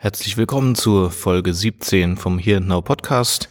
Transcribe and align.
Herzlich 0.00 0.36
willkommen 0.36 0.74
zur 0.74 1.10
Folge 1.10 1.52
17 1.52 2.16
vom 2.16 2.38
Here 2.38 2.56
and 2.56 2.66
Now 2.66 2.80
Podcast, 2.80 3.48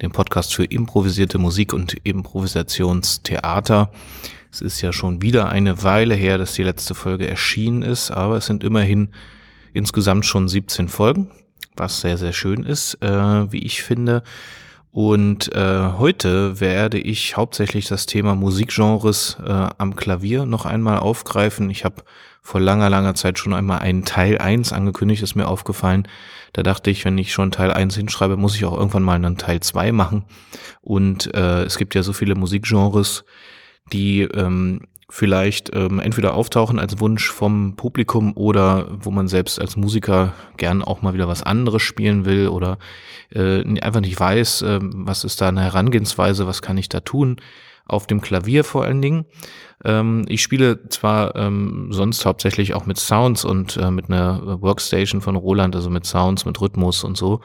dem 0.00 0.12
Podcast 0.12 0.54
für 0.54 0.64
improvisierte 0.64 1.38
Musik 1.38 1.72
und 1.72 1.96
Improvisationstheater. 2.04 3.90
Es 4.52 4.60
ist 4.60 4.80
ja 4.80 4.92
schon 4.92 5.20
wieder 5.20 5.48
eine 5.48 5.82
Weile 5.82 6.14
her, 6.14 6.38
dass 6.38 6.54
die 6.54 6.62
letzte 6.62 6.94
Folge 6.94 7.28
erschienen 7.28 7.82
ist, 7.82 8.10
aber 8.10 8.36
es 8.36 8.46
sind 8.46 8.62
immerhin 8.62 9.08
insgesamt 9.72 10.24
schon 10.26 10.48
17 10.48 10.88
Folgen, 10.88 11.30
was 11.76 12.00
sehr, 12.00 12.16
sehr 12.18 12.32
schön 12.32 12.62
ist, 12.62 13.02
äh, 13.02 13.52
wie 13.52 13.64
ich 13.64 13.82
finde. 13.82 14.22
Und 14.96 15.54
äh, 15.54 15.90
heute 15.98 16.58
werde 16.58 16.98
ich 16.98 17.36
hauptsächlich 17.36 17.86
das 17.86 18.06
Thema 18.06 18.34
Musikgenres 18.34 19.36
äh, 19.44 19.50
am 19.50 19.94
Klavier 19.94 20.46
noch 20.46 20.64
einmal 20.64 21.00
aufgreifen. 21.00 21.68
Ich 21.68 21.84
habe 21.84 21.96
vor 22.40 22.62
langer, 22.62 22.88
langer 22.88 23.14
Zeit 23.14 23.38
schon 23.38 23.52
einmal 23.52 23.80
einen 23.80 24.06
Teil 24.06 24.38
1 24.38 24.72
angekündigt, 24.72 25.22
ist 25.22 25.34
mir 25.34 25.48
aufgefallen. 25.48 26.08
Da 26.54 26.62
dachte 26.62 26.90
ich, 26.90 27.04
wenn 27.04 27.18
ich 27.18 27.34
schon 27.34 27.50
Teil 27.50 27.72
1 27.72 27.94
hinschreibe, 27.94 28.38
muss 28.38 28.56
ich 28.56 28.64
auch 28.64 28.74
irgendwann 28.74 29.02
mal 29.02 29.16
einen 29.16 29.36
Teil 29.36 29.60
2 29.60 29.92
machen. 29.92 30.24
Und 30.80 31.34
äh, 31.34 31.64
es 31.64 31.76
gibt 31.76 31.94
ja 31.94 32.02
so 32.02 32.14
viele 32.14 32.34
Musikgenres, 32.34 33.26
die 33.92 34.22
ähm, 34.22 34.80
vielleicht 35.10 35.74
ähm, 35.74 36.00
entweder 36.00 36.32
auftauchen 36.32 36.78
als 36.78 36.98
Wunsch 37.00 37.30
vom 37.30 37.76
Publikum 37.76 38.32
oder 38.34 38.88
wo 38.90 39.10
man 39.10 39.28
selbst 39.28 39.60
als 39.60 39.76
Musiker 39.76 40.32
gern 40.56 40.82
auch 40.82 41.02
mal 41.02 41.12
wieder 41.12 41.28
was 41.28 41.42
anderes 41.42 41.82
spielen 41.82 42.24
will 42.24 42.48
oder 42.48 42.78
äh, 43.34 43.62
einfach 43.80 44.00
nicht 44.00 44.18
weiß, 44.18 44.62
äh, 44.62 44.78
was 44.80 45.24
ist 45.24 45.40
da 45.40 45.48
eine 45.48 45.62
Herangehensweise, 45.62 46.46
was 46.46 46.62
kann 46.62 46.78
ich 46.78 46.88
da 46.88 47.00
tun, 47.00 47.36
auf 47.86 48.06
dem 48.06 48.20
Klavier 48.20 48.64
vor 48.64 48.84
allen 48.84 49.02
Dingen. 49.02 49.26
Ähm, 49.84 50.24
ich 50.28 50.42
spiele 50.42 50.88
zwar 50.88 51.36
ähm, 51.36 51.88
sonst 51.90 52.26
hauptsächlich 52.26 52.74
auch 52.74 52.86
mit 52.86 52.98
Sounds 52.98 53.44
und 53.44 53.76
äh, 53.76 53.90
mit 53.90 54.10
einer 54.10 54.60
Workstation 54.62 55.20
von 55.20 55.36
Roland, 55.36 55.76
also 55.76 55.90
mit 55.90 56.06
Sounds, 56.06 56.44
mit 56.44 56.60
Rhythmus 56.60 57.04
und 57.04 57.16
so. 57.16 57.40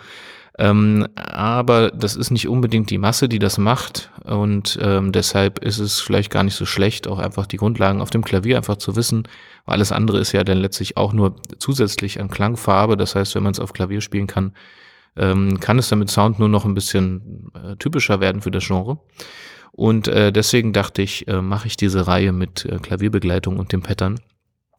Ähm, 0.57 1.07
aber 1.15 1.91
das 1.91 2.15
ist 2.15 2.29
nicht 2.29 2.47
unbedingt 2.47 2.89
die 2.89 2.97
Masse, 2.97 3.29
die 3.29 3.39
das 3.39 3.57
macht. 3.57 4.11
Und 4.25 4.77
ähm, 4.81 5.11
deshalb 5.11 5.59
ist 5.59 5.79
es 5.79 6.01
vielleicht 6.01 6.29
gar 6.29 6.43
nicht 6.43 6.55
so 6.55 6.65
schlecht, 6.65 7.07
auch 7.07 7.19
einfach 7.19 7.47
die 7.47 7.57
Grundlagen 7.57 8.01
auf 8.01 8.09
dem 8.09 8.23
Klavier 8.23 8.57
einfach 8.57 8.77
zu 8.77 8.95
wissen. 8.95 9.27
Weil 9.65 9.75
alles 9.75 9.91
andere 9.91 10.19
ist 10.19 10.33
ja 10.33 10.43
dann 10.43 10.57
letztlich 10.57 10.97
auch 10.97 11.13
nur 11.13 11.35
zusätzlich 11.57 12.19
an 12.19 12.29
Klangfarbe. 12.29 12.97
Das 12.97 13.15
heißt, 13.15 13.33
wenn 13.35 13.43
man 13.43 13.53
es 13.53 13.59
auf 13.59 13.73
Klavier 13.73 14.01
spielen 14.01 14.27
kann, 14.27 14.53
ähm, 15.17 15.59
kann 15.59 15.79
es 15.79 15.89
dann 15.89 15.99
mit 15.99 16.09
Sound 16.09 16.39
nur 16.39 16.49
noch 16.49 16.65
ein 16.65 16.73
bisschen 16.73 17.51
äh, 17.53 17.75
typischer 17.77 18.19
werden 18.19 18.41
für 18.41 18.51
das 18.51 18.65
Genre. 18.65 18.99
Und 19.71 20.07
äh, 20.07 20.31
deswegen 20.31 20.73
dachte 20.73 21.01
ich, 21.01 21.27
äh, 21.27 21.41
mache 21.41 21.67
ich 21.67 21.77
diese 21.77 22.07
Reihe 22.07 22.31
mit 22.31 22.65
äh, 22.65 22.77
Klavierbegleitung 22.79 23.57
und 23.57 23.71
dem 23.71 23.81
Pattern 23.81 24.19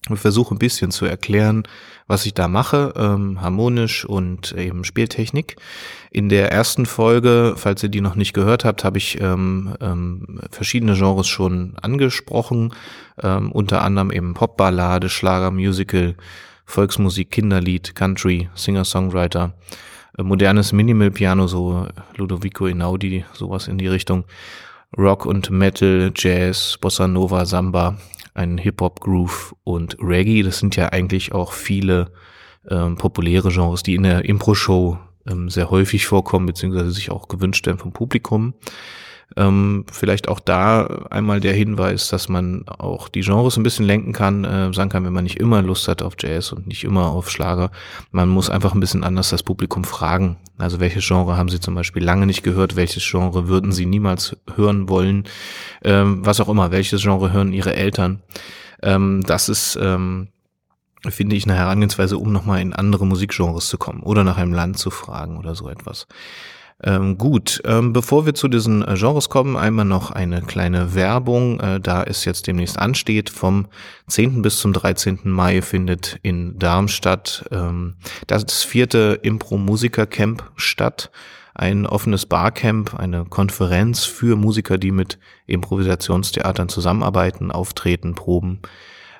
und 0.08 0.16
versuche 0.16 0.54
ein 0.54 0.58
bisschen 0.58 0.90
zu 0.90 1.06
erklären, 1.06 1.62
was 2.08 2.26
ich 2.26 2.34
da 2.34 2.48
mache, 2.48 2.92
ähm, 2.96 3.40
harmonisch 3.40 4.04
und 4.04 4.52
eben 4.52 4.84
Spieltechnik. 4.84 5.56
In 6.10 6.28
der 6.28 6.50
ersten 6.50 6.86
Folge, 6.86 7.54
falls 7.56 7.82
ihr 7.82 7.88
die 7.88 8.00
noch 8.00 8.16
nicht 8.16 8.32
gehört 8.32 8.64
habt, 8.64 8.84
habe 8.84 8.98
ich 8.98 9.20
ähm, 9.20 9.74
ähm, 9.80 10.40
verschiedene 10.50 10.94
Genres 10.94 11.28
schon 11.28 11.76
angesprochen, 11.80 12.74
ähm, 13.22 13.52
unter 13.52 13.82
anderem 13.82 14.10
eben 14.10 14.34
Popballade, 14.34 15.08
Schlager, 15.08 15.52
Musical, 15.52 16.16
Volksmusik, 16.66 17.30
Kinderlied, 17.30 17.94
Country, 17.94 18.50
Singer-Songwriter, 18.54 19.54
modernes 20.18 20.72
Minimal-Piano, 20.72 21.46
so 21.46 21.86
Ludovico 22.16 22.66
Einaudi, 22.66 23.24
sowas 23.32 23.68
in 23.68 23.78
die 23.78 23.88
Richtung, 23.88 24.24
Rock 24.96 25.24
und 25.26 25.50
Metal, 25.50 26.12
Jazz, 26.14 26.78
Bossa 26.80 27.08
Nova, 27.08 27.46
Samba, 27.46 27.96
ein 28.34 28.58
Hip-Hop-Groove 28.58 29.54
und 29.64 29.96
Reggae. 30.00 30.42
Das 30.42 30.58
sind 30.58 30.76
ja 30.76 30.90
eigentlich 30.90 31.32
auch 31.32 31.52
viele 31.52 32.10
ähm, 32.68 32.96
populäre 32.96 33.50
Genres, 33.50 33.82
die 33.82 33.94
in 33.94 34.02
der 34.02 34.24
Impro-Show 34.24 34.98
ähm, 35.26 35.48
sehr 35.48 35.70
häufig 35.70 36.06
vorkommen, 36.06 36.46
beziehungsweise 36.46 36.90
sich 36.90 37.10
auch 37.10 37.28
gewünscht 37.28 37.66
werden 37.66 37.78
vom 37.78 37.92
Publikum. 37.92 38.54
Ähm, 39.36 39.84
vielleicht 39.90 40.28
auch 40.28 40.40
da 40.40 41.06
einmal 41.10 41.40
der 41.40 41.54
Hinweis, 41.54 42.08
dass 42.08 42.28
man 42.28 42.66
auch 42.68 43.08
die 43.08 43.20
Genres 43.20 43.56
ein 43.56 43.62
bisschen 43.62 43.86
lenken 43.86 44.12
kann, 44.12 44.44
äh, 44.44 44.72
sagen 44.72 44.90
kann, 44.90 45.04
wenn 45.04 45.12
man 45.12 45.24
nicht 45.24 45.38
immer 45.38 45.62
Lust 45.62 45.88
hat 45.88 46.02
auf 46.02 46.14
Jazz 46.18 46.52
und 46.52 46.66
nicht 46.66 46.84
immer 46.84 47.06
auf 47.06 47.30
Schlager. 47.30 47.70
Man 48.10 48.28
muss 48.28 48.50
einfach 48.50 48.74
ein 48.74 48.80
bisschen 48.80 49.04
anders 49.04 49.30
das 49.30 49.42
Publikum 49.42 49.84
fragen. 49.84 50.36
Also 50.58 50.80
welches 50.80 51.06
Genre 51.06 51.36
haben 51.36 51.48
Sie 51.48 51.60
zum 51.60 51.74
Beispiel 51.74 52.04
lange 52.04 52.26
nicht 52.26 52.42
gehört? 52.42 52.76
Welches 52.76 53.04
Genre 53.08 53.48
würden 53.48 53.72
Sie 53.72 53.86
niemals 53.86 54.36
hören 54.54 54.88
wollen? 54.88 55.24
Ähm, 55.82 56.24
was 56.24 56.40
auch 56.40 56.48
immer. 56.48 56.70
Welches 56.70 57.02
Genre 57.02 57.32
hören 57.32 57.52
Ihre 57.52 57.74
Eltern? 57.74 58.22
Ähm, 58.82 59.22
das 59.26 59.48
ist 59.48 59.78
ähm, 59.80 60.28
finde 61.10 61.34
ich 61.34 61.44
eine 61.44 61.56
Herangehensweise, 61.56 62.16
um 62.16 62.32
nochmal 62.32 62.60
in 62.60 62.72
andere 62.72 63.06
Musikgenres 63.06 63.68
zu 63.68 63.78
kommen 63.78 64.02
oder 64.02 64.22
nach 64.24 64.36
einem 64.36 64.52
Land 64.52 64.78
zu 64.78 64.90
fragen 64.90 65.36
oder 65.36 65.54
so 65.54 65.68
etwas. 65.68 66.06
Ähm, 66.82 67.16
gut, 67.16 67.62
ähm, 67.64 67.92
bevor 67.92 68.26
wir 68.26 68.34
zu 68.34 68.48
diesen 68.48 68.82
äh, 68.82 68.94
Genres 68.94 69.28
kommen, 69.28 69.56
einmal 69.56 69.84
noch 69.84 70.10
eine 70.10 70.42
kleine 70.42 70.94
Werbung, 70.94 71.60
äh, 71.60 71.80
da 71.80 72.02
es 72.02 72.24
jetzt 72.24 72.46
demnächst 72.46 72.78
ansteht. 72.78 73.30
Vom 73.30 73.66
10. 74.08 74.42
bis 74.42 74.58
zum 74.58 74.72
13. 74.72 75.20
Mai 75.24 75.62
findet 75.62 76.18
in 76.22 76.58
Darmstadt 76.58 77.44
ähm, 77.52 77.94
das 78.26 78.64
vierte 78.64 79.20
Impro-Musiker-Camp 79.22 80.50
statt. 80.56 81.10
Ein 81.54 81.86
offenes 81.86 82.26
Barcamp, 82.26 82.94
eine 82.98 83.26
Konferenz 83.26 84.04
für 84.04 84.36
Musiker, 84.36 84.78
die 84.78 84.90
mit 84.90 85.18
Improvisationstheatern 85.46 86.68
zusammenarbeiten, 86.68 87.52
auftreten, 87.52 88.14
proben 88.14 88.60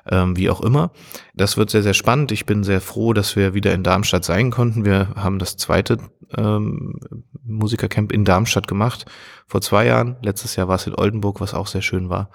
ähm, 0.09 0.35
wie 0.35 0.49
auch 0.49 0.61
immer. 0.61 0.91
Das 1.33 1.57
wird 1.57 1.69
sehr, 1.69 1.83
sehr 1.83 1.93
spannend. 1.93 2.31
Ich 2.31 2.45
bin 2.45 2.63
sehr 2.63 2.81
froh, 2.81 3.13
dass 3.13 3.35
wir 3.35 3.53
wieder 3.53 3.73
in 3.73 3.83
Darmstadt 3.83 4.25
sein 4.25 4.51
konnten. 4.51 4.85
Wir 4.85 5.09
haben 5.15 5.39
das 5.39 5.57
zweite 5.57 5.97
ähm, 6.37 6.99
Musikercamp 7.45 8.11
in 8.11 8.25
Darmstadt 8.25 8.67
gemacht 8.67 9.05
vor 9.47 9.61
zwei 9.61 9.85
Jahren. 9.85 10.17
Letztes 10.21 10.55
Jahr 10.55 10.67
war 10.67 10.75
es 10.75 10.87
in 10.87 10.95
Oldenburg, 10.95 11.41
was 11.41 11.53
auch 11.53 11.67
sehr 11.67 11.81
schön 11.81 12.09
war. 12.09 12.29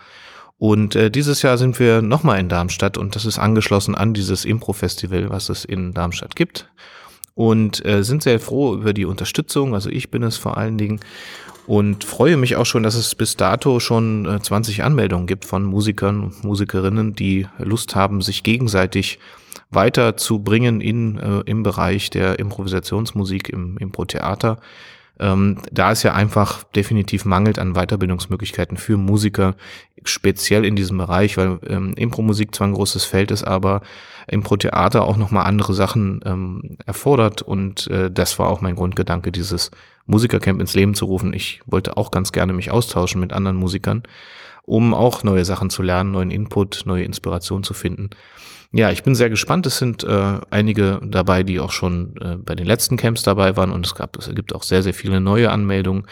Und 0.59 0.97
äh, 0.97 1.11
dieses 1.11 1.43
Jahr 1.43 1.57
sind 1.57 1.79
wir 1.79 2.03
nochmal 2.03 2.41
in 2.41 2.49
Darmstadt 2.49 2.99
und 2.99 3.15
das 3.15 3.25
ist 3.25 3.39
angeschlossen 3.39 3.95
an 3.95 4.13
dieses 4.13 4.45
Impro-Festival, 4.45 5.31
was 5.31 5.49
es 5.49 5.65
in 5.65 5.95
Darmstadt 5.95 6.35
gibt. 6.35 6.69
Und 7.35 7.85
äh, 7.87 8.03
sind 8.03 8.25
sehr 8.25 8.41
froh 8.41 8.75
über 8.75 8.93
die 8.93 9.05
Unterstützung. 9.05 9.75
Also 9.75 9.91
ich 9.91 10.11
bin 10.11 10.25
es 10.25 10.37
vor 10.37 10.57
allen 10.57 10.77
Dingen 10.77 10.99
und 11.69 12.03
freue 12.03 12.37
mich 12.37 12.57
auch 12.57 12.67
schon, 12.67 12.83
dass 12.83 12.97
es 12.97 13.15
bis 13.15 13.37
dato 13.37 13.79
schon 13.79 14.41
20 14.43 14.79
äh, 14.79 14.83
Anmeldungen 14.83 15.27
gibt 15.27 15.45
von 15.45 15.65
Musikern 15.65 16.25
und 16.25 16.43
Musikerinnen, 16.43 17.15
die 17.15 17.47
Lust 17.59 17.95
haben, 17.95 18.23
sich 18.23 18.43
gegenseitig 18.43 19.21
weiterzubringen 19.71 20.81
in, 20.81 21.19
äh, 21.19 21.41
im 21.47 21.63
Bereich 21.63 22.11
der 22.11 22.39
Improvisationsmusik 22.39 23.49
im 23.51 23.77
Impro-Theater. 23.79 24.59
Ähm, 25.21 25.59
da 25.73 25.91
es 25.91 26.05
ja 26.05 26.15
einfach 26.15 26.63
definitiv 26.63 27.25
mangelt 27.25 27.59
an 27.59 27.75
Weiterbildungsmöglichkeiten 27.75 28.77
für 28.77 28.97
Musiker, 28.97 29.57
speziell 30.05 30.65
in 30.65 30.77
diesem 30.77 30.99
Bereich, 30.99 31.37
weil 31.37 31.59
ähm, 31.67 31.95
Impro-Musik 31.97 32.55
zwar 32.55 32.69
ein 32.69 32.75
großes 32.75 33.05
Feld 33.05 33.33
ist, 33.33 33.43
aber 33.43 33.83
Impro-Theater 34.29 35.03
auch 35.05 35.17
nochmal 35.17 35.47
andere 35.47 35.75
Sachen 35.75 36.21
ähm, 36.25 36.79
erfordert 36.87 37.43
und 37.43 37.89
äh, 37.89 38.11
das 38.11 38.39
war 38.39 38.49
auch 38.49 38.61
mein 38.61 38.77
Grundgedanke, 38.77 39.33
dieses 39.33 39.73
Musikercamp 40.07 40.61
ins 40.61 40.75
Leben 40.75 40.95
zu 40.95 41.07
rufen. 41.07 41.33
Ich 41.33 41.61
wollte 41.67 41.97
auch 41.97 42.11
ganz 42.13 42.31
gerne 42.31 42.53
mich 42.53 42.71
austauschen 42.71 43.21
mit 43.21 43.33
anderen 43.33 43.57
Musikern, 43.57 44.05
um 44.63 44.95
auch 44.95 45.25
neue 45.25 45.45
Sachen 45.45 45.69
zu 45.69 45.83
lernen, 45.83 46.13
neuen 46.13 46.31
Input, 46.31 46.83
neue 46.87 47.05
Inspiration 47.05 47.65
zu 47.65 47.75
finden. 47.75 48.11
Ja, 48.71 48.91
ich 48.91 49.03
bin 49.03 49.15
sehr 49.15 49.31
gespannt. 49.31 49.65
Es 49.65 49.79
sind 49.79 50.05
äh, 50.05 50.41
einige 50.51 51.01
dabei, 51.03 51.43
die 51.43 51.59
auch 51.59 51.73
schon 51.73 52.15
äh, 52.21 52.37
bei 52.37 52.55
den 52.55 52.67
letzten 52.67 52.99
Camps 52.99 53.23
dabei 53.23 53.57
waren 53.57 53.73
und 53.73 53.87
es 53.87 53.95
gab, 53.95 54.19
es 54.19 54.29
gibt 54.35 54.55
auch 54.55 54.63
sehr, 54.63 54.83
sehr 54.83 54.93
viele 54.93 55.21
neue 55.21 55.51
Anmeldungen. 55.51 56.05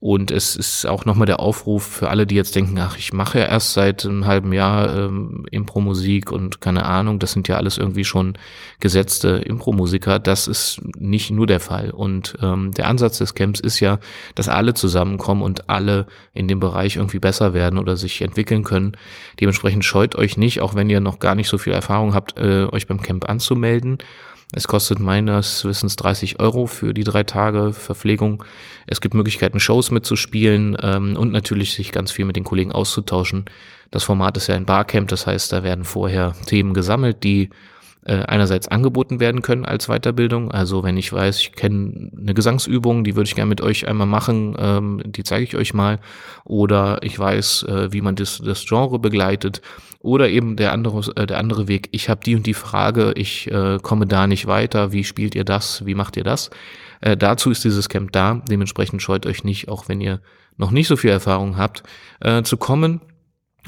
Und 0.00 0.30
es 0.30 0.54
ist 0.54 0.86
auch 0.86 1.06
nochmal 1.06 1.26
der 1.26 1.40
Aufruf 1.40 1.84
für 1.84 2.08
alle, 2.08 2.24
die 2.24 2.36
jetzt 2.36 2.54
denken, 2.54 2.78
ach, 2.78 2.96
ich 2.96 3.12
mache 3.12 3.40
ja 3.40 3.46
erst 3.46 3.72
seit 3.72 4.06
einem 4.06 4.26
halben 4.26 4.52
Jahr 4.52 4.96
ähm, 4.96 5.44
Impro-Musik 5.50 6.30
und 6.30 6.60
keine 6.60 6.84
Ahnung, 6.84 7.18
das 7.18 7.32
sind 7.32 7.48
ja 7.48 7.56
alles 7.56 7.78
irgendwie 7.78 8.04
schon 8.04 8.38
gesetzte 8.78 9.30
Impro-Musiker. 9.30 10.20
Das 10.20 10.46
ist 10.46 10.80
nicht 10.96 11.32
nur 11.32 11.48
der 11.48 11.58
Fall. 11.58 11.90
Und 11.90 12.38
ähm, 12.40 12.70
der 12.70 12.86
Ansatz 12.86 13.18
des 13.18 13.34
Camps 13.34 13.58
ist 13.58 13.80
ja, 13.80 13.98
dass 14.36 14.48
alle 14.48 14.72
zusammenkommen 14.72 15.42
und 15.42 15.68
alle 15.68 16.06
in 16.32 16.46
dem 16.46 16.60
Bereich 16.60 16.94
irgendwie 16.94 17.18
besser 17.18 17.52
werden 17.52 17.76
oder 17.76 17.96
sich 17.96 18.22
entwickeln 18.22 18.62
können. 18.62 18.96
Dementsprechend 19.40 19.84
scheut 19.84 20.14
euch 20.14 20.36
nicht, 20.36 20.60
auch 20.60 20.76
wenn 20.76 20.90
ihr 20.90 21.00
noch 21.00 21.18
gar 21.18 21.34
nicht 21.34 21.48
so 21.48 21.58
viel 21.58 21.72
Erfahrung 21.72 21.97
habt, 22.14 22.38
äh, 22.38 22.66
euch 22.72 22.86
beim 22.86 23.00
Camp 23.02 23.28
anzumelden. 23.28 23.98
Es 24.52 24.66
kostet 24.66 24.98
meines 24.98 25.64
Wissens 25.64 25.96
30 25.96 26.40
Euro 26.40 26.66
für 26.66 26.94
die 26.94 27.04
drei 27.04 27.22
Tage 27.22 27.74
Verpflegung. 27.74 28.44
Es 28.86 29.02
gibt 29.02 29.14
Möglichkeiten, 29.14 29.60
Shows 29.60 29.90
mitzuspielen 29.90 30.76
ähm, 30.82 31.16
und 31.16 31.32
natürlich 31.32 31.74
sich 31.74 31.92
ganz 31.92 32.10
viel 32.10 32.24
mit 32.24 32.36
den 32.36 32.44
Kollegen 32.44 32.72
auszutauschen. 32.72 33.44
Das 33.90 34.04
Format 34.04 34.36
ist 34.38 34.46
ja 34.46 34.54
ein 34.54 34.64
Barcamp, 34.64 35.08
das 35.08 35.26
heißt, 35.26 35.52
da 35.52 35.62
werden 35.62 35.84
vorher 35.84 36.32
Themen 36.46 36.72
gesammelt, 36.72 37.24
die 37.24 37.50
äh, 38.08 38.24
einerseits 38.26 38.68
angeboten 38.68 39.20
werden 39.20 39.42
können 39.42 39.66
als 39.66 39.88
Weiterbildung. 39.88 40.50
Also 40.50 40.82
wenn 40.82 40.96
ich 40.96 41.12
weiß, 41.12 41.40
ich 41.40 41.52
kenne 41.52 42.10
eine 42.18 42.32
Gesangsübung, 42.32 43.04
die 43.04 43.14
würde 43.14 43.28
ich 43.28 43.34
gerne 43.34 43.50
mit 43.50 43.60
euch 43.60 43.86
einmal 43.86 44.06
machen, 44.06 44.56
ähm, 44.58 45.02
die 45.04 45.24
zeige 45.24 45.44
ich 45.44 45.56
euch 45.56 45.74
mal. 45.74 45.98
Oder 46.44 47.02
ich 47.02 47.18
weiß, 47.18 47.64
äh, 47.64 47.92
wie 47.92 48.00
man 48.00 48.16
das, 48.16 48.38
das 48.38 48.64
Genre 48.64 48.98
begleitet. 48.98 49.60
Oder 50.00 50.30
eben 50.30 50.56
der 50.56 50.72
andere, 50.72 51.02
äh, 51.16 51.26
der 51.26 51.38
andere 51.38 51.68
Weg, 51.68 51.90
ich 51.92 52.08
habe 52.08 52.22
die 52.24 52.34
und 52.34 52.46
die 52.46 52.54
Frage, 52.54 53.12
ich 53.14 53.50
äh, 53.50 53.78
komme 53.82 54.06
da 54.06 54.26
nicht 54.26 54.46
weiter, 54.46 54.92
wie 54.92 55.04
spielt 55.04 55.34
ihr 55.34 55.44
das, 55.44 55.84
wie 55.84 55.94
macht 55.94 56.16
ihr 56.16 56.24
das? 56.24 56.48
Äh, 57.02 57.16
dazu 57.16 57.50
ist 57.50 57.62
dieses 57.62 57.90
Camp 57.90 58.12
da. 58.12 58.40
Dementsprechend 58.48 59.02
scheut 59.02 59.26
euch 59.26 59.44
nicht, 59.44 59.68
auch 59.68 59.88
wenn 59.88 60.00
ihr 60.00 60.20
noch 60.56 60.70
nicht 60.70 60.88
so 60.88 60.96
viel 60.96 61.10
Erfahrung 61.10 61.58
habt, 61.58 61.82
äh, 62.20 62.42
zu 62.42 62.56
kommen 62.56 63.02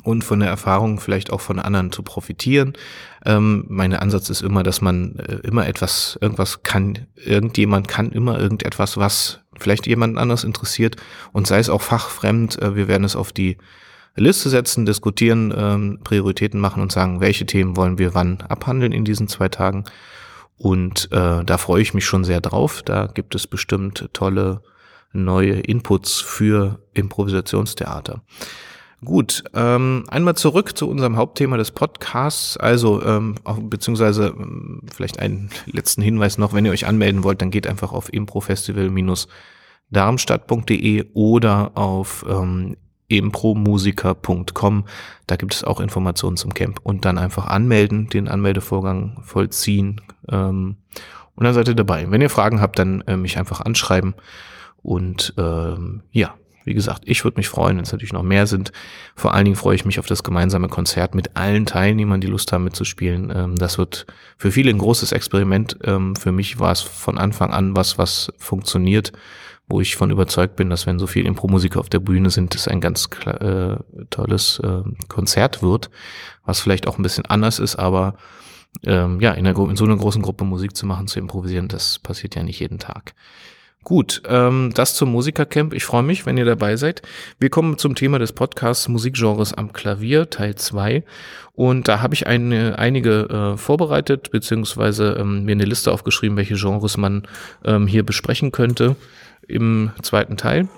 und 0.02 0.25
von 0.25 0.41
der 0.41 0.49
Erfahrung 0.49 1.00
vielleicht 1.00 1.32
auch 1.32 1.41
von 1.41 1.58
anderen 1.58 1.93
zu 1.93 2.02
profitieren. 2.02 2.75
Ähm, 3.25 3.64
mein 3.69 3.94
Ansatz 3.94 4.31
ist 4.31 4.43
immer, 4.43 4.62
dass 4.62 4.81
man 4.81 5.17
äh, 5.17 5.37
immer 5.47 5.67
etwas, 5.67 6.19
irgendwas 6.20 6.62
kann, 6.62 7.06
irgendjemand 7.17 7.88
kann 7.88 8.11
immer 8.12 8.38
irgendetwas, 8.38 8.97
was 8.97 9.41
vielleicht 9.58 9.87
jemand 9.87 10.19
anders 10.19 10.44
interessiert 10.44 10.97
und 11.32 11.47
sei 11.47 11.58
es 11.58 11.69
auch 11.69 11.82
fachfremd. 11.82 12.61
Äh, 12.61 12.76
wir 12.76 12.88
werden 12.88 13.05
es 13.05 13.17
auf 13.17 13.32
die 13.32 13.58
Liste 14.17 14.49
setzen, 14.49 14.87
diskutieren, 14.87 15.52
ähm, 15.56 16.00
Prioritäten 16.02 16.61
machen 16.61 16.82
und 16.82 16.93
sagen, 16.93 17.20
welche 17.20 17.47
Themen 17.47 17.76
wollen 17.76 17.99
wir 17.99 18.14
wann 18.14 18.41
abhandeln 18.43 18.93
in 18.93 19.05
diesen 19.05 19.29
zwei 19.29 19.49
Tagen. 19.49 19.85
Und 20.56 21.11
äh, 21.12 21.44
da 21.44 21.58
freue 21.58 21.81
ich 21.81 21.94
mich 21.94 22.05
schon 22.05 22.25
sehr 22.25 22.41
drauf. 22.41 22.82
Da 22.82 23.06
gibt 23.06 23.35
es 23.35 23.47
bestimmt 23.47 24.11
tolle 24.12 24.62
neue 25.12 25.55
Inputs 25.55 26.20
für 26.20 26.81
Improvisationstheater. 26.93 28.23
Gut, 29.02 29.44
ähm, 29.55 30.05
einmal 30.08 30.37
zurück 30.37 30.76
zu 30.76 30.87
unserem 30.87 31.17
Hauptthema 31.17 31.56
des 31.56 31.70
Podcasts. 31.70 32.58
Also, 32.58 33.02
ähm, 33.02 33.37
beziehungsweise 33.62 34.35
ähm, 34.38 34.82
vielleicht 34.93 35.19
einen 35.19 35.49
letzten 35.67 36.02
Hinweis 36.02 36.37
noch, 36.37 36.52
wenn 36.52 36.67
ihr 36.67 36.73
euch 36.73 36.87
anmelden 36.87 37.25
wollt, 37.25 37.41
dann 37.41 37.50
geht 37.50 37.67
einfach 37.67 37.93
auf 37.93 38.12
improfestival-darmstadt.de 38.12 41.06
oder 41.14 41.70
auf 41.76 42.26
ähm, 42.29 42.76
impromusiker.com. 43.08 44.85
Da 45.26 45.37
gibt 45.37 45.55
es 45.55 45.64
auch 45.64 45.81
Informationen 45.81 46.37
zum 46.37 46.52
Camp. 46.52 46.81
Und 46.82 47.06
dann 47.06 47.17
einfach 47.17 47.47
anmelden, 47.47 48.11
den 48.11 48.29
Anmeldevorgang 48.29 49.23
vollziehen. 49.23 50.02
Ähm, 50.29 50.76
und 51.35 51.44
dann 51.44 51.55
seid 51.55 51.69
ihr 51.69 51.75
dabei. 51.75 52.11
Wenn 52.11 52.20
ihr 52.20 52.29
Fragen 52.29 52.61
habt, 52.61 52.79
dann 52.79 53.00
äh, 53.02 53.17
mich 53.17 53.38
einfach 53.38 53.62
anschreiben. 53.62 54.14
Und 54.82 55.32
ähm, 55.38 56.02
ja, 56.12 56.35
wie 56.65 56.75
gesagt, 56.75 57.03
ich 57.07 57.25
würde 57.25 57.39
mich 57.39 57.49
freuen, 57.49 57.77
wenn 57.77 57.85
es 57.85 57.93
natürlich 57.93 58.12
noch 58.12 58.23
mehr 58.23 58.47
sind. 58.47 58.73
Vor 59.15 59.35
allen 59.35 59.45
Dingen 59.45 59.57
freue 59.57 59.75
ich 59.75 59.85
mich 59.85 59.99
auf 59.99 60.07
das 60.07 60.23
gemeinsame 60.23 60.69
Konzert 60.69 61.15
mit 61.15 61.37
allen 61.37 61.67
Teilnehmern, 61.67 62.21
die 62.21 62.27
Lust 62.27 62.53
haben 62.53 62.65
mitzuspielen. 62.65 63.33
Ähm, 63.35 63.57
das 63.57 63.79
wird 63.79 64.07
für 64.37 64.51
viele 64.51 64.71
ein 64.71 64.79
großes 64.79 65.12
Experiment. 65.12 65.79
Ähm, 65.85 66.17
für 66.17 66.33
mich 66.33 66.59
war 66.59 66.73
es 66.73 66.81
von 66.81 67.19
Anfang 67.19 67.53
an 67.53 67.77
was, 67.77 67.99
was 67.99 68.33
funktioniert, 68.39 69.12
wo 69.69 69.81
ich 69.81 69.97
von 69.97 70.11
überzeugt 70.11 70.57
bin, 70.57 70.69
dass 70.69 70.87
wenn 70.87 70.99
so 70.99 71.07
viele 71.07 71.29
Impro-Musiker 71.29 71.81
auf 71.81 71.89
der 71.89 72.01
Bühne 72.01 72.31
sind, 72.31 72.55
es 72.55 72.69
ein 72.69 72.81
ganz 72.81 73.09
äh, 73.25 73.77
tolles 74.11 74.59
äh, 74.59 74.83
Konzert 75.09 75.62
wird, 75.62 75.91
was 76.45 76.61
vielleicht 76.61 76.87
auch 76.89 76.99
ein 76.99 77.03
bisschen 77.03 77.27
anders 77.27 77.59
ist, 77.59 77.77
aber 77.77 78.17
ähm, 78.85 79.21
ja, 79.21 79.33
in, 79.33 79.47
einer, 79.47 79.59
in 79.69 79.77
so 79.77 79.85
einer 79.85 79.97
großen 79.97 80.23
Gruppe 80.23 80.45
Musik 80.45 80.77
zu 80.77 80.87
machen, 80.87 81.07
zu 81.07 81.19
improvisieren, 81.19 81.69
das 81.69 81.99
passiert 81.99 82.35
ja 82.35 82.43
nicht 82.43 82.61
jeden 82.61 82.79
Tag. 82.79 83.15
Gut, 83.82 84.23
ähm, 84.29 84.73
das 84.75 84.94
zum 84.94 85.11
Musikercamp. 85.11 85.73
Ich 85.73 85.85
freue 85.85 86.03
mich, 86.03 86.27
wenn 86.27 86.37
ihr 86.37 86.44
dabei 86.44 86.77
seid. 86.77 87.00
Wir 87.38 87.49
kommen 87.49 87.79
zum 87.79 87.94
Thema 87.94 88.19
des 88.19 88.32
Podcasts 88.32 88.88
Musikgenres 88.88 89.55
am 89.55 89.73
Klavier, 89.73 90.29
Teil 90.29 90.55
2. 90.55 91.03
Und 91.55 91.88
da 91.88 92.03
habe 92.03 92.15
ich 92.15 92.27
eine, 92.27 92.79
einige 92.79 93.55
äh, 93.55 93.56
vorbereitet, 93.56 94.31
beziehungsweise 94.32 95.17
ähm, 95.19 95.44
mir 95.44 95.53
eine 95.53 95.65
Liste 95.65 95.93
aufgeschrieben, 95.93 96.37
welche 96.37 96.56
Genres 96.56 96.99
man 96.99 97.27
ähm, 97.65 97.87
hier 97.87 98.05
besprechen 98.05 98.53
könnte 98.53 98.97
im 99.49 99.93
zweiten 100.03 100.37
Teil. 100.37 100.69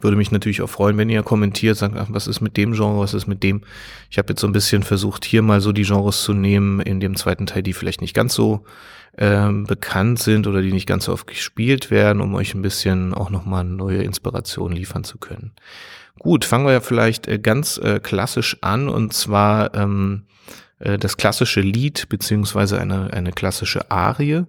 Würde 0.00 0.16
mich 0.16 0.30
natürlich 0.30 0.62
auch 0.62 0.70
freuen, 0.70 0.96
wenn 0.96 1.10
ihr 1.10 1.22
kommentiert, 1.22 1.76
sagt, 1.76 1.96
ach, 1.98 2.06
was 2.08 2.26
ist 2.26 2.40
mit 2.40 2.56
dem 2.56 2.72
Genre, 2.72 3.00
was 3.00 3.12
ist 3.12 3.26
mit 3.26 3.42
dem. 3.42 3.62
Ich 4.08 4.16
habe 4.16 4.30
jetzt 4.30 4.40
so 4.40 4.46
ein 4.46 4.52
bisschen 4.52 4.82
versucht, 4.82 5.26
hier 5.26 5.42
mal 5.42 5.60
so 5.60 5.72
die 5.72 5.82
Genres 5.82 6.22
zu 6.22 6.32
nehmen 6.32 6.80
in 6.80 7.00
dem 7.00 7.16
zweiten 7.16 7.44
Teil, 7.44 7.62
die 7.62 7.74
vielleicht 7.74 8.00
nicht 8.00 8.14
ganz 8.14 8.32
so 8.32 8.64
ähm, 9.18 9.64
bekannt 9.64 10.18
sind 10.18 10.46
oder 10.46 10.62
die 10.62 10.72
nicht 10.72 10.86
ganz 10.86 11.04
so 11.04 11.12
oft 11.12 11.26
gespielt 11.26 11.90
werden, 11.90 12.20
um 12.20 12.34
euch 12.34 12.54
ein 12.54 12.62
bisschen 12.62 13.14
auch 13.14 13.30
nochmal 13.30 13.64
neue 13.64 14.02
Inspiration 14.02 14.72
liefern 14.72 15.04
zu 15.04 15.18
können. 15.18 15.52
Gut, 16.18 16.44
fangen 16.44 16.66
wir 16.66 16.72
ja 16.72 16.80
vielleicht 16.80 17.28
äh, 17.28 17.38
ganz 17.38 17.78
äh, 17.78 18.00
klassisch 18.00 18.58
an 18.60 18.88
und 18.88 19.12
zwar 19.12 19.74
ähm, 19.74 20.24
äh, 20.80 20.98
das 20.98 21.16
klassische 21.16 21.60
Lied 21.60 22.08
beziehungsweise 22.08 22.80
eine, 22.80 23.12
eine 23.12 23.32
klassische 23.32 23.90
Arie. 23.90 24.44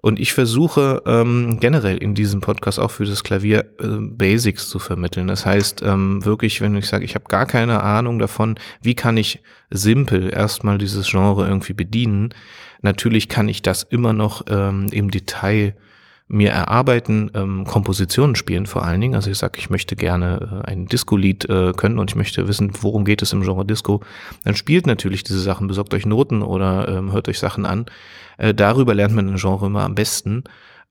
Und 0.00 0.20
ich 0.20 0.32
versuche 0.32 1.02
ähm, 1.06 1.58
generell 1.60 1.98
in 1.98 2.14
diesem 2.14 2.40
Podcast 2.40 2.78
auch 2.78 2.90
für 2.90 3.04
das 3.04 3.24
Klavier 3.24 3.66
äh, 3.80 3.86
Basics 4.00 4.68
zu 4.68 4.78
vermitteln. 4.78 5.26
Das 5.26 5.44
heißt 5.44 5.82
ähm, 5.82 6.24
wirklich, 6.24 6.60
wenn 6.60 6.76
ich 6.76 6.86
sage, 6.86 7.04
ich 7.04 7.14
habe 7.14 7.26
gar 7.28 7.46
keine 7.46 7.82
Ahnung 7.82 8.18
davon, 8.18 8.58
wie 8.82 8.94
kann 8.94 9.16
ich 9.16 9.42
simpel 9.70 10.32
erstmal 10.32 10.78
dieses 10.78 11.10
Genre 11.10 11.46
irgendwie 11.46 11.74
bedienen, 11.74 12.32
Natürlich 12.82 13.28
kann 13.28 13.48
ich 13.48 13.62
das 13.62 13.82
immer 13.82 14.12
noch 14.12 14.42
ähm, 14.48 14.86
im 14.92 15.10
Detail 15.10 15.74
mir 16.28 16.50
erarbeiten, 16.50 17.30
ähm, 17.34 17.64
Kompositionen 17.64 18.34
spielen 18.34 18.66
vor 18.66 18.84
allen 18.84 19.00
Dingen. 19.00 19.14
Also 19.14 19.30
ich 19.30 19.38
sage, 19.38 19.58
ich 19.58 19.70
möchte 19.70 19.94
gerne 19.94 20.62
äh, 20.64 20.70
ein 20.70 20.86
Disco-Lied 20.86 21.48
äh, 21.48 21.72
können 21.72 21.98
und 21.98 22.10
ich 22.10 22.16
möchte 22.16 22.48
wissen, 22.48 22.72
worum 22.80 23.04
geht 23.04 23.22
es 23.22 23.32
im 23.32 23.42
Genre 23.42 23.64
Disco. 23.64 24.00
Dann 24.44 24.56
spielt 24.56 24.86
natürlich 24.86 25.22
diese 25.22 25.40
Sachen, 25.40 25.68
besorgt 25.68 25.94
euch 25.94 26.04
Noten 26.04 26.42
oder 26.42 26.88
ähm, 26.88 27.12
hört 27.12 27.28
euch 27.28 27.38
Sachen 27.38 27.64
an. 27.64 27.86
Äh, 28.38 28.54
darüber 28.54 28.94
lernt 28.94 29.14
man 29.14 29.28
ein 29.28 29.36
Genre 29.36 29.66
immer 29.66 29.84
am 29.84 29.94
besten. 29.94 30.42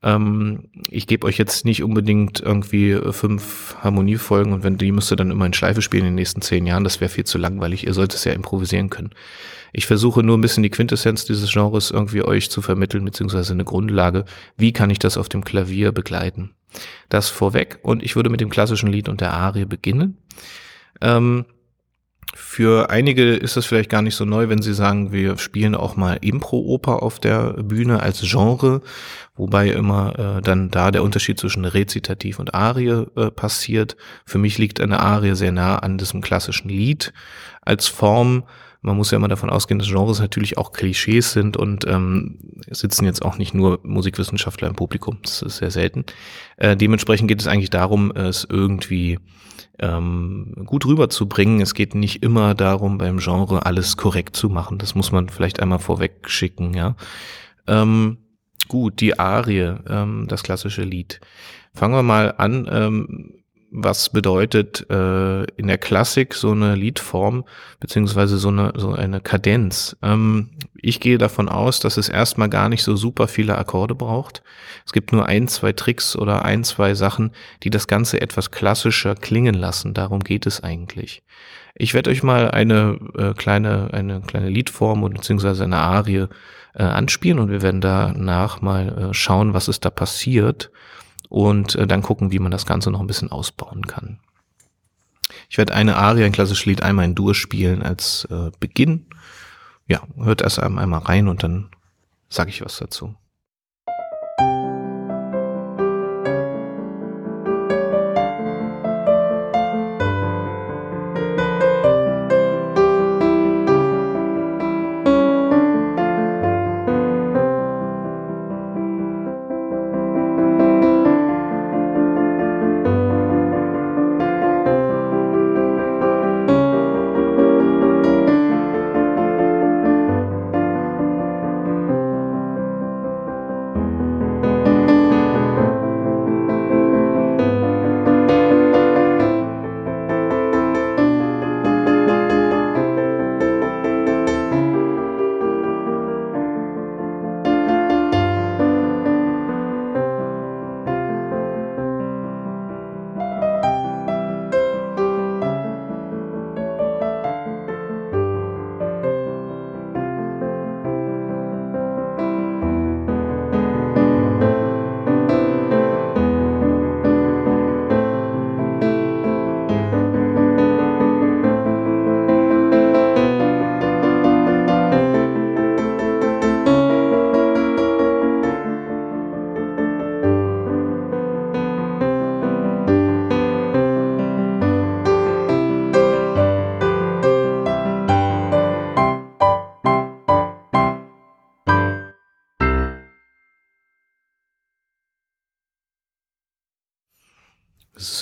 Ähm, 0.05 0.69
ich 0.91 1.07
gebe 1.07 1.25
euch 1.25 1.37
jetzt 1.37 1.65
nicht 1.65 1.83
unbedingt 1.83 2.39
irgendwie 2.39 2.97
fünf 3.11 3.75
Harmoniefolgen 3.79 4.53
und 4.53 4.63
wenn 4.63 4.77
die 4.77 4.91
müsst 4.91 5.11
ihr 5.11 5.15
dann 5.15 5.31
immer 5.31 5.47
in 5.47 5.53
Schleife 5.53 5.81
spielen 5.81 6.03
in 6.03 6.11
den 6.11 6.15
nächsten 6.15 6.43
zehn 6.43 6.67
Jahren, 6.67 6.83
das 6.83 7.01
wäre 7.01 7.09
viel 7.09 7.23
zu 7.23 7.39
langweilig. 7.39 7.87
Ihr 7.87 7.93
sollt 7.95 8.13
es 8.13 8.23
ja 8.23 8.31
improvisieren 8.31 8.91
können. 8.91 9.09
Ich 9.73 9.87
versuche 9.87 10.21
nur 10.21 10.37
ein 10.37 10.41
bisschen 10.41 10.61
die 10.61 10.69
Quintessenz 10.69 11.25
dieses 11.25 11.51
Genres 11.51 11.89
irgendwie 11.89 12.23
euch 12.23 12.51
zu 12.51 12.61
vermitteln, 12.61 13.03
beziehungsweise 13.03 13.53
eine 13.53 13.65
Grundlage. 13.65 14.25
Wie 14.55 14.71
kann 14.71 14.91
ich 14.91 14.99
das 14.99 15.17
auf 15.17 15.27
dem 15.27 15.43
Klavier 15.43 15.91
begleiten? 15.91 16.51
Das 17.09 17.29
vorweg 17.29 17.79
und 17.81 18.03
ich 18.03 18.15
würde 18.15 18.29
mit 18.29 18.41
dem 18.41 18.51
klassischen 18.51 18.91
Lied 18.91 19.09
und 19.09 19.21
der 19.21 19.33
Arie 19.33 19.65
beginnen. 19.65 20.17
Ähm, 21.01 21.45
für 22.33 22.89
einige 22.89 23.35
ist 23.35 23.57
das 23.57 23.65
vielleicht 23.65 23.89
gar 23.89 24.01
nicht 24.01 24.15
so 24.15 24.25
neu, 24.25 24.49
wenn 24.49 24.61
sie 24.61 24.73
sagen, 24.73 25.11
wir 25.11 25.37
spielen 25.37 25.75
auch 25.75 25.95
mal 25.95 26.17
Impro-Oper 26.21 27.03
auf 27.03 27.19
der 27.19 27.53
Bühne 27.53 28.01
als 28.01 28.21
Genre, 28.21 28.81
wobei 29.35 29.69
immer 29.69 30.37
äh, 30.37 30.41
dann 30.41 30.71
da 30.71 30.91
der 30.91 31.03
Unterschied 31.03 31.39
zwischen 31.39 31.65
Rezitativ 31.65 32.39
und 32.39 32.53
Arie 32.53 33.05
äh, 33.15 33.31
passiert. 33.31 33.95
Für 34.25 34.37
mich 34.37 34.57
liegt 34.57 34.81
eine 34.81 34.99
Arie 34.99 35.35
sehr 35.35 35.51
nah 35.51 35.77
an 35.77 35.97
diesem 35.97 36.21
klassischen 36.21 36.69
Lied 36.69 37.13
als 37.61 37.87
Form, 37.87 38.43
man 38.85 38.97
muss 38.97 39.09
ja 39.09 39.15
immer 39.15 39.27
davon 39.27 39.49
ausgehen, 39.49 39.79
dass 39.79 39.87
Genres 39.87 40.19
natürlich 40.19 40.59
auch 40.59 40.71
Klischees 40.71 41.31
sind 41.31 41.57
und 41.57 41.87
ähm, 41.87 42.37
sitzen 42.69 43.05
jetzt 43.05 43.25
auch 43.25 43.39
nicht 43.39 43.55
nur 43.55 43.79
Musikwissenschaftler 43.81 44.67
im 44.67 44.75
Publikum. 44.75 45.17
Das 45.23 45.41
ist 45.41 45.57
sehr 45.57 45.71
selten. 45.71 46.05
Äh, 46.57 46.77
dementsprechend 46.77 47.27
geht 47.27 47.41
es 47.41 47.47
eigentlich 47.47 47.71
darum, 47.71 48.11
es 48.11 48.45
irgendwie 48.47 49.17
ähm, 49.79 50.53
gut 50.65 50.85
rüberzubringen. 50.85 51.61
Es 51.61 51.73
geht 51.73 51.95
nicht 51.95 52.23
immer 52.23 52.55
darum, 52.55 52.97
beim 52.97 53.17
Genre 53.17 53.65
alles 53.65 53.97
korrekt 53.97 54.35
zu 54.35 54.49
machen. 54.49 54.77
Das 54.77 54.95
muss 54.95 55.11
man 55.11 55.29
vielleicht 55.29 55.59
einmal 55.59 55.79
vorweg 55.79 56.29
schicken, 56.29 56.73
ja. 56.73 56.95
Ähm, 57.67 58.17
gut, 58.67 59.01
die 59.01 59.19
Arie, 59.19 59.75
ähm, 59.87 60.25
das 60.27 60.43
klassische 60.43 60.83
Lied. 60.83 61.19
Fangen 61.73 61.95
wir 61.95 62.03
mal 62.03 62.33
an. 62.37 62.67
Ähm, 62.71 63.33
was 63.77 64.09
bedeutet 64.09 64.89
äh, 64.89 65.43
in 65.43 65.67
der 65.67 65.77
Klassik 65.77 66.33
so 66.33 66.51
eine 66.51 66.75
Liedform 66.75 67.43
beziehungsweise 67.79 68.37
so 68.37 68.47
eine 68.47 68.71
so 68.77 68.93
eine 68.93 69.19
Kadenz. 69.19 69.97
Ähm, 70.01 70.51
ich 70.75 71.01
gehe 71.01 71.17
davon 71.17 71.49
aus, 71.49 71.79
dass 71.79 71.97
es 71.97 72.07
erstmal 72.07 72.49
gar 72.49 72.69
nicht 72.69 72.83
so 72.83 72.95
super 72.95 73.27
viele 73.27 73.57
Akkorde 73.57 73.93
braucht. 73.93 74.43
Es 74.85 74.93
gibt 74.93 75.11
nur 75.11 75.25
ein, 75.25 75.47
zwei 75.47 75.73
Tricks 75.73 76.15
oder 76.15 76.45
ein, 76.45 76.63
zwei 76.63 76.93
Sachen, 76.93 77.31
die 77.63 77.71
das 77.71 77.87
Ganze 77.87 78.21
etwas 78.21 78.51
klassischer 78.51 79.15
klingen 79.15 79.55
lassen. 79.55 79.95
Darum 79.95 80.19
geht 80.19 80.45
es 80.45 80.63
eigentlich. 80.63 81.23
Ich 81.73 81.93
werde 81.93 82.11
euch 82.11 82.21
mal 82.21 82.51
eine 82.51 82.99
äh, 83.17 83.33
kleine 83.33 83.89
eine 83.93 84.21
kleine 84.21 84.49
Liedform 84.49 85.03
und 85.03 85.15
beziehungsweise 85.15 85.63
eine 85.63 85.77
Arie 85.77 86.27
äh, 86.75 86.83
anspielen 86.83 87.39
und 87.39 87.49
wir 87.49 87.61
werden 87.61 87.81
danach 87.81 88.61
mal 88.61 89.09
äh, 89.09 89.13
schauen, 89.13 89.53
was 89.53 89.67
ist 89.67 89.85
da 89.85 89.89
passiert 89.89 90.71
und 91.29 91.75
äh, 91.75 91.87
dann 91.87 92.01
gucken, 92.03 92.31
wie 92.31 92.39
man 92.39 92.51
das 92.51 92.65
Ganze 92.65 92.91
noch 92.91 92.99
ein 92.99 93.07
bisschen 93.07 93.31
ausbauen 93.31 93.87
kann. 93.87 94.19
Ich 95.49 95.57
werde 95.57 95.73
eine 95.73 95.95
Arie, 95.95 96.23
ein 96.23 96.31
klassisches 96.31 96.65
Lied, 96.65 96.83
einmal 96.83 97.05
in 97.05 97.15
Dur 97.15 97.33
spielen 97.33 97.81
als 97.81 98.25
äh, 98.29 98.51
Beginn. 98.59 99.07
Ja, 99.87 100.01
hört 100.17 100.41
erst 100.41 100.59
einmal 100.59 100.99
rein 100.99 101.27
und 101.27 101.43
dann 101.43 101.69
sage 102.29 102.49
ich 102.49 102.63
was 102.63 102.77
dazu. 102.77 103.15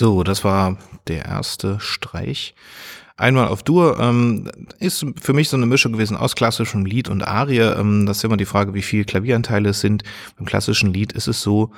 So, 0.04 0.22
das 0.22 0.44
war 0.44 0.76
der 1.08 1.24
erste 1.24 1.80
Streich. 1.80 2.54
Einmal 3.16 3.48
auf 3.48 3.62
Dur 3.62 3.98
ähm, 3.98 4.50
ist 4.78 5.06
für 5.18 5.32
mich 5.32 5.48
so 5.48 5.56
eine 5.56 5.64
Mischung 5.64 5.94
gewesen 5.94 6.18
aus 6.18 6.34
klassischem 6.34 6.84
Lied 6.84 7.08
und 7.08 7.26
Arie. 7.26 7.60
Ähm, 7.60 8.04
das 8.04 8.18
ist 8.18 8.24
immer 8.24 8.36
die 8.36 8.44
Frage, 8.44 8.74
wie 8.74 8.82
viel 8.82 9.06
Klavieranteile 9.06 9.70
es 9.70 9.80
sind. 9.80 10.02
Beim 10.36 10.44
klassischen 10.44 10.92
Lied 10.92 11.12
ist 11.14 11.26
es 11.26 11.40
so, 11.40 11.72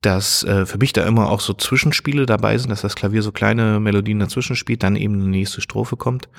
dass 0.00 0.42
äh, 0.44 0.64
für 0.64 0.78
mich 0.78 0.94
da 0.94 1.04
immer 1.04 1.28
auch 1.28 1.40
so 1.40 1.52
Zwischenspiele 1.52 2.24
dabei 2.24 2.56
sind, 2.56 2.70
dass 2.70 2.80
das 2.80 2.96
Klavier 2.96 3.20
so 3.20 3.30
kleine 3.30 3.78
Melodien 3.78 4.20
dazwischen 4.20 4.56
spielt, 4.56 4.82
dann 4.82 4.96
eben 4.96 5.12
eine 5.12 5.28
nächste 5.28 5.60
Strophe 5.60 5.98
kommt. 5.98 6.30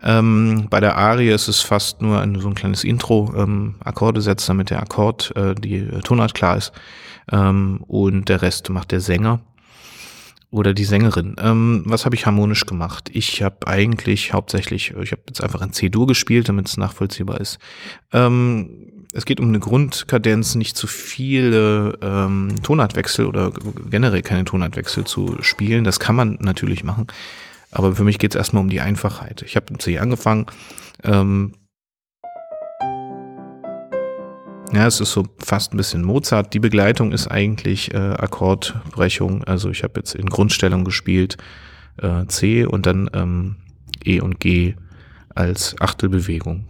Ähm, 0.00 0.68
bei 0.70 0.78
der 0.78 0.96
Arie 0.96 1.30
ist 1.30 1.48
es 1.48 1.60
fast 1.60 2.02
nur 2.02 2.20
ein, 2.20 2.38
so 2.38 2.46
ein 2.46 2.54
kleines 2.54 2.84
Intro, 2.84 3.34
ähm, 3.36 3.74
Akkorde 3.80 4.20
setzt, 4.20 4.48
damit 4.48 4.70
der 4.70 4.80
Akkord, 4.80 5.34
äh, 5.34 5.56
die 5.56 5.88
Tonart 6.04 6.34
klar 6.34 6.56
ist. 6.56 6.70
Ähm, 7.32 7.80
und 7.88 8.28
der 8.28 8.42
Rest 8.42 8.70
macht 8.70 8.92
der 8.92 9.00
Sänger 9.00 9.40
oder 10.50 10.74
die 10.74 10.84
Sängerin. 10.84 11.36
Ähm, 11.38 11.82
was 11.86 12.04
habe 12.04 12.14
ich 12.14 12.26
harmonisch 12.26 12.66
gemacht? 12.66 13.10
Ich 13.12 13.42
habe 13.42 13.66
eigentlich 13.66 14.32
hauptsächlich, 14.32 14.94
ich 15.02 15.12
habe 15.12 15.22
jetzt 15.28 15.42
einfach 15.42 15.60
ein 15.60 15.72
C-Dur 15.72 16.06
gespielt, 16.06 16.48
damit 16.48 16.68
es 16.68 16.76
nachvollziehbar 16.76 17.40
ist. 17.40 17.58
Ähm, 18.12 18.96
es 19.12 19.24
geht 19.24 19.40
um 19.40 19.48
eine 19.48 19.60
Grundkadenz, 19.60 20.54
nicht 20.56 20.76
zu 20.76 20.86
viele 20.86 21.98
ähm, 22.02 22.54
Tonartwechsel 22.62 23.26
oder 23.26 23.52
generell 23.90 24.22
keine 24.22 24.44
Tonartwechsel 24.44 25.04
zu 25.04 25.38
spielen. 25.40 25.84
Das 25.84 26.00
kann 26.00 26.16
man 26.16 26.36
natürlich 26.40 26.84
machen. 26.84 27.06
Aber 27.70 27.94
für 27.94 28.04
mich 28.04 28.18
geht 28.18 28.34
es 28.34 28.36
erstmal 28.36 28.62
um 28.62 28.68
die 28.68 28.80
Einfachheit. 28.80 29.42
Ich 29.42 29.56
habe 29.56 29.66
im 29.70 29.78
C 29.80 29.98
angefangen. 29.98 30.46
Ähm, 31.02 31.52
Ja, 34.72 34.86
es 34.86 35.00
ist 35.00 35.12
so 35.12 35.26
fast 35.38 35.72
ein 35.72 35.76
bisschen 35.76 36.02
Mozart. 36.02 36.52
Die 36.52 36.58
Begleitung 36.58 37.12
ist 37.12 37.28
eigentlich 37.28 37.94
äh, 37.94 37.96
Akkordbrechung. 37.96 39.44
Also 39.44 39.70
ich 39.70 39.82
habe 39.82 39.94
jetzt 39.96 40.14
in 40.14 40.26
Grundstellung 40.26 40.84
gespielt 40.84 41.36
äh, 41.98 42.26
C 42.26 42.64
und 42.64 42.84
dann 42.86 43.08
ähm, 43.14 43.56
E 44.04 44.20
und 44.20 44.40
G 44.40 44.74
als 45.34 45.76
Achtelbewegung. 45.80 46.66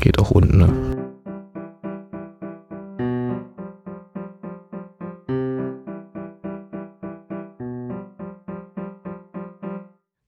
Geht 0.00 0.18
auch 0.18 0.30
unten, 0.30 0.58
ne? 0.58 1.02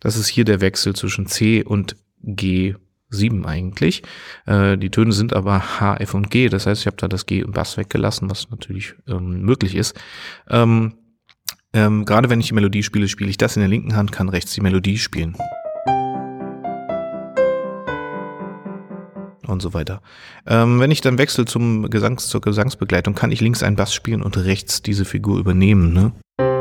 Das 0.00 0.16
ist 0.16 0.28
hier 0.28 0.44
der 0.44 0.60
Wechsel 0.60 0.94
zwischen 0.94 1.26
C 1.26 1.64
und 1.64 1.96
G 2.22 2.74
7 3.10 3.46
eigentlich. 3.46 4.02
Äh, 4.46 4.76
die 4.78 4.90
Töne 4.90 5.12
sind 5.12 5.32
aber 5.32 5.80
H, 5.80 5.96
F 5.96 6.14
und 6.14 6.30
G. 6.30 6.48
Das 6.48 6.66
heißt, 6.66 6.82
ich 6.82 6.86
habe 6.86 6.96
da 6.96 7.08
das 7.08 7.26
G 7.26 7.44
und 7.44 7.52
Bass 7.52 7.76
weggelassen, 7.76 8.30
was 8.30 8.50
natürlich 8.50 8.94
ähm, 9.08 9.42
möglich 9.42 9.74
ist. 9.74 9.98
Ähm, 10.48 10.94
ähm, 11.72 12.04
Gerade 12.04 12.30
wenn 12.30 12.40
ich 12.40 12.48
die 12.48 12.54
Melodie 12.54 12.82
spiele, 12.82 13.08
spiele 13.08 13.30
ich 13.30 13.36
das 13.36 13.56
in 13.56 13.60
der 13.60 13.68
linken 13.68 13.96
Hand, 13.96 14.12
kann 14.12 14.28
rechts 14.28 14.52
die 14.54 14.60
Melodie 14.60 14.98
spielen. 14.98 15.36
Und 19.46 19.60
so 19.60 19.74
weiter. 19.74 20.00
Ähm, 20.46 20.80
wenn 20.80 20.90
ich 20.90 21.00
dann 21.00 21.18
wechsle 21.18 21.44
zum 21.44 21.90
Gesangs 21.90 22.28
zur 22.28 22.40
Gesangsbegleitung, 22.40 23.14
kann 23.14 23.30
ich 23.30 23.40
links 23.40 23.62
einen 23.62 23.76
Bass 23.76 23.92
spielen 23.92 24.22
und 24.22 24.38
rechts 24.38 24.82
diese 24.82 25.04
Figur 25.04 25.38
übernehmen. 25.38 25.92
Ne? 25.92 26.53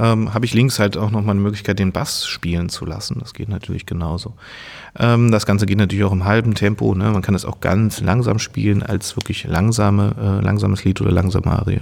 Ähm, 0.00 0.32
habe 0.32 0.46
ich 0.46 0.54
links 0.54 0.78
halt 0.78 0.96
auch 0.96 1.10
nochmal 1.10 1.34
eine 1.34 1.42
Möglichkeit, 1.42 1.78
den 1.78 1.92
Bass 1.92 2.26
spielen 2.26 2.70
zu 2.70 2.86
lassen. 2.86 3.18
Das 3.20 3.34
geht 3.34 3.48
natürlich 3.48 3.84
genauso. 3.84 4.34
Ähm, 4.98 5.30
das 5.30 5.44
Ganze 5.44 5.66
geht 5.66 5.78
natürlich 5.78 6.04
auch 6.04 6.12
im 6.12 6.24
halben 6.24 6.54
Tempo. 6.54 6.94
Ne? 6.94 7.10
Man 7.10 7.22
kann 7.22 7.34
es 7.34 7.44
auch 7.44 7.60
ganz 7.60 8.00
langsam 8.00 8.38
spielen 8.38 8.82
als 8.82 9.16
wirklich 9.16 9.44
langsame, 9.44 10.14
äh, 10.18 10.44
langsames 10.44 10.84
Lied 10.84 11.00
oder 11.02 11.12
langsame 11.12 11.46
Arie. 11.46 11.80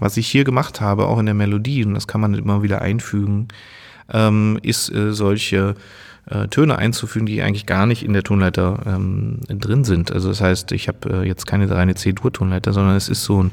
Was 0.00 0.16
ich 0.16 0.28
hier 0.28 0.44
gemacht 0.44 0.80
habe, 0.80 1.06
auch 1.06 1.18
in 1.18 1.26
der 1.26 1.34
Melodie, 1.34 1.84
und 1.84 1.94
das 1.94 2.06
kann 2.06 2.20
man 2.20 2.34
immer 2.34 2.62
wieder 2.62 2.80
einfügen, 2.80 3.48
ähm, 4.12 4.58
ist 4.62 4.92
äh, 4.92 5.12
solche 5.12 5.74
äh, 6.30 6.48
Töne 6.48 6.78
einzufügen, 6.78 7.26
die 7.26 7.42
eigentlich 7.42 7.66
gar 7.66 7.86
nicht 7.86 8.04
in 8.04 8.12
der 8.12 8.22
Tonleiter 8.22 8.80
ähm, 8.86 9.40
drin 9.48 9.84
sind. 9.84 10.12
Also 10.12 10.28
das 10.28 10.40
heißt, 10.40 10.72
ich 10.72 10.88
habe 10.88 11.22
äh, 11.22 11.28
jetzt 11.28 11.46
keine 11.46 11.70
reine 11.70 11.94
C-Dur-Tonleiter, 11.94 12.72
sondern 12.72 12.96
es 12.96 13.08
ist 13.08 13.24
so 13.24 13.42
ein, 13.42 13.50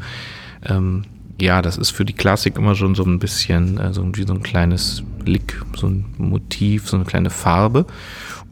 ähm, 0.67 1.03
ja, 1.39 1.61
das 1.61 1.77
ist 1.77 1.91
für 1.91 2.05
die 2.05 2.13
Klassik 2.13 2.57
immer 2.57 2.75
schon 2.75 2.95
so 2.95 3.03
ein 3.03 3.19
bisschen 3.19 3.77
äh, 3.77 3.93
so 3.93 4.05
wie 4.13 4.23
so 4.23 4.33
ein 4.33 4.43
kleines 4.43 5.03
Lick, 5.25 5.61
so 5.75 5.87
ein 5.87 6.05
Motiv, 6.17 6.87
so 6.89 6.97
eine 6.97 7.05
kleine 7.05 7.29
Farbe. 7.29 7.85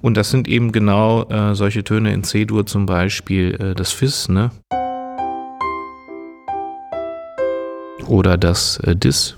Und 0.01 0.17
das 0.17 0.31
sind 0.31 0.49
eben 0.49 0.73
genau 0.73 1.23
äh, 1.29 1.55
solche 1.55 1.83
Töne 1.83 2.13
in 2.13 2.23
C-Dur 2.23 2.65
zum 2.65 2.85
Beispiel 2.85 3.55
äh, 3.59 3.73
das 3.73 3.93
Fis, 3.93 4.27
ne? 4.27 4.51
Oder 8.07 8.37
das 8.37 8.77
äh, 8.79 8.97
Dis. 8.97 9.37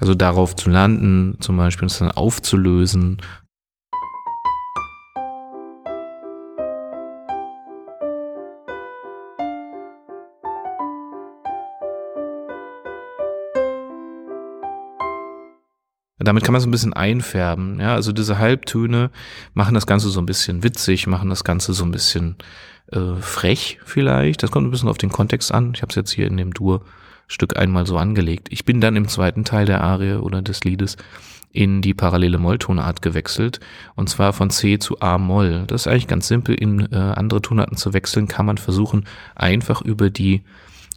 Also 0.00 0.14
darauf 0.14 0.56
zu 0.56 0.70
landen, 0.70 1.36
zum 1.40 1.58
Beispiel 1.58 1.86
es 1.86 1.98
dann 1.98 2.10
aufzulösen. 2.10 3.18
Damit 16.22 16.44
kann 16.44 16.52
man 16.52 16.60
so 16.60 16.68
ein 16.68 16.70
bisschen 16.70 16.92
einfärben. 16.92 17.80
Ja, 17.80 17.94
also 17.94 18.12
diese 18.12 18.38
Halbtöne 18.38 19.10
machen 19.52 19.74
das 19.74 19.86
Ganze 19.86 20.10
so 20.10 20.20
ein 20.20 20.26
bisschen 20.26 20.62
witzig, 20.62 21.06
machen 21.06 21.28
das 21.28 21.44
Ganze 21.44 21.72
so 21.72 21.84
ein 21.84 21.90
bisschen 21.90 22.36
äh, 22.92 23.16
frech 23.20 23.78
vielleicht. 23.84 24.42
Das 24.42 24.50
kommt 24.50 24.66
ein 24.66 24.70
bisschen 24.70 24.88
auf 24.88 24.98
den 24.98 25.10
Kontext 25.10 25.52
an. 25.52 25.72
Ich 25.74 25.82
habe 25.82 25.90
es 25.90 25.96
jetzt 25.96 26.12
hier 26.12 26.26
in 26.26 26.36
dem 26.36 26.52
Dur 26.54 26.84
Stück 27.30 27.56
einmal 27.56 27.86
so 27.86 27.96
angelegt. 27.96 28.48
Ich 28.50 28.64
bin 28.64 28.80
dann 28.80 28.96
im 28.96 29.06
zweiten 29.06 29.44
Teil 29.44 29.64
der 29.64 29.82
Arie 29.82 30.14
oder 30.14 30.42
des 30.42 30.64
Liedes 30.64 30.96
in 31.52 31.80
die 31.80 31.94
parallele 31.94 32.38
Molltonart 32.38 33.02
gewechselt 33.02 33.60
und 33.94 34.08
zwar 34.08 34.32
von 34.32 34.50
C 34.50 34.78
zu 34.78 35.00
A-Moll. 35.00 35.64
Das 35.68 35.82
ist 35.82 35.86
eigentlich 35.86 36.08
ganz 36.08 36.26
simpel. 36.26 36.56
In 36.56 36.92
äh, 36.92 36.96
andere 36.96 37.40
Tonarten 37.40 37.76
zu 37.76 37.92
wechseln 37.92 38.26
kann 38.26 38.46
man 38.46 38.58
versuchen, 38.58 39.04
einfach 39.36 39.80
über 39.80 40.10
die 40.10 40.42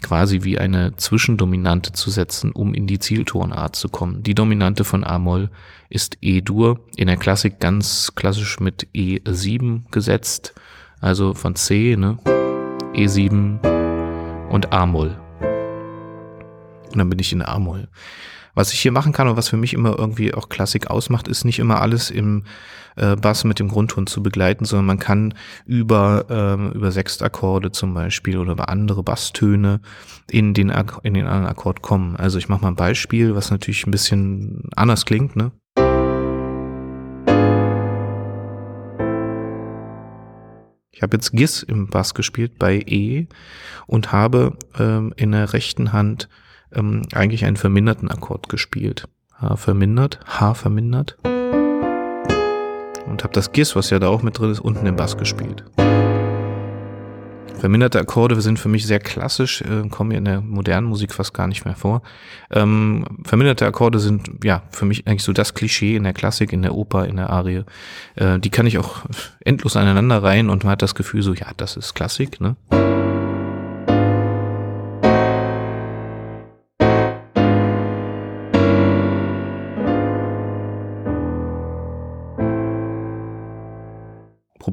quasi 0.01 0.43
wie 0.43 0.57
eine 0.57 0.97
Zwischendominante 0.97 1.93
zu 1.93 2.09
setzen, 2.09 2.51
um 2.51 2.73
in 2.73 2.87
die 2.87 2.99
Zieltonart 2.99 3.75
zu 3.75 3.87
kommen. 3.89 4.23
Die 4.23 4.35
Dominante 4.35 4.83
von 4.83 5.03
A-Moll 5.03 5.49
ist 5.89 6.17
E-Dur, 6.21 6.79
in 6.95 7.07
der 7.07 7.17
Klassik 7.17 7.59
ganz 7.59 8.13
klassisch 8.15 8.59
mit 8.59 8.87
E7 8.95 9.91
gesetzt, 9.91 10.55
also 10.99 11.33
von 11.35 11.55
C, 11.55 11.95
ne? 11.95 12.17
E7 12.95 14.49
und 14.49 14.73
A-Moll. 14.73 15.22
Und 16.93 16.99
dann 16.99 17.09
bin 17.09 17.19
ich 17.19 17.33
in 17.33 17.41
A-Moll. 17.41 17.87
Was 18.55 18.71
ich 18.71 18.79
hier 18.79 18.91
machen 18.91 19.13
kann 19.13 19.27
und 19.27 19.35
was 19.35 19.49
für 19.49 19.57
mich 19.57 19.73
immer 19.73 19.97
irgendwie 19.97 20.33
auch 20.33 20.47
Klassik 20.47 20.87
ausmacht, 20.87 21.27
ist 21.27 21.43
nicht 21.43 21.57
immer 21.57 21.81
alles 21.81 22.11
im 22.11 22.43
äh, 22.95 23.15
Bass 23.15 23.45
mit 23.45 23.57
dem 23.57 23.67
Grundton 23.67 24.05
zu 24.05 24.21
begleiten, 24.21 24.65
sondern 24.65 24.85
man 24.85 24.99
kann 24.99 25.33
über, 25.65 26.25
ähm, 26.29 26.71
über 26.73 26.91
Sechstakkorde 26.91 27.71
zum 27.71 27.95
Beispiel 27.95 28.37
oder 28.37 28.51
über 28.51 28.69
andere 28.69 29.01
Basstöne 29.01 29.81
in 30.29 30.53
den, 30.53 30.69
in 31.01 31.13
den 31.15 31.25
anderen 31.25 31.47
Akkord 31.47 31.81
kommen. 31.81 32.15
Also 32.15 32.37
ich 32.37 32.47
mache 32.47 32.61
mal 32.61 32.67
ein 32.67 32.75
Beispiel, 32.75 33.33
was 33.33 33.49
natürlich 33.49 33.87
ein 33.87 33.91
bisschen 33.91 34.69
anders 34.75 35.05
klingt, 35.05 35.35
ne? 35.35 35.51
Ich 40.91 41.01
habe 41.01 41.17
jetzt 41.17 41.31
Gis 41.31 41.63
im 41.63 41.87
Bass 41.87 42.13
gespielt 42.13 42.59
bei 42.59 42.75
E 42.75 43.27
und 43.87 44.11
habe 44.11 44.55
ähm, 44.77 45.11
in 45.17 45.31
der 45.31 45.51
rechten 45.53 45.91
Hand 45.91 46.29
ähm, 46.75 47.03
eigentlich 47.13 47.45
einen 47.45 47.57
verminderten 47.57 48.09
Akkord 48.09 48.49
gespielt. 48.49 49.07
H 49.39 49.55
vermindert, 49.57 50.19
H 50.25 50.53
vermindert. 50.53 51.17
Und 53.05 53.23
habe 53.23 53.33
das 53.33 53.51
Gis, 53.51 53.75
was 53.75 53.89
ja 53.89 53.99
da 53.99 54.07
auch 54.07 54.23
mit 54.23 54.39
drin 54.39 54.51
ist, 54.51 54.59
unten 54.59 54.85
im 54.85 54.95
Bass 54.95 55.17
gespielt. 55.17 55.63
Verminderte 57.63 57.97
Akkorde 57.97 58.41
sind 58.41 58.59
für 58.59 58.67
mich 58.67 58.85
sehr 58.85 58.99
klassisch, 58.99 59.61
äh, 59.61 59.87
kommen 59.87 60.11
in 60.11 60.25
der 60.25 60.41
modernen 60.41 60.85
Musik 60.85 61.13
fast 61.13 61.33
gar 61.33 61.47
nicht 61.47 61.63
mehr 61.63 61.77
vor. 61.77 62.01
Ähm, 62.51 63.05
verminderte 63.23 63.65
Akkorde 63.65 63.99
sind 63.99 64.43
ja 64.43 64.63
für 64.71 64.83
mich 64.83 65.07
eigentlich 65.07 65.23
so 65.23 65.31
das 65.31 65.53
Klischee 65.53 65.95
in 65.95 66.03
der 66.03 66.11
Klassik, 66.11 66.51
in 66.51 66.61
der 66.61 66.75
Oper, 66.75 67.07
in 67.07 67.15
der 67.15 67.29
Arie. 67.29 67.63
Äh, 68.15 68.39
die 68.39 68.49
kann 68.49 68.65
ich 68.65 68.79
auch 68.79 69.03
endlos 69.39 69.77
aneinander 69.77 70.21
reihen 70.21 70.49
und 70.49 70.65
man 70.65 70.71
hat 70.71 70.81
das 70.81 70.93
Gefühl 70.93 71.21
so, 71.21 71.33
ja, 71.33 71.47
das 71.55 71.77
ist 71.77 71.93
Klassik, 71.93 72.41
ne? 72.41 72.57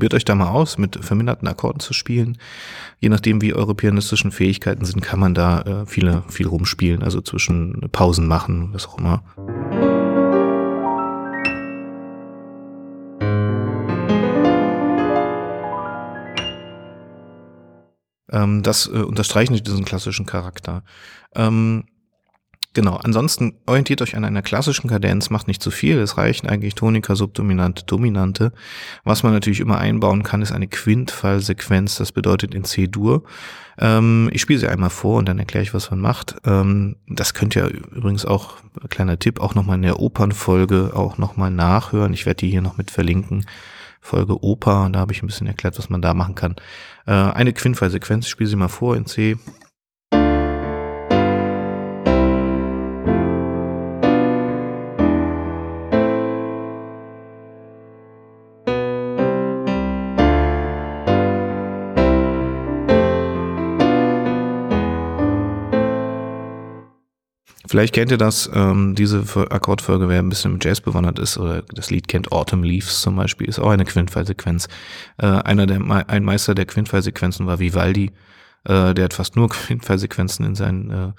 Probiert 0.01 0.15
euch 0.15 0.25
da 0.25 0.35
mal 0.35 0.49
aus, 0.49 0.79
mit 0.79 1.05
verminderten 1.05 1.47
Akkorden 1.47 1.79
zu 1.79 1.93
spielen. 1.93 2.39
Je 3.01 3.11
nachdem, 3.11 3.43
wie 3.43 3.53
eure 3.53 3.75
pianistischen 3.75 4.33
Fähigkeiten 4.33 4.87
sind, 4.87 5.03
kann 5.03 5.21
man 5.21 5.35
da 5.35 5.61
äh, 5.61 5.85
viele, 5.85 6.23
viel 6.27 6.47
rumspielen, 6.47 7.03
also 7.03 7.21
zwischen 7.21 7.91
Pausen 7.93 8.27
machen, 8.27 8.71
was 8.73 8.87
auch 8.87 8.97
immer. 8.97 9.23
Ähm, 18.33 18.63
das 18.63 18.87
äh, 18.87 19.03
unterstreicht 19.03 19.51
nicht 19.51 19.67
diesen 19.67 19.85
klassischen 19.85 20.25
Charakter. 20.25 20.83
Ähm, 21.35 21.85
Genau, 22.73 22.95
ansonsten 22.95 23.55
orientiert 23.67 24.01
euch 24.01 24.15
an 24.15 24.25
einer 24.25 24.43
klassischen 24.43 24.89
Kadenz, 24.89 25.29
macht 25.29 25.49
nicht 25.49 25.61
zu 25.61 25.73
viel, 25.73 25.99
es 25.99 26.17
reichen 26.17 26.49
eigentlich 26.49 26.77
Tonika, 26.77 27.17
Subdominante, 27.17 27.85
Dominante. 27.85 28.53
Was 29.03 29.25
man 29.25 29.33
natürlich 29.33 29.59
immer 29.59 29.79
einbauen 29.79 30.23
kann, 30.23 30.41
ist 30.41 30.53
eine 30.53 30.69
Quintfallsequenz, 30.69 31.97
das 31.97 32.13
bedeutet 32.13 32.55
in 32.55 32.63
C-Dur. 32.63 33.25
Ähm, 33.77 34.31
ich 34.33 34.41
spiele 34.41 34.61
sie 34.61 34.69
einmal 34.69 34.91
vor 34.91 35.19
und 35.19 35.29
dann 35.29 35.41
erkläre 35.41 35.65
ich, 35.65 35.75
was 35.75 35.91
man 35.91 35.99
macht. 35.99 36.37
Ähm, 36.45 36.95
das 37.09 37.35
könnt 37.35 37.57
ihr 37.57 37.67
übrigens 37.67 38.25
auch, 38.25 38.59
kleiner 38.89 39.19
Tipp, 39.19 39.41
auch 39.41 39.57
nochmal 39.57 39.77
in 39.77 39.83
der 39.83 39.99
Opernfolge 39.99 40.93
auch 40.95 41.19
nochmal 41.19 41.51
nachhören. 41.51 42.13
Ich 42.13 42.25
werde 42.25 42.37
die 42.37 42.51
hier 42.51 42.63
noch 42.63 42.77
mit 42.77 42.93
verlinken. 42.93 43.47
Folge 44.01 44.45
Oper, 44.45 44.89
da 44.93 45.01
habe 45.01 45.13
ich 45.13 45.23
ein 45.23 45.27
bisschen 45.27 45.49
erklärt, 45.49 45.77
was 45.77 45.91
man 45.91 46.03
da 46.03 46.15
machen 46.15 46.37
kann. 46.37 46.55
Äh, 47.07 47.13
eine 47.13 47.53
Quintfallsequenz, 47.53 48.27
ich 48.27 48.31
spiele 48.31 48.49
sie 48.49 48.57
mal 48.57 48.69
vor 48.69 48.97
in 48.97 49.07
C. 49.07 49.37
Vielleicht 67.71 67.95
kennt 67.95 68.11
ihr 68.11 68.19
das, 68.19 68.51
ähm, 68.53 68.97
diese 68.97 69.23
Akkordfolge, 69.49 70.09
wer 70.09 70.19
ein 70.19 70.29
bisschen 70.29 70.55
mit 70.55 70.65
Jazz 70.65 70.81
bewandert 70.81 71.21
ist 71.21 71.39
oder 71.39 71.63
das 71.73 71.93
Lied 71.93 72.09
kennt, 72.09 72.33
Autumn 72.33 72.65
Leaves 72.65 73.01
zum 73.01 73.15
Beispiel, 73.15 73.49
ist 73.49 73.61
auch 73.61 73.71
eine 73.71 73.85
Quintfallsequenz. 73.85 74.67
Äh, 75.19 75.27
einer 75.27 75.67
der, 75.67 75.81
ein 76.09 76.25
Meister 76.25 76.57
der 76.57 76.67
Quintfallsequenzen 76.67 77.47
war 77.47 77.61
Vivaldi. 77.61 78.11
Äh, 78.65 78.93
der 78.93 79.05
hat 79.05 79.15
fast 79.15 79.37
nur 79.37 79.49
Quintfallsequenzen 79.51 80.45
in 80.45 80.57
seinen 80.57 80.91
äh, 80.91 81.13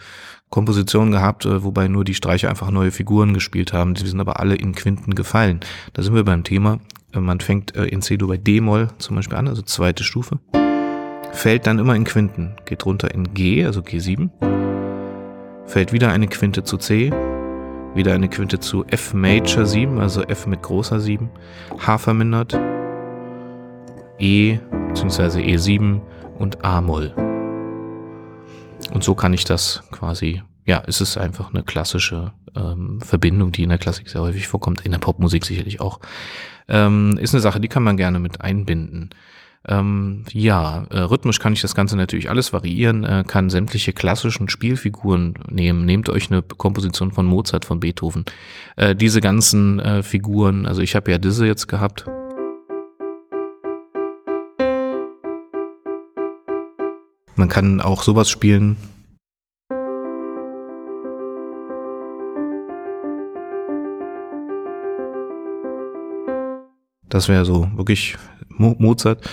Kompositionen 0.50 1.14
gehabt, 1.14 1.46
äh, 1.46 1.64
wobei 1.64 1.88
nur 1.88 2.04
die 2.04 2.16
Streicher 2.16 2.50
einfach 2.50 2.70
neue 2.70 2.92
Figuren 2.92 3.34
gespielt 3.34 3.72
haben. 3.72 3.94
Die 3.94 4.06
sind 4.06 4.20
aber 4.20 4.42
alle 4.42 4.56
in 4.56 4.76
Quinten 4.76 5.16
gefallen. 5.16 5.62
Da 5.94 6.04
sind 6.04 6.16
wir 6.16 6.26
beim 6.26 6.44
Thema. 6.44 6.82
Äh, 7.14 7.22
man 7.22 7.40
fängt 7.40 7.78
äh, 7.78 7.86
in 7.86 8.02
C-Dur 8.02 8.28
bei 8.28 8.36
D-Moll 8.36 8.90
zum 8.98 9.16
Beispiel 9.16 9.38
an, 9.38 9.48
also 9.48 9.62
zweite 9.62 10.04
Stufe. 10.04 10.40
Fällt 11.32 11.66
dann 11.66 11.80
immer 11.80 11.96
in 11.96 12.04
Quinten, 12.04 12.58
geht 12.66 12.86
runter 12.86 13.14
in 13.14 13.34
G, 13.34 13.64
also 13.64 13.80
G7 13.80 14.30
fällt 15.66 15.94
wieder 15.94 16.12
eine 16.12 16.28
Quinte 16.28 16.64
zu 16.64 16.78
C, 16.78 17.12
wieder 17.94 18.14
eine 18.14 18.30
Quinte 18.30 18.60
zu 18.60 18.86
F 18.88 19.14
Major 19.14 19.66
7, 19.66 20.00
also 20.00 20.24
F 20.24 20.48
mit 20.48 20.62
großer 20.62 21.00
7, 21.00 21.30
H 21.80 21.98
vermindert, 21.98 22.60
E 24.20 24.60
bzw. 24.90 25.42
E7 25.56 26.02
und 26.38 26.64
A-Moll. 26.64 27.14
Und 28.94 29.04
so 29.04 29.16
kann 29.16 29.34
ich 29.34 29.46
das 29.46 29.84
quasi, 29.92 30.42
ja, 30.66 30.84
es 30.88 31.02
ist 31.02 31.18
einfach 31.18 31.54
eine 31.54 31.64
klassische 31.64 32.34
ähm, 32.56 33.00
Verbindung, 33.02 33.52
die 33.52 33.64
in 33.64 33.70
der 33.70 33.78
Klassik 33.78 34.10
sehr 34.10 34.22
häufig 34.22 34.48
vorkommt, 34.48 34.82
in 34.86 34.92
der 34.92 35.00
Popmusik 35.00 35.46
sicherlich 35.46 35.80
auch. 35.80 36.00
Ähm, 36.68 37.18
ist 37.20 37.34
eine 37.34 37.42
Sache, 37.42 37.60
die 37.60 37.68
kann 37.68 37.84
man 37.84 37.98
gerne 37.98 38.20
mit 38.20 38.42
einbinden. 38.42 39.12
Ähm, 39.68 40.24
ja, 40.32 40.86
äh, 40.90 41.00
rhythmisch 41.00 41.40
kann 41.40 41.54
ich 41.54 41.62
das 41.62 41.76
Ganze 41.76 41.96
natürlich 41.96 42.30
alles 42.30 42.52
variieren, 42.52 43.04
äh, 43.04 43.24
kann 43.28 43.50
sämtliche 43.50 43.94
klassischen 43.94 44.50
Spielfiguren 44.50 45.36
nehmen. 45.50 45.86
Nehmt 45.86 46.10
euch 46.10 46.32
eine 46.32 46.42
Komposition 46.42 47.12
von 47.12 47.26
Mozart, 47.26 47.66
von 47.66 47.80
Beethoven. 47.80 48.26
Äh, 48.76 48.96
diese 48.96 49.22
ganzen 49.22 49.80
äh, 49.80 50.04
Figuren, 50.04 50.66
also 50.66 50.82
ich 50.82 50.96
habe 50.96 51.12
ja 51.12 51.20
diese 51.20 51.46
jetzt 51.46 51.68
gehabt. 51.68 52.06
Man 57.36 57.50
kann 57.50 57.82
auch 57.82 58.04
sowas 58.04 58.30
spielen, 58.30 58.78
Das 67.12 67.28
wäre 67.28 67.44
so 67.44 67.70
wirklich 67.76 68.16
Mo 68.62 68.76
Mozart. 68.78 69.28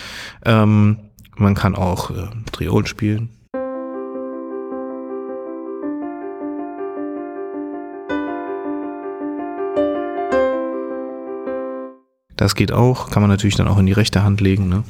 Ähm, 0.44 0.98
man 1.36 1.54
kann 1.54 1.76
auch 1.76 2.10
äh, 2.10 2.28
Triol 2.50 2.86
spielen. 2.86 3.30
Das 12.36 12.54
geht 12.54 12.72
auch, 12.72 13.10
kann 13.10 13.20
man 13.20 13.30
natürlich 13.30 13.56
dann 13.56 13.68
auch 13.68 13.78
in 13.78 13.86
die 13.86 13.92
rechte 13.92 14.22
Hand 14.22 14.40
legen. 14.40 14.68
Ne? 14.68 14.84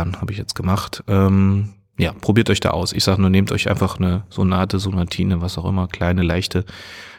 Umkehren, 0.00 0.20
habe 0.20 0.32
ich 0.32 0.38
jetzt 0.38 0.54
gemacht. 0.54 1.02
Ähm, 1.06 1.70
ja, 1.98 2.12
probiert 2.12 2.50
euch 2.50 2.60
da 2.60 2.70
aus. 2.70 2.92
Ich 2.92 3.04
sage 3.04 3.20
nur, 3.20 3.30
nehmt 3.30 3.52
euch 3.52 3.68
einfach 3.68 3.98
eine 3.98 4.24
Sonate, 4.30 4.78
Sonatine, 4.78 5.40
was 5.40 5.58
auch 5.58 5.66
immer, 5.66 5.86
kleine, 5.86 6.22
leichte, 6.22 6.64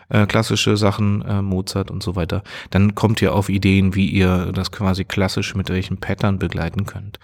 äh, 0.10 0.26
klassische 0.26 0.76
Sachen, 0.76 1.22
äh, 1.22 1.42
Mozart 1.42 1.92
und 1.92 2.02
so 2.02 2.16
weiter. 2.16 2.44
Dann 2.72 2.96
kommt 2.96 3.22
ihr 3.22 3.34
auf 3.34 3.50
Ideen, 3.50 3.94
wie 3.96 4.08
ihr 4.08 4.52
das 4.54 4.72
quasi 4.72 5.06
klassisch 5.06 5.56
mit 5.56 5.70
welchen 5.70 5.98
Pattern 5.98 6.40
begleiten 6.40 6.86
könnt. 6.86 7.20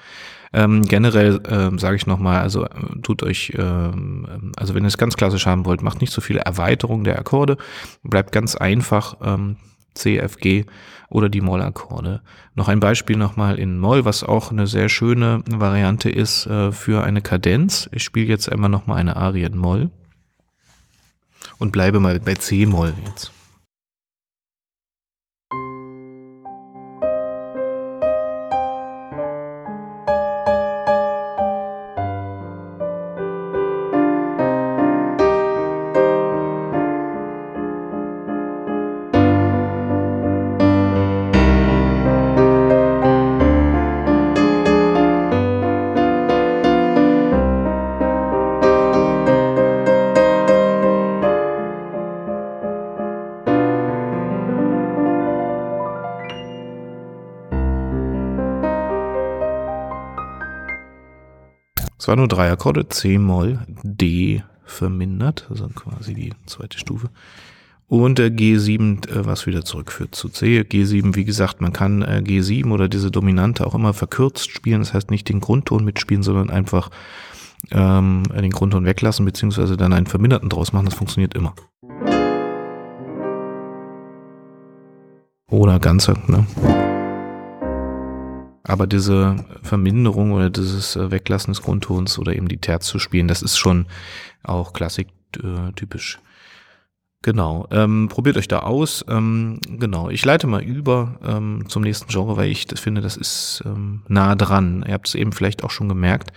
Ähm, 0.54 0.84
generell 0.84 1.42
ähm, 1.50 1.78
sage 1.78 1.98
ich 1.98 2.08
nochmal, 2.08 2.42
also 2.42 2.66
äh, 2.66 2.70
tut 3.02 3.22
euch, 3.22 3.52
ähm, 3.58 4.54
also 4.56 4.76
wenn 4.76 4.84
ihr 4.84 4.88
es 4.88 4.98
ganz 4.98 5.18
klassisch 5.18 5.46
haben 5.46 5.66
wollt, 5.66 5.82
macht 5.82 6.00
nicht 6.00 6.14
so 6.14 6.22
viele 6.22 6.40
Erweiterungen 6.40 7.04
der 7.04 7.20
Akkorde, 7.20 7.58
bleibt 8.04 8.32
ganz 8.32 8.56
einfach. 8.56 9.18
Ähm, 9.22 9.58
C, 9.98 10.18
F, 10.18 10.38
G 10.38 10.66
oder 11.10 11.30
die 11.30 11.42
Moll-Akkorde. 11.42 12.22
Noch 12.56 12.68
ein 12.68 12.80
Beispiel 12.80 13.18
nochmal 13.18 13.60
in 13.60 13.80
Moll, 13.80 14.06
was 14.06 14.24
auch 14.24 14.52
eine 14.52 14.68
sehr 14.68 14.90
schöne 14.90 15.44
Variante 15.50 16.10
ist 16.10 16.46
äh, 16.48 16.72
für 16.72 17.04
eine 17.04 17.22
Kadenz. 17.22 17.90
Ich 17.92 18.04
spiele 18.04 18.28
jetzt 18.28 18.52
einmal 18.52 18.70
nochmal 18.70 18.98
eine 18.98 19.16
Arie 19.16 19.44
in 19.44 19.58
Moll 19.58 19.90
und 21.60 21.72
bleibe 21.72 22.00
mal 22.00 22.20
bei 22.20 22.36
C-Moll 22.36 22.94
jetzt. 23.06 23.32
Es 62.08 62.10
waren 62.10 62.20
nur 62.20 62.30
drei 62.30 62.50
Akkorde, 62.50 62.88
C-Moll, 62.88 63.60
D 63.84 64.42
vermindert, 64.64 65.46
also 65.50 65.68
quasi 65.68 66.14
die 66.14 66.34
zweite 66.46 66.80
Stufe. 66.80 67.10
Und 67.90 68.18
der 68.18 68.30
G7, 68.30 69.10
äh, 69.10 69.26
was 69.26 69.46
wieder 69.46 69.66
zurückführt 69.66 70.16
zu 70.16 70.30
C. 70.30 70.62
G7, 70.62 71.16
wie 71.18 71.26
gesagt, 71.26 71.60
man 71.60 71.74
kann 71.74 72.04
äh, 72.04 72.24
G7 72.26 72.72
oder 72.72 72.88
diese 72.88 73.12
Dominante 73.12 73.68
auch 73.68 73.76
immer 73.76 73.94
verkürzt 73.94 74.50
spielen. 74.52 74.80
Das 74.80 74.94
heißt 74.94 75.12
nicht 75.12 75.28
den 75.28 75.42
Grundton 75.42 75.84
mitspielen, 75.84 76.24
sondern 76.24 76.50
einfach 76.50 76.92
ähm, 77.72 78.24
den 78.34 78.52
Grundton 78.52 78.86
weglassen, 78.86 79.26
beziehungsweise 79.26 79.76
dann 79.76 79.92
einen 79.92 80.08
verminderten 80.08 80.48
draus 80.48 80.72
machen. 80.72 80.86
Das 80.86 80.96
funktioniert 80.96 81.34
immer. 81.34 81.56
Oder 85.50 85.78
ganzer, 85.80 86.18
ne? 86.28 86.97
Aber 88.68 88.86
diese 88.86 89.38
Verminderung 89.64 90.34
oder 90.34 90.50
dieses 90.50 90.96
äh, 90.96 91.10
Weglassen 91.10 91.54
des 91.54 91.64
Grundtons 91.64 92.20
oder 92.20 92.36
eben 92.36 92.50
die 92.50 92.58
Terz 92.60 92.86
zu 92.88 93.00
spielen, 93.00 93.28
das 93.28 93.42
ist 93.42 93.58
schon 93.58 93.86
auch 94.44 94.74
klassiktypisch. 94.74 96.20
Genau, 97.24 97.68
ähm, 97.72 98.10
probiert 98.10 98.38
euch 98.38 98.48
da 98.48 98.60
aus. 98.60 99.04
Ähm, 99.10 99.60
genau, 99.68 100.10
ich 100.10 100.24
leite 100.24 100.48
mal 100.48 100.62
über 100.62 101.20
ähm, 101.26 101.66
zum 101.68 101.82
nächsten 101.82 102.08
Genre, 102.08 102.38
weil 102.38 102.50
ich 102.50 102.68
das 102.68 102.80
finde, 102.80 103.02
das 103.02 103.18
ist 103.18 103.64
ähm, 103.66 104.04
nah 104.08 104.36
dran. 104.36 104.86
Ihr 104.88 104.94
habt 104.94 105.08
es 105.08 105.16
eben 105.16 105.32
vielleicht 105.32 105.64
auch 105.64 105.72
schon 105.72 105.90
gemerkt. 105.90 106.32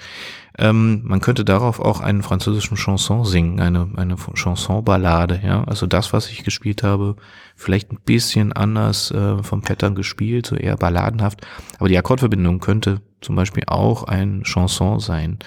Ähm, 0.61 1.01
man 1.05 1.23
könnte 1.23 1.43
darauf 1.43 1.81
auch 1.81 2.01
einen 2.01 2.23
französischen 2.23 2.77
Chanson 2.77 3.25
singen, 3.25 3.61
eine, 3.61 3.89
eine 3.97 4.17
Chansonballade, 4.35 5.41
ja. 5.43 5.65
Also 5.65 5.87
das, 5.87 6.13
was 6.13 6.29
ich 6.29 6.45
gespielt 6.45 6.83
habe, 6.83 7.17
vielleicht 7.57 7.91
ein 7.91 7.99
bisschen 8.05 8.53
anders 8.53 9.11
äh, 9.11 9.43
vom 9.43 9.63
Pattern 9.63 9.95
gespielt, 9.95 10.47
so 10.47 10.57
eher 10.57 10.77
balladenhaft. 10.77 11.47
Aber 11.79 11.89
die 11.89 11.97
Akkordverbindung 11.97 12.61
könnte 12.61 13.01
zum 13.23 13.37
Beispiel 13.37 13.65
auch 13.69 14.05
ein 14.05 14.43
Chanson 14.45 15.01
sein. 15.01 15.39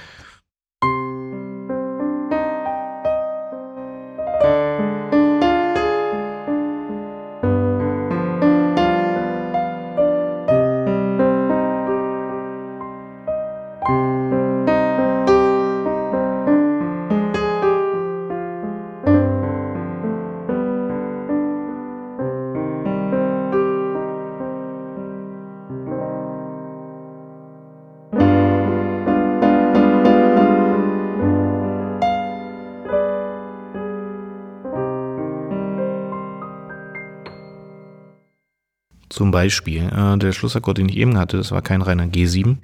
Zum 39.24 39.32
Beispiel, 39.32 39.84
äh, 39.84 40.18
der 40.18 40.34
Schlussakkord, 40.34 40.80
den 40.80 40.90
ich 40.90 40.98
eben 40.98 41.18
hatte, 41.18 41.38
das 41.38 41.54
war 41.54 41.62
kein 41.62 41.82
reiner 41.82 42.08
G7, 42.08 42.58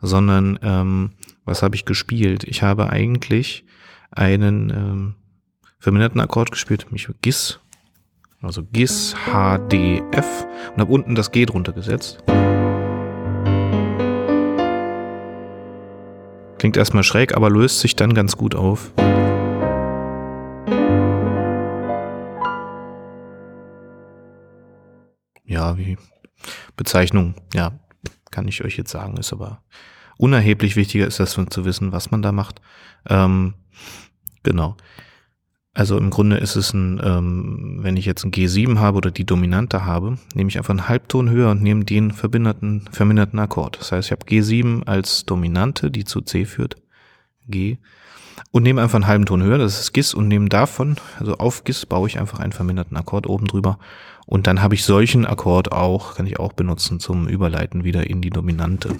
sondern 0.00 0.56
ähm, 0.62 1.10
was 1.44 1.64
habe 1.64 1.74
ich 1.74 1.84
gespielt? 1.84 2.44
Ich 2.44 2.62
habe 2.62 2.90
eigentlich 2.90 3.64
einen 4.12 4.70
ähm, 4.70 5.14
verminderten 5.80 6.20
Akkord 6.20 6.52
gespielt, 6.52 6.84
nämlich 6.84 7.08
GIS, 7.22 7.58
also 8.40 8.62
GIS, 8.72 9.16
H, 9.26 9.58
D, 9.58 10.00
F 10.12 10.46
und 10.74 10.80
habe 10.80 10.92
unten 10.92 11.16
das 11.16 11.32
G 11.32 11.44
drunter 11.44 11.72
gesetzt. 11.72 12.22
Klingt 16.58 16.76
erstmal 16.76 17.02
schräg, 17.02 17.36
aber 17.36 17.50
löst 17.50 17.80
sich 17.80 17.96
dann 17.96 18.14
ganz 18.14 18.36
gut 18.36 18.54
auf. 18.54 18.92
Ja, 25.56 25.78
wie 25.78 25.96
Bezeichnung, 26.76 27.34
ja, 27.54 27.72
kann 28.30 28.46
ich 28.46 28.62
euch 28.62 28.76
jetzt 28.76 28.90
sagen, 28.90 29.16
ist 29.16 29.32
aber 29.32 29.62
unerheblich 30.18 30.76
wichtiger 30.76 31.06
ist 31.06 31.18
das 31.18 31.32
zu 31.32 31.64
wissen, 31.64 31.92
was 31.92 32.10
man 32.10 32.20
da 32.20 32.30
macht. 32.30 32.60
Ähm, 33.08 33.54
genau. 34.42 34.76
Also 35.72 35.96
im 35.98 36.10
Grunde 36.10 36.36
ist 36.36 36.56
es 36.56 36.74
ein, 36.74 37.00
ähm, 37.02 37.78
wenn 37.80 37.96
ich 37.96 38.04
jetzt 38.04 38.24
ein 38.24 38.32
G7 38.32 38.78
habe 38.78 38.98
oder 38.98 39.10
die 39.10 39.26
Dominante 39.26 39.84
habe, 39.84 40.18
nehme 40.34 40.48
ich 40.48 40.58
einfach 40.58 40.70
einen 40.70 40.88
Halbton 40.88 41.30
höher 41.30 41.50
und 41.50 41.62
nehme 41.62 41.84
den 41.84 42.12
verbinderten, 42.12 42.88
verminderten 42.92 43.38
Akkord. 43.38 43.78
Das 43.80 43.92
heißt, 43.92 44.08
ich 44.08 44.12
habe 44.12 44.26
G7 44.26 44.84
als 44.84 45.24
Dominante, 45.24 45.90
die 45.90 46.04
zu 46.04 46.20
C 46.20 46.44
führt, 46.44 46.76
G, 47.48 47.78
und 48.50 48.62
nehme 48.62 48.82
einfach 48.82 48.96
einen 48.96 49.06
halben 49.06 49.26
Ton 49.26 49.42
höher, 49.42 49.58
das 49.58 49.80
ist 49.80 49.92
Gis, 49.92 50.14
und 50.14 50.28
nehme 50.28 50.48
davon, 50.48 50.96
also 51.18 51.34
auf 51.36 51.64
Gis 51.64 51.86
baue 51.86 52.08
ich 52.08 52.18
einfach 52.18 52.38
einen 52.38 52.52
verminderten 52.52 52.96
Akkord 52.96 53.26
oben 53.26 53.46
drüber 53.46 53.78
und 54.26 54.46
dann 54.46 54.60
habe 54.60 54.74
ich 54.74 54.84
solchen 54.84 55.24
Akkord 55.24 55.72
auch, 55.72 56.16
kann 56.16 56.26
ich 56.26 56.38
auch 56.38 56.52
benutzen 56.52 57.00
zum 57.00 57.28
Überleiten 57.28 57.84
wieder 57.84 58.08
in 58.08 58.20
die 58.20 58.30
Dominante. 58.30 58.96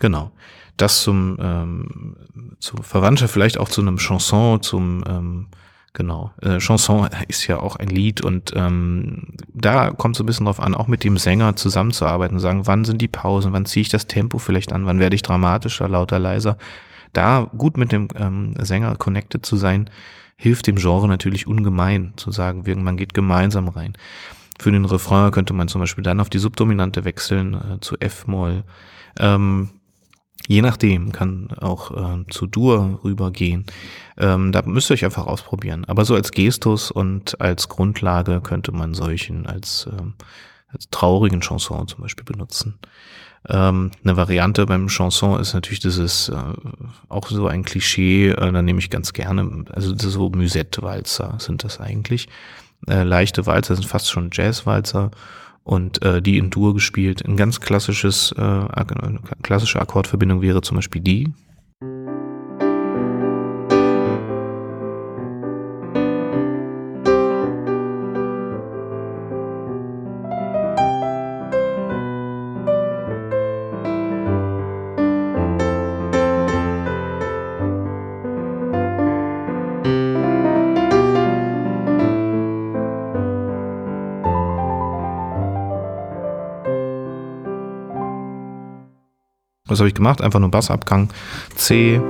Genau. 0.00 0.32
Das 0.76 1.02
zum, 1.02 1.36
ähm, 1.40 2.16
zur 2.58 2.82
Verwandtschaft, 2.82 3.32
vielleicht 3.32 3.58
auch 3.58 3.68
zu 3.68 3.82
einem 3.82 3.98
Chanson, 3.98 4.62
zum, 4.62 5.04
ähm, 5.06 5.48
genau. 5.92 6.32
Äh, 6.42 6.58
Chanson 6.58 7.08
ist 7.28 7.46
ja 7.46 7.58
auch 7.58 7.76
ein 7.76 7.88
Lied 7.88 8.20
und 8.20 8.52
ähm, 8.54 9.34
da 9.52 9.90
kommt 9.90 10.16
so 10.16 10.22
ein 10.22 10.26
bisschen 10.26 10.46
drauf 10.46 10.60
an, 10.60 10.74
auch 10.74 10.86
mit 10.86 11.04
dem 11.04 11.16
Sänger 11.18 11.56
zusammenzuarbeiten, 11.56 12.38
sagen, 12.38 12.66
wann 12.66 12.84
sind 12.84 13.00
die 13.02 13.08
Pausen, 13.08 13.52
wann 13.52 13.66
ziehe 13.66 13.82
ich 13.82 13.88
das 13.88 14.06
Tempo 14.06 14.38
vielleicht 14.38 14.72
an, 14.72 14.86
wann 14.86 15.00
werde 15.00 15.16
ich 15.16 15.22
dramatischer, 15.22 15.88
lauter, 15.88 16.18
leiser. 16.18 16.56
Da 17.12 17.50
gut 17.56 17.76
mit 17.76 17.92
dem 17.92 18.08
ähm, 18.14 18.54
Sänger 18.58 18.96
connected 18.96 19.44
zu 19.44 19.56
sein, 19.56 19.90
hilft 20.36 20.66
dem 20.66 20.76
Genre 20.76 21.08
natürlich 21.08 21.46
ungemein, 21.46 22.12
zu 22.16 22.30
sagen, 22.30 22.64
man 22.82 22.96
geht 22.96 23.14
gemeinsam 23.14 23.68
rein. 23.68 23.94
Für 24.58 24.70
den 24.70 24.84
Refrain 24.84 25.30
könnte 25.30 25.54
man 25.54 25.68
zum 25.68 25.80
Beispiel 25.80 26.04
dann 26.04 26.20
auf 26.20 26.30
die 26.30 26.38
Subdominante 26.38 27.04
wechseln, 27.04 27.54
äh, 27.54 27.80
zu 27.80 27.98
F-Moll. 27.98 28.64
Ähm, 29.18 29.70
je 30.46 30.62
nachdem, 30.62 31.12
kann 31.12 31.48
auch 31.60 31.90
äh, 31.90 32.24
zu 32.30 32.46
Dur 32.46 33.00
rübergehen. 33.04 33.64
Ähm, 34.18 34.52
da 34.52 34.62
müsst 34.62 34.90
ihr 34.90 34.94
euch 34.94 35.04
einfach 35.04 35.26
ausprobieren. 35.26 35.84
Aber 35.86 36.04
so 36.04 36.14
als 36.14 36.32
Gestus 36.32 36.90
und 36.90 37.40
als 37.40 37.68
Grundlage 37.68 38.40
könnte 38.40 38.72
man 38.72 38.94
solchen 38.94 39.46
als, 39.46 39.88
ähm, 39.90 40.14
als 40.68 40.88
traurigen 40.90 41.40
Chanson 41.40 41.88
zum 41.88 42.02
Beispiel 42.02 42.24
benutzen. 42.24 42.78
Ähm, 43.48 43.90
eine 44.04 44.16
Variante 44.16 44.66
beim 44.66 44.88
Chanson 44.88 45.40
ist 45.40 45.54
natürlich 45.54 45.80
dieses 45.80 46.28
äh, 46.28 46.36
auch 47.08 47.26
so 47.28 47.46
ein 47.46 47.64
Klischee, 47.64 48.30
äh, 48.30 48.52
da 48.52 48.60
nehme 48.60 48.80
ich 48.80 48.90
ganz 48.90 49.14
gerne, 49.14 49.64
also 49.72 49.94
so 49.96 50.28
Musette-Walzer 50.28 51.36
sind 51.38 51.64
das 51.64 51.80
eigentlich. 51.80 52.28
Äh, 52.86 53.04
leichte 53.04 53.46
Walzer 53.46 53.76
sind 53.76 53.86
fast 53.86 54.10
schon 54.10 54.28
Jazz-Walzer 54.32 55.10
und 55.64 56.02
äh, 56.02 56.22
die 56.22 56.38
in 56.38 56.50
Dur 56.50 56.74
gespielt. 56.74 57.24
Ein 57.24 57.36
ganz 57.36 57.60
klassisches, 57.60 58.32
äh, 58.32 58.84
klassische 59.42 59.80
Akkordverbindung 59.80 60.42
wäre 60.42 60.62
zum 60.62 60.76
Beispiel 60.76 61.02
die. 61.02 61.32
Was 89.70 89.78
habe 89.78 89.88
ich 89.88 89.94
gemacht? 89.94 90.20
Einfach 90.20 90.40
nur 90.40 90.50
Bassabgang 90.50 91.10
C 91.54 92.00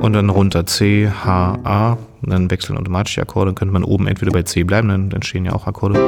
und 0.00 0.14
dann 0.14 0.30
runter 0.30 0.64
C, 0.64 1.10
H, 1.10 1.58
A. 1.64 1.98
Und 2.22 2.32
dann 2.32 2.50
wechseln 2.50 2.78
automatisch 2.78 3.14
die 3.14 3.20
Akkorde. 3.20 3.50
Dann 3.50 3.54
könnte 3.54 3.72
man 3.72 3.84
oben 3.84 4.06
entweder 4.06 4.32
bei 4.32 4.42
C 4.42 4.64
bleiben, 4.64 4.88
dann 4.88 5.10
entstehen 5.10 5.44
ja 5.44 5.52
auch 5.52 5.66
Akkorde. 5.66 5.98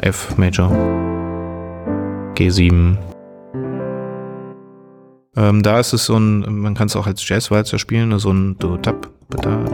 F 0.00 0.36
Major. 0.38 0.70
G7. 2.34 2.96
Ähm, 5.36 5.62
da 5.62 5.80
ist 5.80 5.92
es 5.92 6.06
so 6.06 6.16
ein, 6.16 6.60
man 6.60 6.74
kann 6.74 6.86
es 6.86 6.96
auch 6.96 7.06
als 7.06 7.28
Jazzwalzer 7.28 7.78
spielen, 7.78 8.18
so 8.18 8.30
ein 8.30 8.56
do 8.58 8.76
tap 8.78 9.10
da, 9.28 9.64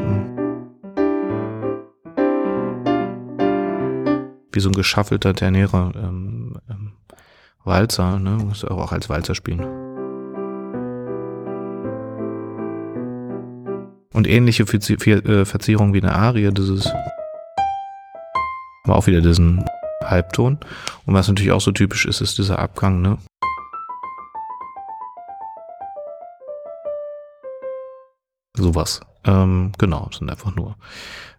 wie 4.55 4.61
so 4.61 4.69
ein 4.69 4.75
geschaffelter 4.75 5.35
ternerer 5.35 5.93
ähm, 5.97 6.24
ähm, 6.24 6.24
Walzer, 7.65 8.19
ne? 8.19 8.31
Muss 8.31 8.65
auch 8.65 8.93
als 8.93 9.09
Walzer 9.09 9.35
spielen. 9.35 9.61
Und 14.13 14.29
ähnliche 14.29 14.63
äh, 14.63 15.45
Verzierung 15.45 15.93
wie 15.93 16.03
eine 16.03 16.15
Arie, 16.15 16.51
das 16.53 16.69
ist 16.69 16.93
aber 18.85 18.97
auch 18.97 19.07
wieder 19.07 19.23
diesen 19.23 19.65
Halbton. 20.05 20.59
Und 21.07 21.15
was 21.15 21.29
natürlich 21.29 21.53
auch 21.53 21.61
so 21.61 21.73
typisch 21.73 22.07
ist, 22.07 22.21
ist 22.21 22.39
dieser 22.39 22.59
Abgang, 22.59 23.01
ne? 23.01 23.19
Sowas. 28.57 29.01
Ähm, 29.25 29.73
genau, 29.79 30.11
sind 30.17 30.31
einfach 30.31 30.55
nur 30.55 30.77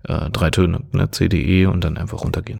äh, 0.03 0.29
drei 0.31 0.49
Töne, 0.49 0.81
ne? 0.91 1.09
C, 1.11 1.29
D, 1.29 1.39
E 1.41 1.65
und 1.67 1.83
dann 1.83 1.97
einfach 1.97 2.21
runtergehen. 2.21 2.59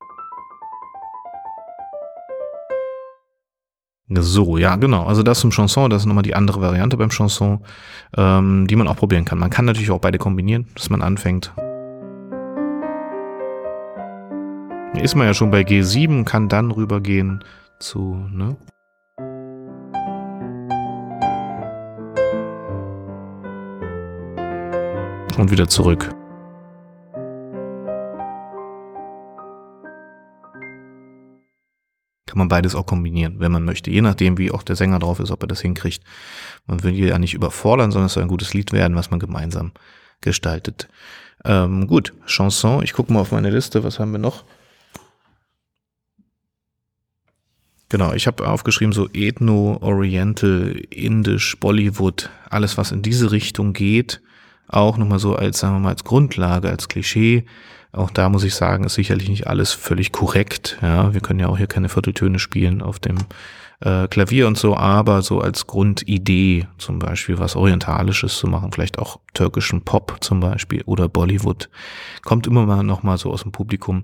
So, 4.07 4.57
ja, 4.57 4.75
genau. 4.75 5.05
Also 5.05 5.23
das 5.23 5.39
zum 5.39 5.49
Chanson, 5.49 5.89
das 5.89 6.03
ist 6.03 6.05
nochmal 6.05 6.23
die 6.23 6.35
andere 6.35 6.61
Variante 6.61 6.95
beim 6.95 7.09
Chanson, 7.09 7.61
ähm, 8.15 8.67
die 8.67 8.75
man 8.75 8.87
auch 8.87 8.97
probieren 8.97 9.25
kann. 9.25 9.39
Man 9.39 9.49
kann 9.49 9.65
natürlich 9.65 9.89
auch 9.89 9.99
beide 9.99 10.19
kombinieren, 10.19 10.67
dass 10.75 10.91
man 10.91 11.01
anfängt. 11.01 11.53
Ist 15.01 15.15
man 15.15 15.27
ja 15.27 15.33
schon 15.33 15.49
bei 15.49 15.61
G7, 15.61 16.23
kann 16.23 16.49
dann 16.49 16.71
rübergehen 16.71 17.43
zu, 17.79 18.15
ne? 18.31 18.55
Und 25.37 25.51
wieder 25.51 25.67
zurück. 25.67 26.15
Kann 32.35 32.39
man 32.39 32.47
beides 32.49 32.75
auch 32.75 32.85
kombinieren, 32.85 33.39
wenn 33.39 33.53
man 33.53 33.63
möchte. 33.63 33.89
Je 33.89 34.01
nachdem, 34.01 34.37
wie 34.37 34.51
auch 34.51 34.61
der 34.61 34.75
Sänger 34.75 34.99
drauf 34.99 35.21
ist, 35.21 35.31
ob 35.31 35.41
er 35.41 35.47
das 35.47 35.61
hinkriegt. 35.61 36.03
Man 36.67 36.83
will 36.83 36.93
ja 36.93 37.17
nicht 37.17 37.33
überfordern, 37.33 37.91
sondern 37.91 38.07
es 38.07 38.13
soll 38.13 38.23
ein 38.23 38.27
gutes 38.27 38.53
Lied 38.53 38.73
werden, 38.73 38.97
was 38.97 39.09
man 39.09 39.21
gemeinsam 39.21 39.71
gestaltet. 40.19 40.89
Ähm, 41.45 41.87
gut, 41.87 42.11
Chanson. 42.25 42.83
Ich 42.83 42.91
gucke 42.91 43.13
mal 43.13 43.21
auf 43.21 43.31
meine 43.31 43.49
Liste. 43.49 43.85
Was 43.85 43.99
haben 43.99 44.11
wir 44.11 44.19
noch? 44.19 44.43
Genau, 47.87 48.11
ich 48.11 48.27
habe 48.27 48.45
aufgeschrieben 48.45 48.91
so 48.91 49.07
Ethno, 49.13 49.77
Oriental, 49.79 50.75
Indisch, 50.89 51.57
Bollywood, 51.57 52.31
alles 52.49 52.77
was 52.77 52.91
in 52.91 53.01
diese 53.01 53.31
Richtung 53.31 53.71
geht, 53.71 54.21
auch 54.67 54.97
nochmal 54.97 55.19
so 55.19 55.37
als, 55.37 55.59
sagen 55.59 55.75
wir 55.75 55.79
mal, 55.79 55.91
als 55.91 56.03
Grundlage, 56.03 56.67
als 56.67 56.89
Klischee. 56.89 57.45
Auch 57.95 58.11
da 58.11 58.27
muss 58.29 58.43
ich 58.43 58.55
sagen, 58.55 58.83
ist 58.83 58.95
sicherlich 58.95 59.29
nicht 59.29 59.47
alles 59.47 59.71
völlig 59.71 60.11
korrekt. 60.11 60.77
Ja, 60.81 61.13
wir 61.13 61.21
können 61.21 61.39
ja 61.39 61.47
auch 61.47 61.57
hier 61.57 61.67
keine 61.67 61.87
Vierteltöne 61.87 62.39
spielen 62.39 62.81
auf 62.81 62.99
dem 62.99 63.17
äh, 63.79 64.07
Klavier 64.07 64.47
und 64.47 64.57
so, 64.57 64.75
aber 64.75 65.21
so 65.21 65.39
als 65.39 65.65
Grundidee 65.65 66.67
zum 66.77 66.99
Beispiel 66.99 67.39
was 67.39 67.55
Orientalisches 67.55 68.37
zu 68.37 68.47
machen, 68.47 68.71
vielleicht 68.73 68.99
auch 68.99 69.19
türkischen 69.33 69.81
Pop 69.81 70.17
zum 70.19 70.41
Beispiel 70.41 70.81
oder 70.85 71.07
Bollywood, 71.07 71.69
kommt 72.23 72.47
immer 72.47 72.65
mal 72.65 72.83
noch 72.83 73.03
mal 73.03 73.17
so 73.17 73.31
aus 73.31 73.43
dem 73.43 73.53
Publikum. 73.53 74.03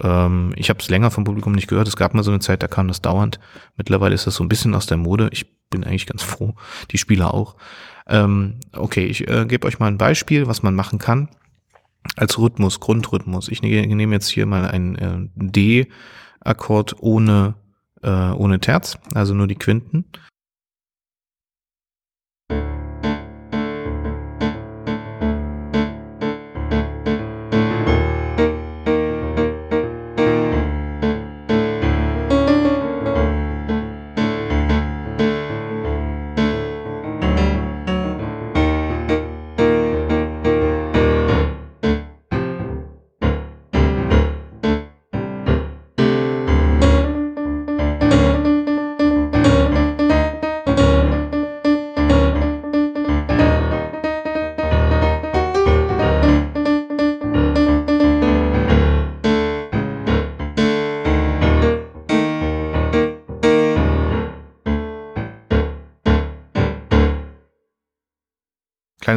Ähm, 0.00 0.52
ich 0.56 0.70
habe 0.70 0.80
es 0.80 0.88
länger 0.88 1.10
vom 1.10 1.24
Publikum 1.24 1.52
nicht 1.52 1.68
gehört. 1.68 1.88
Es 1.88 1.96
gab 1.96 2.14
mal 2.14 2.22
so 2.22 2.30
eine 2.30 2.40
Zeit, 2.40 2.62
da 2.62 2.66
kam 2.66 2.88
das 2.88 3.02
dauernd. 3.02 3.40
Mittlerweile 3.76 4.14
ist 4.14 4.26
das 4.26 4.36
so 4.36 4.44
ein 4.44 4.48
bisschen 4.48 4.74
aus 4.74 4.86
der 4.86 4.96
Mode. 4.96 5.28
Ich 5.32 5.46
bin 5.68 5.84
eigentlich 5.84 6.06
ganz 6.06 6.22
froh. 6.22 6.54
Die 6.92 6.98
Spieler 6.98 7.34
auch. 7.34 7.56
Ähm, 8.06 8.60
okay, 8.74 9.04
ich 9.04 9.28
äh, 9.28 9.44
gebe 9.46 9.66
euch 9.66 9.78
mal 9.78 9.88
ein 9.88 9.98
Beispiel, 9.98 10.46
was 10.46 10.62
man 10.62 10.74
machen 10.74 10.98
kann 10.98 11.28
als 12.16 12.38
Rhythmus, 12.38 12.80
Grundrhythmus. 12.80 13.48
Ich 13.48 13.62
ne 13.62 13.86
nehme 13.86 14.14
jetzt 14.14 14.28
hier 14.28 14.46
mal 14.46 14.66
einen 14.66 14.96
äh, 14.96 15.28
D-Akkord 15.36 16.96
ohne, 17.00 17.54
äh, 18.02 18.30
ohne 18.30 18.60
Terz, 18.60 18.98
also 19.14 19.34
nur 19.34 19.46
die 19.46 19.56
Quinten. 19.56 20.04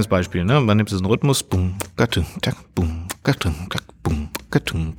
Kleines 0.01 0.09
Beispiel, 0.09 0.45
ne? 0.45 0.59
Man 0.59 0.77
nimmt 0.77 0.89
diesen 0.89 1.05
Rhythmus, 1.05 1.43
bum, 1.43 1.75
tak, 1.95 2.15
bum, 2.73 3.05
tak, 3.21 3.83
bum, 4.01 4.29
gatung, 4.49 4.95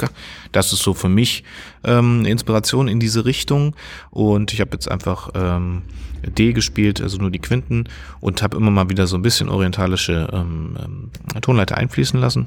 Das 0.52 0.72
ist 0.72 0.80
so 0.84 0.94
für 0.94 1.08
mich 1.08 1.42
ähm, 1.82 2.24
Inspiration 2.24 2.86
in 2.86 3.00
diese 3.00 3.24
Richtung. 3.24 3.74
Und 4.10 4.52
ich 4.52 4.60
habe 4.60 4.70
jetzt 4.74 4.88
einfach 4.88 5.30
ähm, 5.34 5.82
D 6.22 6.52
gespielt, 6.52 7.00
also 7.00 7.18
nur 7.18 7.32
die 7.32 7.40
Quinten, 7.40 7.88
und 8.20 8.44
habe 8.44 8.56
immer 8.56 8.70
mal 8.70 8.90
wieder 8.90 9.08
so 9.08 9.16
ein 9.16 9.22
bisschen 9.22 9.48
orientalische 9.48 10.28
ähm, 10.32 10.78
ähm, 10.80 11.10
Tonleiter 11.40 11.78
einfließen 11.78 12.20
lassen. 12.20 12.46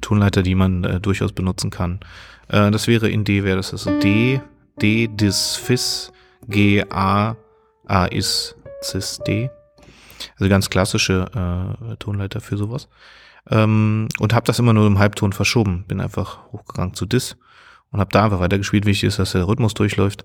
Tonleiter, 0.00 0.42
die 0.42 0.56
man 0.56 0.82
äh, 0.82 0.98
durchaus 0.98 1.30
benutzen 1.30 1.70
kann. 1.70 2.00
Äh, 2.48 2.72
das 2.72 2.88
wäre 2.88 3.08
in 3.08 3.22
D, 3.22 3.44
wäre 3.44 3.58
das 3.58 3.70
also 3.70 4.00
D, 4.00 4.40
D, 4.80 5.06
Dis, 5.06 5.54
Fis, 5.54 6.12
G, 6.48 6.82
A, 6.90 7.36
A, 7.86 8.06
Is, 8.06 8.56
Cis, 8.82 9.20
D. 9.26 9.50
Also 10.38 10.48
ganz 10.48 10.70
klassische 10.70 11.26
äh, 11.34 11.96
Tonleiter 11.96 12.40
für 12.40 12.56
sowas. 12.56 12.88
Ähm, 13.50 14.08
und 14.18 14.34
habe 14.34 14.46
das 14.46 14.58
immer 14.58 14.72
nur 14.72 14.86
im 14.86 14.98
Halbton 14.98 15.32
verschoben. 15.32 15.84
Bin 15.88 16.00
einfach 16.00 16.50
hochgegangen 16.52 16.94
zu 16.94 17.06
Dis 17.06 17.36
und 17.90 18.00
habe 18.00 18.10
da 18.12 18.24
einfach 18.24 18.40
weitergespielt. 18.40 18.86
Wichtig 18.86 19.08
ist, 19.08 19.18
dass 19.18 19.32
der 19.32 19.48
Rhythmus 19.48 19.74
durchläuft. 19.74 20.24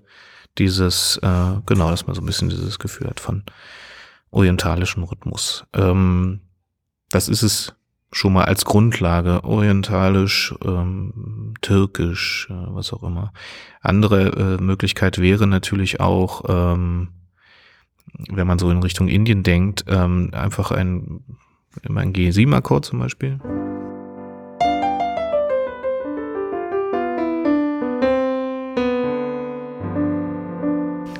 Dieses, 0.56 1.18
äh, 1.18 1.60
genau, 1.66 1.90
dass 1.90 2.06
man 2.06 2.14
so 2.14 2.22
ein 2.22 2.26
bisschen 2.26 2.48
dieses 2.48 2.78
Gefühl 2.78 3.08
hat 3.08 3.20
von 3.20 3.44
orientalischem 4.30 5.02
Rhythmus. 5.02 5.64
Ähm, 5.74 6.40
das 7.10 7.28
ist 7.28 7.42
es 7.42 7.74
schon 8.10 8.32
mal 8.32 8.44
als 8.44 8.64
Grundlage, 8.64 9.44
orientalisch, 9.44 10.54
ähm, 10.64 11.54
türkisch, 11.60 12.48
äh, 12.50 12.54
was 12.54 12.92
auch 12.92 13.02
immer. 13.02 13.32
Andere 13.80 14.56
äh, 14.58 14.62
Möglichkeit 14.62 15.18
wäre 15.18 15.46
natürlich 15.46 16.00
auch, 16.00 16.44
ähm, 16.48 17.08
wenn 18.30 18.46
man 18.46 18.58
so 18.58 18.70
in 18.70 18.82
Richtung 18.82 19.08
Indien 19.08 19.42
denkt, 19.42 19.84
ähm, 19.88 20.30
einfach 20.32 20.70
ein, 20.70 21.20
ein 21.84 22.12
G7-Akkord 22.12 22.84
zum 22.84 22.98
Beispiel. 22.98 23.38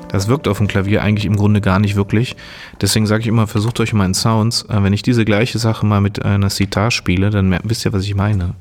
Das 0.09 0.27
wirkt 0.27 0.47
auf 0.47 0.57
dem 0.57 0.67
Klavier 0.67 1.03
eigentlich 1.03 1.25
im 1.25 1.35
Grunde 1.35 1.61
gar 1.61 1.79
nicht 1.79 1.95
wirklich. 1.95 2.35
Deswegen 2.81 3.05
sage 3.05 3.21
ich 3.21 3.27
immer, 3.27 3.47
versucht 3.47 3.79
euch 3.79 3.93
mal 3.93 4.05
in 4.05 4.13
Sounds. 4.13 4.63
Äh, 4.63 4.83
wenn 4.83 4.91
ich 4.91 5.03
diese 5.03 5.23
gleiche 5.23 5.59
Sache 5.59 5.85
mal 5.85 6.01
mit 6.01 6.25
einer 6.25 6.49
Sitar 6.49 6.91
spiele, 6.91 7.29
dann 7.29 7.57
wisst 7.63 7.85
ihr, 7.85 7.93
was 7.93 8.03
ich 8.03 8.15
meine. 8.15 8.55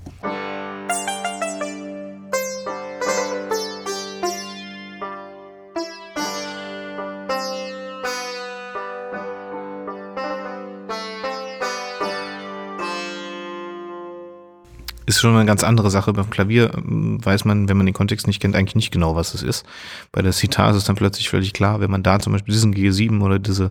Ist 15.09 15.21
schon 15.21 15.35
eine 15.35 15.47
ganz 15.47 15.65
andere 15.65 15.91
Sache. 15.91 16.13
Beim 16.13 16.31
Klavier 16.31 16.71
ähm, 16.77 17.25
weiß 17.25 17.45
man, 17.45 17.69
wenn 17.69 17.77
man 17.77 17.87
den 17.87 17.95
Kontext 17.95 18.27
nicht 18.27 18.41
kennt, 18.41 18.55
eigentlich 18.55 18.77
nicht 18.77 18.91
genau, 18.91 19.17
was 19.17 19.35
es 19.35 19.43
ist. 19.43 19.65
Bei 20.13 20.23
der 20.23 20.33
Sitar 20.33 20.71
ist 20.71 20.77
es 20.77 20.85
dann 20.85 20.97
plötzlich 20.97 21.31
völlig 21.31 21.53
klar. 21.53 21.81
Wenn 21.81 21.91
man 21.91 22.03
da 22.03 22.19
zum 22.21 22.33
Beispiel 22.33 22.53
diesen 22.53 22.75
G7 22.75 23.21
oder 23.23 23.39
diese 23.39 23.71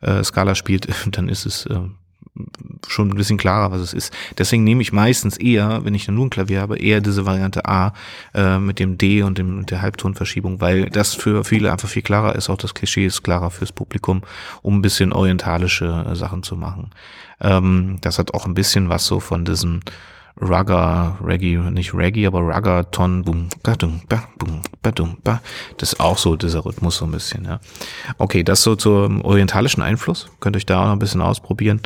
äh, 0.00 0.24
Skala 0.24 0.54
spielt, 0.54 0.88
dann 1.12 1.28
ist 1.28 1.44
es 1.44 1.66
äh, 1.66 1.78
schon 2.88 3.10
ein 3.10 3.16
bisschen 3.16 3.36
klarer, 3.36 3.72
was 3.72 3.80
es 3.80 3.92
ist. 3.92 4.14
Deswegen 4.38 4.64
nehme 4.64 4.80
ich 4.80 4.92
meistens 4.92 5.36
eher, 5.36 5.84
wenn 5.84 5.94
ich 5.94 6.08
nur 6.08 6.26
ein 6.26 6.30
Klavier 6.30 6.60
habe, 6.62 6.78
eher 6.78 7.00
diese 7.00 7.26
Variante 7.26 7.66
A 7.66 7.92
äh, 8.34 8.58
mit 8.58 8.78
dem 8.78 8.96
D 8.96 9.22
und 9.22 9.36
dem, 9.36 9.66
der 9.66 9.82
Halbtonverschiebung, 9.82 10.60
weil 10.60 10.88
das 10.88 11.14
für 11.14 11.44
viele 11.44 11.70
einfach 11.70 11.88
viel 11.88 12.02
klarer 12.02 12.36
ist. 12.36 12.48
Auch 12.48 12.56
das 12.56 12.74
Klischee 12.74 13.06
ist 13.06 13.22
klarer 13.22 13.50
fürs 13.50 13.72
Publikum, 13.72 14.22
um 14.62 14.78
ein 14.78 14.82
bisschen 14.82 15.12
orientalische 15.12 16.06
äh, 16.08 16.16
Sachen 16.16 16.42
zu 16.42 16.56
machen. 16.56 16.90
Ähm, 17.40 17.98
das 18.00 18.18
hat 18.18 18.32
auch 18.32 18.46
ein 18.46 18.54
bisschen 18.54 18.88
was 18.88 19.06
so 19.06 19.20
von 19.20 19.44
diesem 19.44 19.80
Rugger, 20.40 21.18
Reggae, 21.22 21.58
nicht 21.70 21.94
Reggae, 21.94 22.26
aber 22.26 22.40
Rugger, 22.40 22.90
Ton, 22.90 23.24
boom, 23.24 23.48
badum, 23.62 24.00
ba, 24.08 24.24
boom, 24.38 24.62
badum, 24.82 25.18
ba. 25.22 25.42
Das 25.76 25.92
ist 25.92 26.00
auch 26.00 26.18
so 26.18 26.36
dieser 26.36 26.64
Rhythmus 26.64 26.96
so 26.96 27.04
ein 27.04 27.10
bisschen, 27.10 27.44
ja. 27.44 27.60
Okay, 28.18 28.42
das 28.42 28.62
so 28.62 28.74
zum 28.76 29.22
orientalischen 29.22 29.82
Einfluss. 29.82 30.28
Könnt 30.40 30.56
euch 30.56 30.66
da 30.66 30.80
auch 30.80 30.86
noch 30.86 30.92
ein 30.92 30.98
bisschen 30.98 31.20
ausprobieren. 31.20 31.80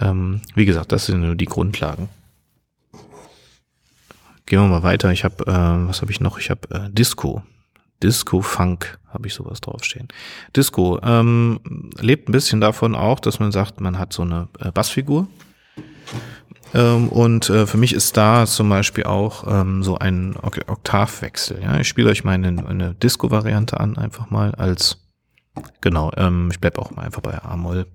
Ähm, 0.00 0.40
wie 0.54 0.64
gesagt, 0.64 0.92
das 0.92 1.06
sind 1.06 1.20
nur 1.20 1.34
die 1.34 1.44
Grundlagen. 1.44 2.08
Gehen 4.46 4.60
wir 4.60 4.68
mal 4.68 4.82
weiter. 4.82 5.12
Ich 5.12 5.24
habe, 5.24 5.44
äh, 5.46 5.88
was 5.88 6.00
habe 6.00 6.10
ich 6.10 6.20
noch? 6.20 6.38
Ich 6.38 6.48
habe 6.48 6.70
äh, 6.70 6.90
Disco. 6.90 7.42
Disco 8.02 8.40
Funk 8.40 8.98
habe 9.08 9.26
ich 9.26 9.34
sowas 9.34 9.60
draufstehen. 9.60 10.08
Disco 10.56 11.00
ähm, 11.02 11.60
lebt 11.98 12.28
ein 12.28 12.32
bisschen 12.32 12.60
davon 12.60 12.94
auch, 12.94 13.20
dass 13.20 13.40
man 13.40 13.52
sagt, 13.52 13.80
man 13.80 13.98
hat 13.98 14.12
so 14.12 14.22
eine 14.22 14.48
äh, 14.60 14.70
Bassfigur 14.70 15.26
ähm, 16.74 17.08
und 17.08 17.48
äh, 17.50 17.66
für 17.66 17.76
mich 17.76 17.92
ist 17.94 18.16
da 18.16 18.46
zum 18.46 18.68
Beispiel 18.68 19.04
auch 19.04 19.44
ähm, 19.46 19.82
so 19.82 19.98
ein 19.98 20.36
Oktavwechsel. 20.36 21.62
Ja? 21.62 21.78
Ich 21.80 21.88
spiele 21.88 22.10
euch 22.10 22.24
mal 22.24 22.32
eine, 22.32 22.66
eine 22.66 22.94
Disco-Variante 22.94 23.80
an, 23.80 23.96
einfach 23.96 24.30
mal 24.30 24.54
als, 24.54 24.98
genau, 25.80 26.10
ähm, 26.16 26.48
ich 26.50 26.60
bleib 26.60 26.78
auch 26.78 26.90
mal 26.90 27.02
einfach 27.02 27.22
bei 27.22 27.42
A-Moll. 27.42 27.86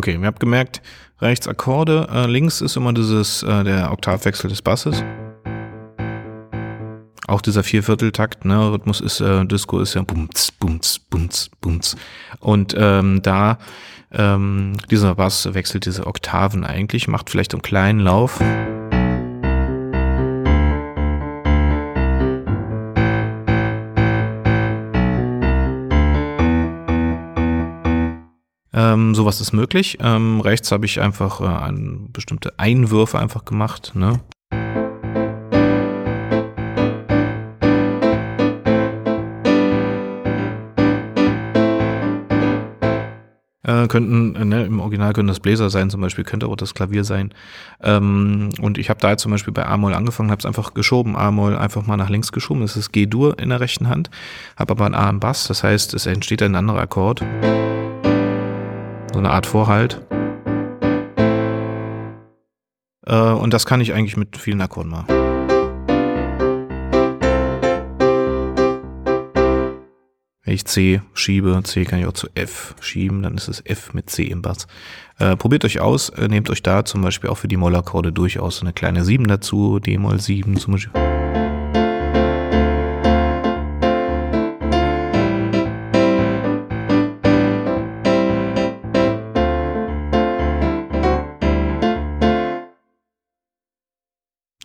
Okay, 0.00 0.16
ihr 0.18 0.26
habt 0.26 0.40
gemerkt, 0.40 0.80
rechts 1.20 1.46
Akkorde, 1.46 2.08
äh, 2.10 2.26
links 2.26 2.62
ist 2.62 2.74
immer 2.74 2.94
dieses, 2.94 3.42
äh, 3.42 3.64
der 3.64 3.92
Oktavwechsel 3.92 4.48
des 4.48 4.62
Basses. 4.62 5.04
Auch 7.28 7.42
dieser 7.42 7.62
Viervierteltakt, 7.62 8.46
ne, 8.46 8.72
Rhythmus 8.72 9.02
ist, 9.02 9.20
äh, 9.20 9.44
Disco 9.44 9.78
ist 9.78 9.92
ja 9.92 10.00
bumz, 10.00 10.52
bumz, 10.52 11.00
bumz, 11.00 11.50
bumz. 11.60 11.96
Und 12.38 12.74
ähm, 12.78 13.20
da, 13.22 13.58
ähm, 14.10 14.78
dieser 14.90 15.16
Bass 15.16 15.52
wechselt 15.52 15.84
diese 15.84 16.06
Oktaven 16.06 16.64
eigentlich, 16.64 17.06
macht 17.06 17.28
vielleicht 17.28 17.52
einen 17.52 17.60
kleinen 17.60 18.00
Lauf. 18.00 18.40
Ähm, 28.80 29.14
sowas 29.14 29.42
ist 29.42 29.52
möglich. 29.52 29.98
Ähm, 30.00 30.40
rechts 30.40 30.72
habe 30.72 30.86
ich 30.86 31.00
einfach 31.02 31.42
äh, 31.42 31.44
ein, 31.44 32.08
bestimmte 32.12 32.58
Einwürfe 32.58 33.18
einfach 33.18 33.44
gemacht. 33.44 33.92
Ne? 33.94 34.20
Äh, 43.62 43.86
könnten, 43.88 44.34
äh, 44.34 44.46
ne, 44.46 44.64
im 44.64 44.80
Original 44.80 45.12
können 45.12 45.28
das 45.28 45.40
Bläser 45.40 45.68
sein 45.68 45.90
zum 45.90 46.00
Beispiel, 46.00 46.24
könnte 46.24 46.46
auch 46.46 46.56
das 46.56 46.72
Klavier 46.72 47.04
sein. 47.04 47.34
Ähm, 47.82 48.48
und 48.62 48.78
ich 48.78 48.88
habe 48.88 49.00
da 49.00 49.18
zum 49.18 49.30
Beispiel 49.30 49.52
bei 49.52 49.66
A-Moll 49.66 49.92
angefangen, 49.92 50.30
habe 50.30 50.38
es 50.38 50.46
einfach 50.46 50.72
geschoben, 50.72 51.16
A-Moll 51.16 51.54
einfach 51.54 51.84
mal 51.84 51.98
nach 51.98 52.08
links 52.08 52.32
geschoben, 52.32 52.62
das 52.62 52.78
ist 52.78 52.92
G-Dur 52.92 53.38
in 53.38 53.50
der 53.50 53.60
rechten 53.60 53.88
Hand, 53.88 54.08
habe 54.56 54.70
aber 54.70 54.86
ein 54.86 54.94
A 54.94 55.10
im 55.10 55.20
Bass, 55.20 55.46
das 55.48 55.62
heißt, 55.62 55.92
es 55.92 56.06
entsteht 56.06 56.42
ein 56.42 56.54
anderer 56.54 56.80
Akkord. 56.80 57.22
Eine 59.20 59.32
Art 59.32 59.44
Vorhalt. 59.44 60.00
Äh, 63.06 63.14
und 63.14 63.52
das 63.52 63.66
kann 63.66 63.82
ich 63.82 63.92
eigentlich 63.92 64.16
mit 64.16 64.38
vielen 64.38 64.62
Akkorden 64.62 64.90
machen. 64.90 65.08
Wenn 70.42 70.54
ich 70.54 70.64
C 70.64 71.02
schiebe, 71.12 71.60
C 71.64 71.84
kann 71.84 71.98
ich 71.98 72.06
auch 72.06 72.14
zu 72.14 72.28
F 72.34 72.74
schieben, 72.80 73.22
dann 73.22 73.34
ist 73.34 73.48
es 73.48 73.60
F 73.66 73.92
mit 73.92 74.08
C 74.08 74.22
im 74.22 74.40
Bass. 74.40 74.66
Äh, 75.18 75.36
probiert 75.36 75.66
euch 75.66 75.80
aus, 75.80 76.08
äh, 76.08 76.26
nehmt 76.26 76.48
euch 76.48 76.62
da 76.62 76.86
zum 76.86 77.02
Beispiel 77.02 77.28
auch 77.28 77.36
für 77.36 77.48
die 77.48 77.58
Mollakkorde 77.58 78.12
durchaus 78.12 78.62
eine 78.62 78.72
kleine 78.72 79.04
7 79.04 79.28
dazu, 79.28 79.80
D-Moll 79.80 80.18
7 80.18 80.56
zum 80.56 80.72
Beispiel. 80.72 81.19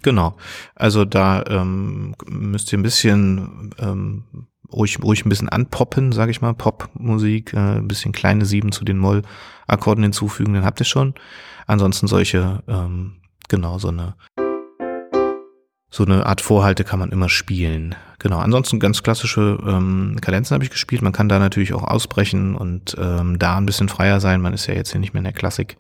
Genau. 0.05 0.37
Also 0.75 1.03
da 1.03 1.43
ähm, 1.47 2.13
müsst 2.27 2.71
ihr 2.71 2.77
ein 2.77 2.83
bisschen 2.83 3.71
ähm, 3.79 4.23
ruhig, 4.71 5.01
ruhig 5.01 5.25
ein 5.25 5.29
bisschen 5.29 5.49
anpoppen, 5.49 6.11
sage 6.11 6.29
ich 6.29 6.41
mal, 6.41 6.53
Popmusik, 6.53 7.53
äh, 7.53 7.77
ein 7.77 7.87
bisschen 7.87 8.11
kleine 8.11 8.45
Sieben 8.45 8.71
zu 8.71 8.85
den 8.85 8.99
Moll-Akkorden 8.99 10.03
hinzufügen, 10.03 10.53
dann 10.53 10.63
habt 10.63 10.79
ihr 10.79 10.85
schon. 10.85 11.15
Ansonsten 11.65 12.05
solche, 12.05 12.61
ähm, 12.67 13.13
genau, 13.49 13.79
so 13.79 13.87
eine 13.87 14.13
so 15.89 16.03
eine 16.03 16.27
Art 16.27 16.41
Vorhalte 16.41 16.83
kann 16.83 16.99
man 16.99 17.11
immer 17.11 17.29
spielen. 17.29 17.95
Genau. 18.19 18.37
Ansonsten 18.37 18.79
ganz 18.79 19.01
klassische 19.01 19.57
ähm, 19.65 20.17
Kadenzen 20.21 20.53
habe 20.53 20.63
ich 20.63 20.69
gespielt. 20.69 21.01
Man 21.01 21.13
kann 21.13 21.29
da 21.29 21.39
natürlich 21.39 21.73
auch 21.73 21.83
ausbrechen 21.83 22.53
und 22.53 22.95
ähm, 22.99 23.39
da 23.39 23.57
ein 23.57 23.65
bisschen 23.65 23.89
freier 23.89 24.19
sein. 24.19 24.41
Man 24.41 24.53
ist 24.53 24.67
ja 24.67 24.75
jetzt 24.75 24.91
hier 24.91 24.99
nicht 24.99 25.13
mehr 25.13 25.21
in 25.21 25.25
der 25.25 25.33
Klassik 25.33 25.77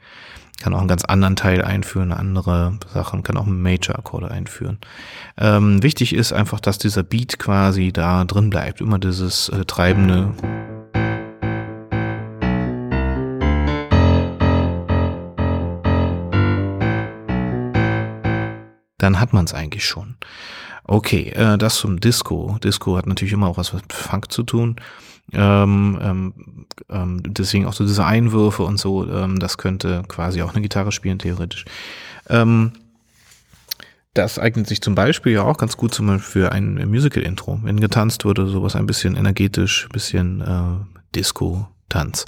kann 0.61 0.73
auch 0.73 0.79
einen 0.79 0.87
ganz 0.87 1.03
anderen 1.05 1.35
Teil 1.35 1.61
einführen, 1.61 2.11
andere 2.11 2.79
Sachen, 2.93 3.23
kann 3.23 3.37
auch 3.37 3.45
Major-Akkorde 3.45 4.31
einführen. 4.31 4.79
Ähm, 5.37 5.83
wichtig 5.83 6.13
ist 6.13 6.33
einfach, 6.33 6.59
dass 6.59 6.77
dieser 6.77 7.03
Beat 7.03 7.39
quasi 7.39 7.91
da 7.91 8.23
drin 8.25 8.49
bleibt, 8.49 8.81
immer 8.81 8.99
dieses 8.99 9.49
äh, 9.49 9.65
treibende. 9.65 10.33
Dann 18.97 19.19
hat 19.19 19.33
man 19.33 19.45
es 19.45 19.53
eigentlich 19.53 19.85
schon. 19.85 20.15
Okay, 20.87 21.29
äh, 21.29 21.57
das 21.57 21.77
zum 21.77 21.99
Disco. 21.99 22.57
Disco 22.63 22.95
hat 22.95 23.07
natürlich 23.07 23.33
immer 23.33 23.47
auch 23.47 23.57
was 23.57 23.73
mit 23.73 23.91
Funk 23.91 24.31
zu 24.31 24.43
tun. 24.43 24.75
Ähm, 25.33 25.99
ähm, 26.01 26.33
ähm, 26.89 27.23
deswegen 27.25 27.65
auch 27.65 27.73
so 27.73 27.85
diese 27.85 28.05
Einwürfe 28.05 28.63
und 28.63 28.77
so, 28.77 29.09
ähm, 29.09 29.39
das 29.39 29.57
könnte 29.57 30.03
quasi 30.07 30.43
auch 30.43 30.53
eine 30.53 30.61
Gitarre 30.61 30.91
spielen, 30.91 31.17
theoretisch. 31.17 31.65
Ähm, 32.29 32.73
das 34.13 34.39
eignet 34.39 34.67
sich 34.67 34.81
zum 34.81 34.95
Beispiel 34.95 35.33
ja 35.33 35.43
auch 35.43 35.57
ganz 35.57 35.75
gut 35.75 35.93
zum 35.93 36.07
Beispiel 36.07 36.43
für 36.43 36.51
ein 36.51 36.75
Musical-Intro. 36.87 37.59
Wenn 37.63 37.79
getanzt 37.79 38.23
wurde, 38.23 38.47
sowas 38.47 38.75
ein 38.75 38.85
bisschen 38.85 39.15
energetisch, 39.15 39.89
bisschen 39.91 40.41
äh, 40.41 41.01
Disco, 41.15 41.67
Tanz. 41.89 42.25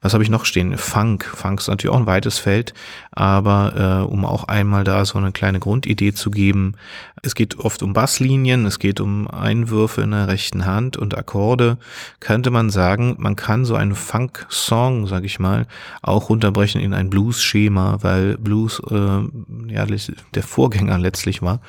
Was 0.00 0.14
habe 0.14 0.22
ich 0.22 0.30
noch 0.30 0.44
stehen? 0.44 0.76
Funk. 0.76 1.24
Funk 1.24 1.60
ist 1.60 1.68
natürlich 1.68 1.94
auch 1.94 2.00
ein 2.00 2.06
weites 2.06 2.38
Feld, 2.38 2.74
aber 3.10 4.04
äh, 4.06 4.12
um 4.12 4.24
auch 4.24 4.44
einmal 4.44 4.84
da 4.84 5.04
so 5.04 5.18
eine 5.18 5.32
kleine 5.32 5.60
Grundidee 5.60 6.12
zu 6.12 6.30
geben, 6.30 6.74
es 7.22 7.34
geht 7.34 7.58
oft 7.58 7.82
um 7.82 7.92
Basslinien, 7.92 8.66
es 8.66 8.78
geht 8.78 9.00
um 9.00 9.28
Einwürfe 9.28 10.02
in 10.02 10.10
der 10.12 10.28
rechten 10.28 10.66
Hand 10.66 10.96
und 10.96 11.16
Akkorde. 11.16 11.78
Könnte 12.20 12.50
man 12.50 12.70
sagen, 12.70 13.16
man 13.18 13.36
kann 13.36 13.64
so 13.64 13.74
einen 13.74 13.94
Funk-Song, 13.94 15.06
sag 15.06 15.24
ich 15.24 15.38
mal, 15.38 15.66
auch 16.02 16.28
runterbrechen 16.28 16.80
in 16.80 16.94
ein 16.94 17.10
Blues-Schema, 17.10 17.98
weil 18.02 18.36
Blues 18.38 18.80
äh, 18.90 19.72
ja 19.72 19.86
der 20.34 20.42
Vorgänger 20.42 20.98
letztlich 20.98 21.42
war. 21.42 21.60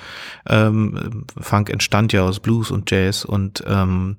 Ähm, 0.48 1.26
Funk 1.40 1.70
entstand 1.70 2.14
ja 2.14 2.24
aus 2.24 2.40
Blues 2.40 2.72
und 2.72 2.90
Jazz 2.92 3.26
und 3.26 3.64
ähm, 3.68 4.18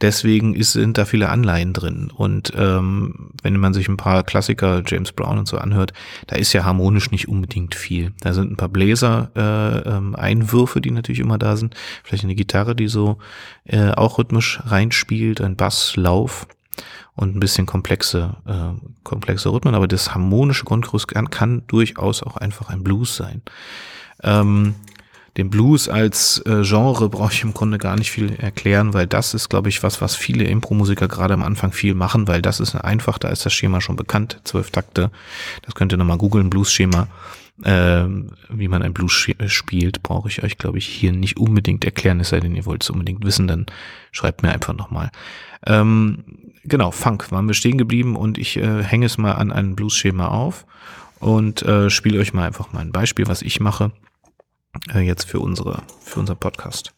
deswegen 0.00 0.54
ist, 0.54 0.72
sind 0.72 0.98
da 0.98 1.04
viele 1.04 1.28
Anleihen 1.28 1.72
drin. 1.72 2.10
Und 2.14 2.52
ähm, 2.56 3.30
wenn 3.42 3.56
man 3.58 3.74
sich 3.74 3.88
ein 3.88 3.96
paar 3.96 4.22
Klassiker, 4.24 4.82
James 4.86 5.12
Brown 5.12 5.38
und 5.38 5.48
so 5.48 5.58
anhört, 5.58 5.92
da 6.26 6.36
ist 6.36 6.52
ja 6.52 6.64
harmonisch 6.64 7.10
nicht 7.10 7.28
unbedingt 7.28 7.74
viel. 7.74 8.12
Da 8.20 8.32
sind 8.32 8.50
ein 8.50 8.56
paar 8.56 8.68
Bläser, 8.68 9.30
äh, 9.36 9.88
ähm, 9.88 10.16
Einwürfe, 10.72 10.80
die 10.80 10.90
natürlich 10.90 11.20
immer 11.20 11.38
da 11.38 11.56
sind. 11.56 11.74
Vielleicht 12.02 12.24
eine 12.24 12.34
Gitarre, 12.34 12.74
die 12.74 12.88
so 12.88 13.18
äh, 13.64 13.90
auch 13.90 14.18
rhythmisch 14.18 14.60
reinspielt, 14.64 15.40
ein 15.40 15.56
Basslauf 15.56 16.46
und 17.14 17.36
ein 17.36 17.40
bisschen 17.40 17.66
komplexe, 17.66 18.36
äh, 18.46 18.80
komplexe 19.02 19.50
Rhythmen, 19.50 19.74
aber 19.74 19.88
das 19.88 20.14
harmonische 20.14 20.64
Grundgerüst 20.64 21.08
kann, 21.08 21.30
kann 21.30 21.62
durchaus 21.66 22.22
auch 22.22 22.36
einfach 22.36 22.70
ein 22.70 22.82
Blues 22.82 23.16
sein. 23.16 23.42
Ähm, 24.22 24.74
den 25.38 25.48
Blues 25.48 25.88
als 25.88 26.42
äh, 26.44 26.62
Genre 26.62 27.08
brauche 27.08 27.32
ich 27.32 27.42
im 27.42 27.54
Grunde 27.54 27.78
gar 27.78 27.96
nicht 27.96 28.10
viel 28.10 28.34
erklären, 28.34 28.92
weil 28.92 29.06
das 29.06 29.32
ist, 29.32 29.48
glaube 29.48 29.70
ich, 29.70 29.82
was, 29.82 30.02
was 30.02 30.14
viele 30.14 30.44
Impro-Musiker 30.44 31.08
gerade 31.08 31.32
am 31.32 31.42
Anfang 31.42 31.72
viel 31.72 31.94
machen, 31.94 32.28
weil 32.28 32.42
das 32.42 32.60
ist 32.60 32.74
einfach, 32.74 33.16
da 33.16 33.28
ist 33.28 33.46
das 33.46 33.52
Schema 33.54 33.80
schon 33.80 33.96
bekannt, 33.96 34.40
zwölf 34.44 34.70
Takte. 34.70 35.10
Das 35.62 35.74
könnt 35.74 35.92
ihr 35.92 35.96
nochmal 35.96 36.18
googeln, 36.18 36.50
Blues-Schema. 36.50 37.08
Äh, 37.64 38.06
wie 38.48 38.68
man 38.68 38.82
ein 38.82 38.92
Blues 38.92 39.12
spielt, 39.46 40.02
brauche 40.02 40.28
ich 40.28 40.42
euch, 40.42 40.58
glaube 40.58 40.78
ich, 40.78 40.86
hier 40.86 41.12
nicht 41.12 41.36
unbedingt 41.36 41.84
erklären, 41.84 42.20
es 42.20 42.30
sei 42.30 42.40
denn, 42.40 42.56
ihr 42.56 42.66
wollt 42.66 42.82
es 42.82 42.90
unbedingt 42.90 43.24
wissen, 43.24 43.46
dann 43.46 43.66
schreibt 44.10 44.42
mir 44.42 44.50
einfach 44.50 44.74
nochmal. 44.74 45.10
Ähm, 45.66 46.24
genau, 46.64 46.90
Funk 46.90 47.30
waren 47.30 47.46
wir 47.46 47.54
stehen 47.54 47.78
geblieben 47.78 48.16
und 48.16 48.36
ich 48.38 48.56
äh, 48.56 48.82
hänge 48.82 49.06
es 49.06 49.16
mal 49.16 49.32
an 49.32 49.52
ein 49.52 49.76
Blues-Schema 49.76 50.28
auf 50.28 50.66
und 51.20 51.62
äh, 51.62 51.88
spiele 51.88 52.18
euch 52.18 52.32
mal 52.32 52.46
einfach 52.46 52.72
mal 52.72 52.80
ein 52.80 52.92
Beispiel, 52.92 53.28
was 53.28 53.42
ich 53.42 53.60
mache 53.60 53.92
äh, 54.92 55.00
jetzt 55.00 55.24
für 55.24 55.38
unsere, 55.38 55.82
für 56.00 56.20
unser 56.20 56.34
Podcast. 56.34 56.92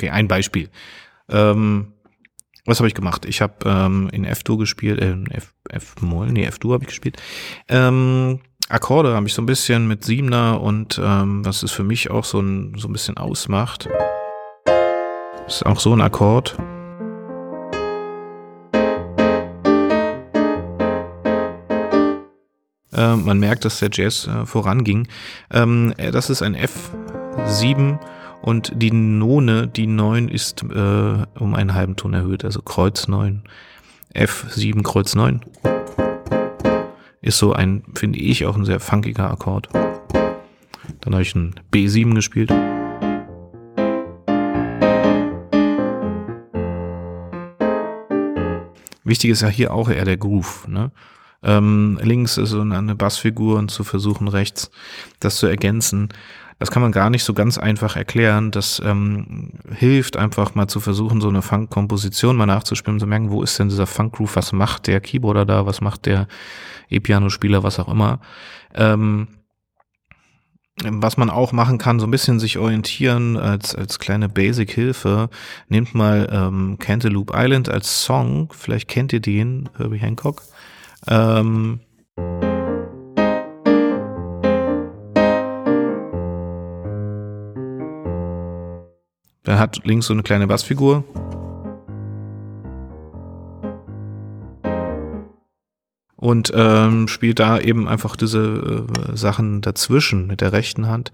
Okay, 0.00 0.08
ein 0.08 0.28
Beispiel. 0.28 0.70
Ähm, 1.28 1.92
was 2.64 2.78
habe 2.78 2.88
ich 2.88 2.94
gemacht? 2.94 3.26
Ich 3.26 3.42
habe 3.42 3.52
ähm, 3.66 4.08
in 4.12 4.24
F-Dur 4.24 4.56
gespielt, 4.56 4.98
äh, 4.98 5.14
F, 5.30 5.52
F-Moll, 5.68 6.32
nee, 6.32 6.44
F-Dur 6.44 6.72
habe 6.72 6.84
ich 6.84 6.88
gespielt. 6.88 7.20
Ähm, 7.68 8.40
Akkorde 8.70 9.14
habe 9.14 9.26
ich 9.26 9.34
so 9.34 9.42
ein 9.42 9.46
bisschen 9.46 9.88
mit 9.88 10.02
Siebener 10.02 10.62
und 10.62 10.98
ähm, 11.04 11.44
was 11.44 11.62
es 11.62 11.70
für 11.70 11.84
mich 11.84 12.10
auch 12.10 12.24
so 12.24 12.40
ein, 12.40 12.78
so 12.78 12.88
ein 12.88 12.92
bisschen 12.92 13.18
ausmacht, 13.18 13.90
ist 15.46 15.66
auch 15.66 15.80
so 15.80 15.92
ein 15.92 16.00
Akkord. 16.00 16.56
Äh, 22.94 23.16
man 23.16 23.38
merkt, 23.38 23.66
dass 23.66 23.80
der 23.80 23.90
Jazz 23.92 24.26
äh, 24.26 24.46
voranging. 24.46 25.08
Ähm, 25.50 25.92
äh, 25.98 26.10
das 26.10 26.30
ist 26.30 26.40
ein 26.40 26.56
F7 26.56 27.98
und 28.42 28.72
die 28.74 28.90
None, 28.90 29.68
die 29.68 29.86
9 29.86 30.28
ist 30.28 30.62
äh, 30.62 31.26
um 31.38 31.54
einen 31.54 31.74
halben 31.74 31.96
Ton 31.96 32.14
erhöht, 32.14 32.44
also 32.44 32.62
Kreuz 32.62 33.08
9. 33.08 33.42
F7 34.14 34.82
Kreuz 34.82 35.14
9 35.14 35.40
ist 37.22 37.38
so 37.38 37.52
ein, 37.52 37.84
finde 37.94 38.18
ich, 38.18 38.46
auch 38.46 38.56
ein 38.56 38.64
sehr 38.64 38.80
funkiger 38.80 39.30
Akkord. 39.30 39.68
Dann 39.72 41.12
habe 41.12 41.22
ich 41.22 41.34
ein 41.34 41.54
B7 41.72 42.14
gespielt. 42.14 42.50
Wichtig 49.04 49.30
ist 49.30 49.42
ja 49.42 49.48
hier 49.48 49.74
auch 49.74 49.88
eher 49.88 50.04
der 50.04 50.16
Groove. 50.16 50.68
Ne? 50.68 50.92
Ähm, 51.42 51.98
links 52.02 52.36
ist 52.36 52.50
so 52.50 52.60
eine 52.60 52.94
Bassfigur 52.94 53.58
und 53.58 53.70
zu 53.70 53.82
versuchen 53.84 54.28
rechts 54.28 54.70
das 55.20 55.36
zu 55.36 55.46
ergänzen. 55.46 56.10
Das 56.60 56.70
kann 56.70 56.82
man 56.82 56.92
gar 56.92 57.08
nicht 57.08 57.24
so 57.24 57.32
ganz 57.32 57.56
einfach 57.56 57.96
erklären. 57.96 58.50
Das 58.50 58.82
ähm, 58.84 59.54
hilft 59.74 60.18
einfach 60.18 60.54
mal 60.54 60.68
zu 60.68 60.78
versuchen, 60.78 61.22
so 61.22 61.28
eine 61.28 61.40
Funk-Komposition 61.40 62.36
mal 62.36 62.44
nachzuspielen, 62.44 63.00
zu 63.00 63.06
merken, 63.06 63.30
wo 63.30 63.42
ist 63.42 63.58
denn 63.58 63.70
dieser 63.70 63.86
Funk-Groove, 63.86 64.36
was 64.36 64.52
macht 64.52 64.86
der 64.86 65.00
Keyboarder 65.00 65.46
da, 65.46 65.64
was 65.64 65.80
macht 65.80 66.04
der 66.04 66.28
E-Piano-Spieler, 66.90 67.62
was 67.62 67.80
auch 67.80 67.88
immer. 67.88 68.20
Ähm, 68.74 69.28
was 70.84 71.16
man 71.16 71.30
auch 71.30 71.52
machen 71.52 71.78
kann, 71.78 71.98
so 71.98 72.06
ein 72.06 72.10
bisschen 72.10 72.38
sich 72.38 72.58
orientieren 72.58 73.38
als, 73.38 73.74
als 73.74 73.98
kleine 73.98 74.28
Basic-Hilfe. 74.28 75.30
Nehmt 75.68 75.94
mal 75.94 76.28
ähm, 76.30 76.76
Cantaloupe 76.78 77.32
Island 77.34 77.70
als 77.70 78.04
Song. 78.04 78.52
Vielleicht 78.54 78.88
kennt 78.88 79.14
ihr 79.14 79.20
den, 79.20 79.70
Herbie 79.78 79.98
Hancock. 79.98 80.42
Ähm, 81.08 81.80
er 89.50 89.58
hat 89.58 89.84
links 89.84 90.06
so 90.06 90.12
eine 90.12 90.22
kleine 90.22 90.46
Bassfigur. 90.46 91.04
und 96.20 96.52
ähm, 96.54 97.08
spielt 97.08 97.38
da 97.38 97.58
eben 97.58 97.88
einfach 97.88 98.14
diese 98.14 98.86
äh, 98.86 99.16
Sachen 99.16 99.62
dazwischen 99.62 100.26
mit 100.26 100.42
der 100.42 100.52
rechten 100.52 100.86
Hand. 100.86 101.12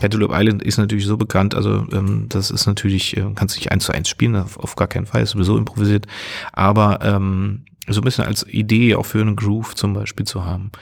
Cantaloupe 0.00 0.34
Island 0.34 0.62
ist 0.62 0.76
natürlich 0.76 1.06
so 1.06 1.16
bekannt, 1.16 1.54
also 1.54 1.86
ähm, 1.92 2.26
das 2.28 2.50
ist 2.50 2.66
natürlich, 2.66 3.16
äh, 3.16 3.24
kannst 3.36 3.56
nicht 3.56 3.70
eins 3.70 3.84
zu 3.84 3.92
eins 3.92 4.08
spielen, 4.08 4.34
auf, 4.34 4.58
auf 4.58 4.74
gar 4.74 4.88
keinen 4.88 5.06
Fall, 5.06 5.22
ist 5.22 5.30
sowieso 5.30 5.56
improvisiert, 5.56 6.06
aber 6.52 6.98
ähm, 7.02 7.64
so 7.88 8.00
ein 8.00 8.04
bisschen 8.04 8.24
als 8.24 8.44
Idee 8.48 8.96
auch 8.96 9.06
für 9.06 9.20
einen 9.20 9.36
Groove 9.36 9.76
zum 9.76 9.94
Beispiel 9.94 10.26
zu 10.26 10.44
haben, 10.44 10.72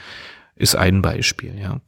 ist 0.55 0.75
ein 0.75 1.03
Beispiel, 1.03 1.57
ja. 1.59 1.79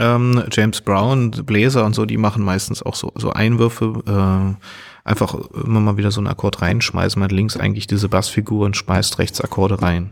Ähm, 0.00 0.42
James 0.50 0.80
Brown, 0.80 1.30
Bläser 1.30 1.84
und 1.84 1.94
so, 1.94 2.04
die 2.04 2.16
machen 2.16 2.44
meistens 2.44 2.82
auch 2.82 2.94
so, 2.94 3.12
so 3.14 3.30
Einwürfe, 3.30 4.02
äh, 4.06 5.08
einfach 5.08 5.34
immer 5.52 5.80
mal 5.80 5.96
wieder 5.96 6.10
so 6.10 6.20
einen 6.20 6.28
Akkord 6.28 6.62
reinschmeißen. 6.62 7.20
Man 7.20 7.28
hat 7.28 7.36
links 7.36 7.56
eigentlich 7.56 7.86
diese 7.86 8.08
Bassfigur 8.08 8.66
und 8.66 8.76
schmeißt 8.76 9.18
rechts 9.18 9.40
Akkorde 9.40 9.82
rein. 9.82 10.10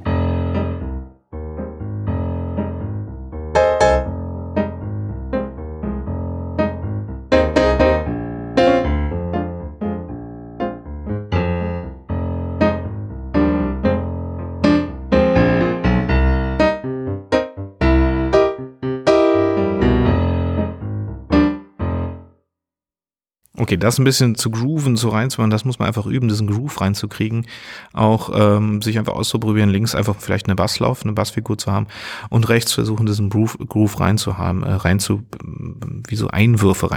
Das 23.83 23.99
ein 23.99 24.05
bisschen 24.05 24.35
zu 24.35 24.51
grooven, 24.51 24.97
so 24.97 25.09
reinzumachen, 25.09 25.51
das 25.51 25.65
muss 25.65 25.79
man 25.79 25.89
einfach 25.89 26.07
üben, 26.07 26.29
diesen 26.29 26.47
Groove 26.47 26.81
reinzukriegen. 26.81 27.47
Auch 27.93 28.31
ähm, 28.35 28.83
sich 28.83 28.99
einfach 28.99 29.15
auszuprobieren, 29.15 29.71
links 29.71 29.95
einfach 29.95 30.17
vielleicht 30.19 30.47
eine 30.47 30.55
Basslauf, 30.55 31.03
eine 31.03 31.13
Bassfigur 31.13 31.59
zu 31.59 31.73
haben 31.73 31.87
und 32.31 32.49
rechts 32.49 32.73
versuchen, 32.73 33.07
diesen 33.07 33.31
Groove, 33.31 33.59
Groove 33.69 34.01
reinzuhaben, 34.01 34.63
äh, 34.63 34.73
rein 34.73 35.01
zu, 35.01 35.23
wie 36.09 36.17
so 36.17 36.29
Einwürfe 36.29 36.91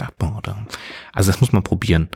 reinzumachen. 0.00 0.66
Also 1.12 1.30
das 1.30 1.40
muss 1.40 1.52
man 1.52 1.62
probieren. 1.62 2.08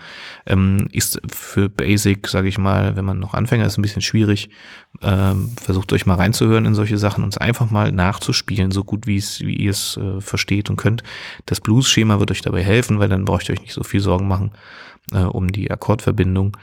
Ähm, 0.47 0.89
ist 0.93 1.21
für 1.33 1.69
Basic, 1.69 2.27
sage 2.29 2.49
ich 2.49 2.59
mal, 2.59 2.97
wenn 2.97 3.05
man 3.05 3.19
noch 3.19 3.35
Anfänger 3.35 3.67
ist, 3.67 3.79
ein 3.79 3.83
bisschen 3.83 4.03
schwierig. 4.03 4.51
Ähm, 5.03 5.53
versucht 5.61 5.93
euch 5.93 6.07
mal 6.07 6.17
reinzuhören 6.17 6.67
in 6.67 6.75
solche 6.75 6.99
Sachen 6.99 7.25
und 7.25 7.31
es 7.31 7.39
einfach 7.39 7.71
mal 7.71 7.93
nachzuspielen, 7.93 8.71
so 8.71 8.85
gut 8.85 9.07
wie 9.07 9.17
es, 9.17 9.41
wie 9.41 9.57
ihr 9.57 9.71
es 9.71 9.97
äh, 9.97 10.21
versteht 10.21 10.71
und 10.71 10.77
könnt. 10.77 11.03
Das 11.47 11.61
Blues-Schema 11.61 12.19
wird 12.21 12.31
euch 12.31 12.43
dabei 12.43 12.63
helfen, 12.63 12.99
weil 12.99 13.09
dann 13.09 13.25
braucht 13.25 13.49
ihr 13.49 13.55
euch 13.55 13.63
nicht 13.63 13.75
so 13.75 13.85
viel 13.85 14.01
Sorgen 14.01 14.29
machen 14.29 14.53
äh, 15.13 15.23
um 15.23 15.51
die 15.53 15.71
Akkordverbindung. 15.71 16.57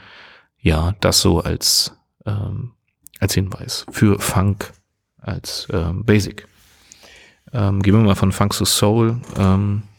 Ja, 0.60 0.94
das 1.00 1.20
so 1.20 1.40
als 1.40 1.96
ähm, 2.24 2.72
als 3.20 3.34
Hinweis 3.34 3.86
für 3.90 4.18
Funk 4.18 4.72
als 5.18 5.68
ähm, 5.72 6.04
Basic. 6.04 6.46
Ähm, 7.52 7.80
gehen 7.82 7.94
wir 7.94 8.00
mal 8.00 8.14
von 8.14 8.32
Funk 8.32 8.52
zu 8.52 8.64
Soul. 8.64 9.20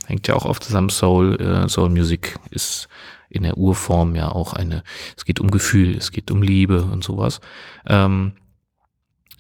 Hängt 0.08 0.28
ja 0.28 0.36
auch 0.36 0.46
oft 0.46 0.64
zusammen. 0.64 0.90
Soul, 0.90 1.36
äh, 1.40 1.68
Soul 1.68 1.90
Music 1.90 2.40
ist 2.50 2.88
in 3.30 3.44
der 3.44 3.58
Urform 3.58 4.16
ja 4.16 4.30
auch 4.32 4.54
eine, 4.54 4.84
es 5.18 5.26
geht 5.26 5.42
um 5.42 5.52
Gefühl, 5.52 5.96
es 5.98 6.12
geht 6.12 6.32
um 6.32 6.42
Liebe 6.42 6.84
und 6.84 7.04
sowas. 7.04 7.42
Ähm, 7.86 8.32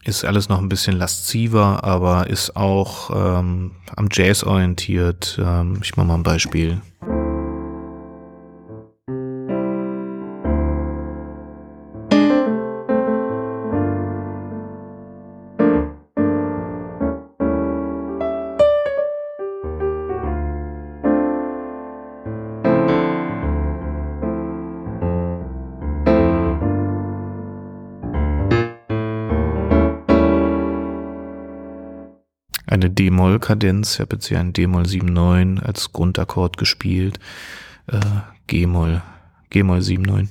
ist 0.03 0.25
alles 0.25 0.49
noch 0.49 0.59
ein 0.59 0.69
bisschen 0.69 0.97
lasziver, 0.97 1.83
aber 1.83 2.27
ist 2.27 2.55
auch 2.55 3.09
ähm, 3.13 3.71
am 3.95 4.09
Jazz 4.11 4.43
orientiert. 4.43 5.39
Ähm, 5.41 5.79
ich 5.81 5.95
mache 5.95 6.07
mal 6.07 6.15
ein 6.15 6.23
Beispiel. 6.23 6.81
D-Moll-Kadenz. 32.97 33.95
Ich 33.95 33.99
habe 33.99 34.15
jetzt 34.15 34.27
hier 34.27 34.39
ein 34.39 34.53
D-Moll 34.53 34.83
7-9 34.83 35.61
als 35.61 35.91
Grundakkord 35.93 36.57
gespielt. 36.57 37.19
Äh, 37.87 37.99
G-Moll, 38.47 39.01
G-Moll 39.49 39.79
7-9 39.79 40.27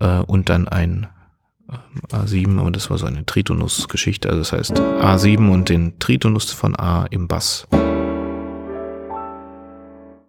äh, 0.00 0.18
und 0.20 0.48
dann 0.48 0.68
ein 0.68 1.06
äh, 1.70 2.14
A7, 2.14 2.58
und 2.58 2.76
das 2.76 2.90
war 2.90 2.98
so 2.98 3.06
eine 3.06 3.24
Tritonus-Geschichte. 3.24 4.28
Also 4.28 4.40
das 4.40 4.52
heißt 4.52 4.80
A7 4.80 5.50
und 5.50 5.68
den 5.68 5.98
Tritonus 5.98 6.50
von 6.52 6.78
A 6.78 7.06
im 7.06 7.28
Bass. 7.28 7.66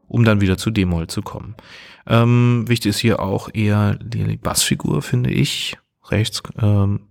Um 0.07 0.23
dann 0.23 0.39
wieder 0.39 0.57
zu 0.57 0.71
D-Moll 0.71 1.07
zu 1.07 1.21
kommen. 1.21 1.55
Ähm, 2.07 2.65
wichtig 2.67 2.91
ist 2.91 2.99
hier 2.99 3.19
auch 3.19 3.49
eher 3.53 3.95
die 3.95 4.37
Bassfigur, 4.37 5.01
finde 5.01 5.31
ich. 5.31 5.77
Rechts, 6.09 6.43
ähm, 6.61 7.07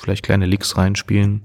vielleicht 0.00 0.24
kleine 0.24 0.46
Licks 0.46 0.76
reinspielen. 0.76 1.42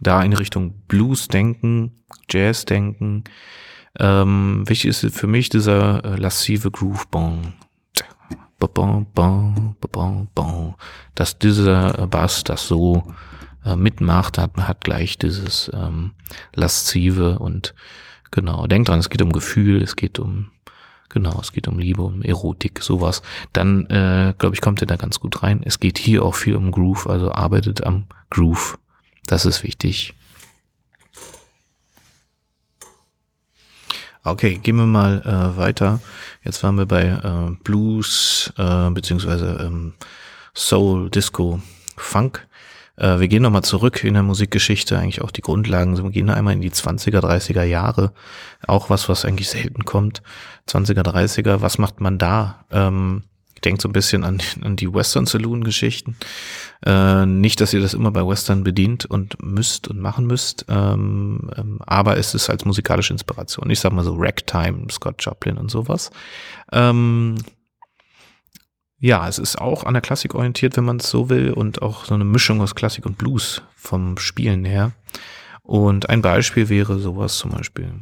Da 0.00 0.22
in 0.22 0.32
Richtung 0.32 0.74
Blues 0.86 1.28
denken, 1.28 2.04
Jazz 2.28 2.64
denken. 2.64 3.24
Ähm, 3.98 4.64
wichtig 4.66 4.90
ist 4.90 5.16
für 5.16 5.26
mich 5.26 5.48
dieser 5.48 6.04
äh, 6.04 6.16
lassive 6.16 6.70
Groove. 6.70 7.08
Bon, 7.08 7.54
bon, 8.58 9.06
bon, 9.14 9.76
bon, 9.80 10.28
bon, 10.34 10.74
dass 11.14 11.38
dieser 11.38 12.06
Bass 12.06 12.44
das 12.44 12.66
so 12.66 13.14
äh, 13.64 13.76
mitmacht, 13.76 14.38
hat, 14.38 14.56
hat 14.56 14.82
gleich 14.82 15.18
dieses 15.18 15.70
ähm, 15.74 16.12
laszive 16.54 17.38
und 17.38 17.74
genau, 18.30 18.66
denkt 18.66 18.88
dran, 18.88 18.98
es 18.98 19.10
geht 19.10 19.22
um 19.22 19.32
Gefühl, 19.32 19.82
es 19.82 19.96
geht 19.96 20.18
um 20.18 20.50
Genau, 21.10 21.40
es 21.40 21.52
geht 21.52 21.68
um 21.68 21.78
Liebe, 21.78 22.02
um 22.02 22.20
Erotik, 22.20 22.82
sowas. 22.82 23.22
Dann, 23.54 23.86
äh, 23.86 24.34
glaube 24.36 24.54
ich, 24.54 24.60
kommt 24.60 24.82
ihr 24.82 24.86
da 24.86 24.96
ganz 24.96 25.20
gut 25.20 25.42
rein. 25.42 25.62
Es 25.64 25.80
geht 25.80 25.96
hier 25.96 26.22
auch 26.22 26.34
viel 26.34 26.54
um 26.54 26.70
Groove, 26.70 27.06
also 27.06 27.32
arbeitet 27.32 27.82
am 27.84 28.04
Groove. 28.28 28.78
Das 29.28 29.44
ist 29.44 29.62
wichtig. 29.62 30.14
Okay, 34.24 34.58
gehen 34.58 34.76
wir 34.76 34.86
mal 34.86 35.22
äh, 35.22 35.56
weiter. 35.56 36.00
Jetzt 36.42 36.62
waren 36.62 36.76
wir 36.76 36.86
bei 36.86 37.04
äh, 37.04 37.54
Blues 37.62 38.52
äh, 38.56 38.90
beziehungsweise 38.90 39.64
ähm, 39.66 39.92
Soul, 40.54 41.10
Disco, 41.10 41.60
Funk. 41.96 42.46
Äh, 42.96 43.20
wir 43.20 43.28
gehen 43.28 43.42
nochmal 43.42 43.64
zurück 43.64 44.02
in 44.02 44.14
der 44.14 44.22
Musikgeschichte, 44.22 44.98
eigentlich 44.98 45.20
auch 45.20 45.30
die 45.30 45.42
Grundlagen. 45.42 46.02
Wir 46.02 46.10
gehen 46.10 46.30
einmal 46.30 46.54
in 46.54 46.62
die 46.62 46.70
20er, 46.70 47.20
30er 47.20 47.64
Jahre. 47.64 48.12
Auch 48.66 48.88
was, 48.88 49.08
was 49.10 49.26
eigentlich 49.26 49.50
selten 49.50 49.84
kommt. 49.84 50.22
20er, 50.68 51.02
30er, 51.02 51.60
was 51.60 51.76
macht 51.76 52.00
man 52.00 52.18
da? 52.18 52.64
Ähm, 52.70 53.24
ich 53.54 53.60
denke 53.60 53.82
so 53.82 53.88
ein 53.88 53.92
bisschen 53.92 54.24
an, 54.24 54.40
an 54.62 54.76
die 54.76 54.92
Western 54.92 55.26
Saloon 55.26 55.64
Geschichten. 55.64 56.16
Äh, 56.84 57.26
nicht, 57.26 57.60
dass 57.60 57.72
ihr 57.72 57.80
das 57.80 57.94
immer 57.94 58.12
bei 58.12 58.26
Western 58.26 58.62
bedient 58.62 59.04
und 59.04 59.42
müsst 59.42 59.88
und 59.88 59.98
machen 59.98 60.26
müsst, 60.26 60.66
ähm, 60.68 61.50
ähm, 61.56 61.78
aber 61.84 62.16
es 62.18 62.34
ist 62.34 62.48
als 62.50 62.64
musikalische 62.64 63.12
Inspiration. 63.12 63.68
Ich 63.70 63.80
sag 63.80 63.92
mal 63.92 64.04
so 64.04 64.14
Ragtime, 64.16 64.86
Scott 64.90 65.16
Joplin 65.18 65.58
und 65.58 65.70
sowas. 65.70 66.10
Ähm, 66.72 67.36
ja, 69.00 69.28
es 69.28 69.38
ist 69.38 69.60
auch 69.60 69.84
an 69.84 69.94
der 69.94 70.02
Klassik 70.02 70.34
orientiert, 70.34 70.76
wenn 70.76 70.84
man 70.84 70.96
es 70.98 71.10
so 71.10 71.28
will, 71.28 71.52
und 71.52 71.82
auch 71.82 72.04
so 72.04 72.14
eine 72.14 72.24
Mischung 72.24 72.60
aus 72.60 72.74
Klassik 72.74 73.06
und 73.06 73.18
Blues 73.18 73.62
vom 73.76 74.18
Spielen 74.18 74.64
her. 74.64 74.92
Und 75.62 76.08
ein 76.08 76.22
Beispiel 76.22 76.68
wäre 76.68 76.98
sowas 76.98 77.38
zum 77.38 77.50
Beispiel. 77.50 77.92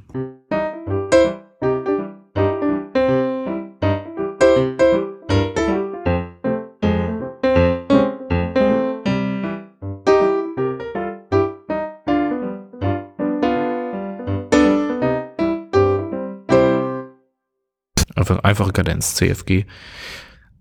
Einfach 18.30 18.44
einfache 18.44 18.72
Kadenz, 18.72 19.14
CFG, 19.14 19.66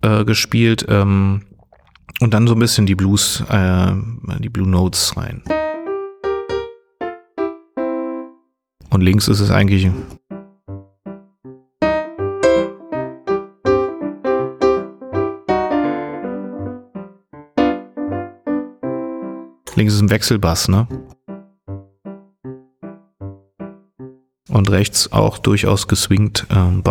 äh, 0.01 0.25
gespielt 0.25 0.85
ähm, 0.89 1.45
und 2.21 2.33
dann 2.33 2.47
so 2.47 2.53
ein 2.53 2.59
bisschen 2.59 2.85
die 2.85 2.95
Blues, 2.95 3.43
äh, 3.49 3.93
die 4.39 4.49
Blue 4.49 4.67
Notes 4.67 5.17
rein. 5.17 5.43
Und 8.89 9.01
links 9.01 9.27
ist 9.27 9.39
es 9.39 9.51
eigentlich 9.51 9.89
Links 19.75 19.93
ist 19.93 20.01
ein 20.01 20.09
Wechselbass, 20.09 20.69
ne? 20.69 20.87
Und 24.55 24.71
rechts 24.71 25.11
auch 25.11 25.37
durchaus 25.37 25.87
geswingt. 25.87 26.47
Ähm, 26.49 26.81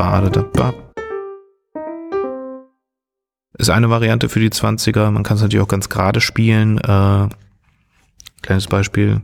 ist 3.57 3.71
eine 3.71 3.89
Variante 3.89 4.29
für 4.29 4.41
die 4.41 4.51
20er. 4.51 5.11
Man 5.11 5.23
kann 5.23 5.37
es 5.37 5.43
natürlich 5.43 5.65
auch 5.65 5.69
ganz 5.69 5.89
gerade 5.89 6.21
spielen. 6.21 6.79
Äh, 6.79 7.29
kleines 8.43 8.67
Beispiel. 8.67 9.23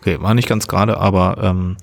Okay, 0.00 0.20
war 0.20 0.34
nicht 0.34 0.48
ganz 0.48 0.66
gerade, 0.66 0.98
aber 0.98 1.38
ähm, 1.42 1.76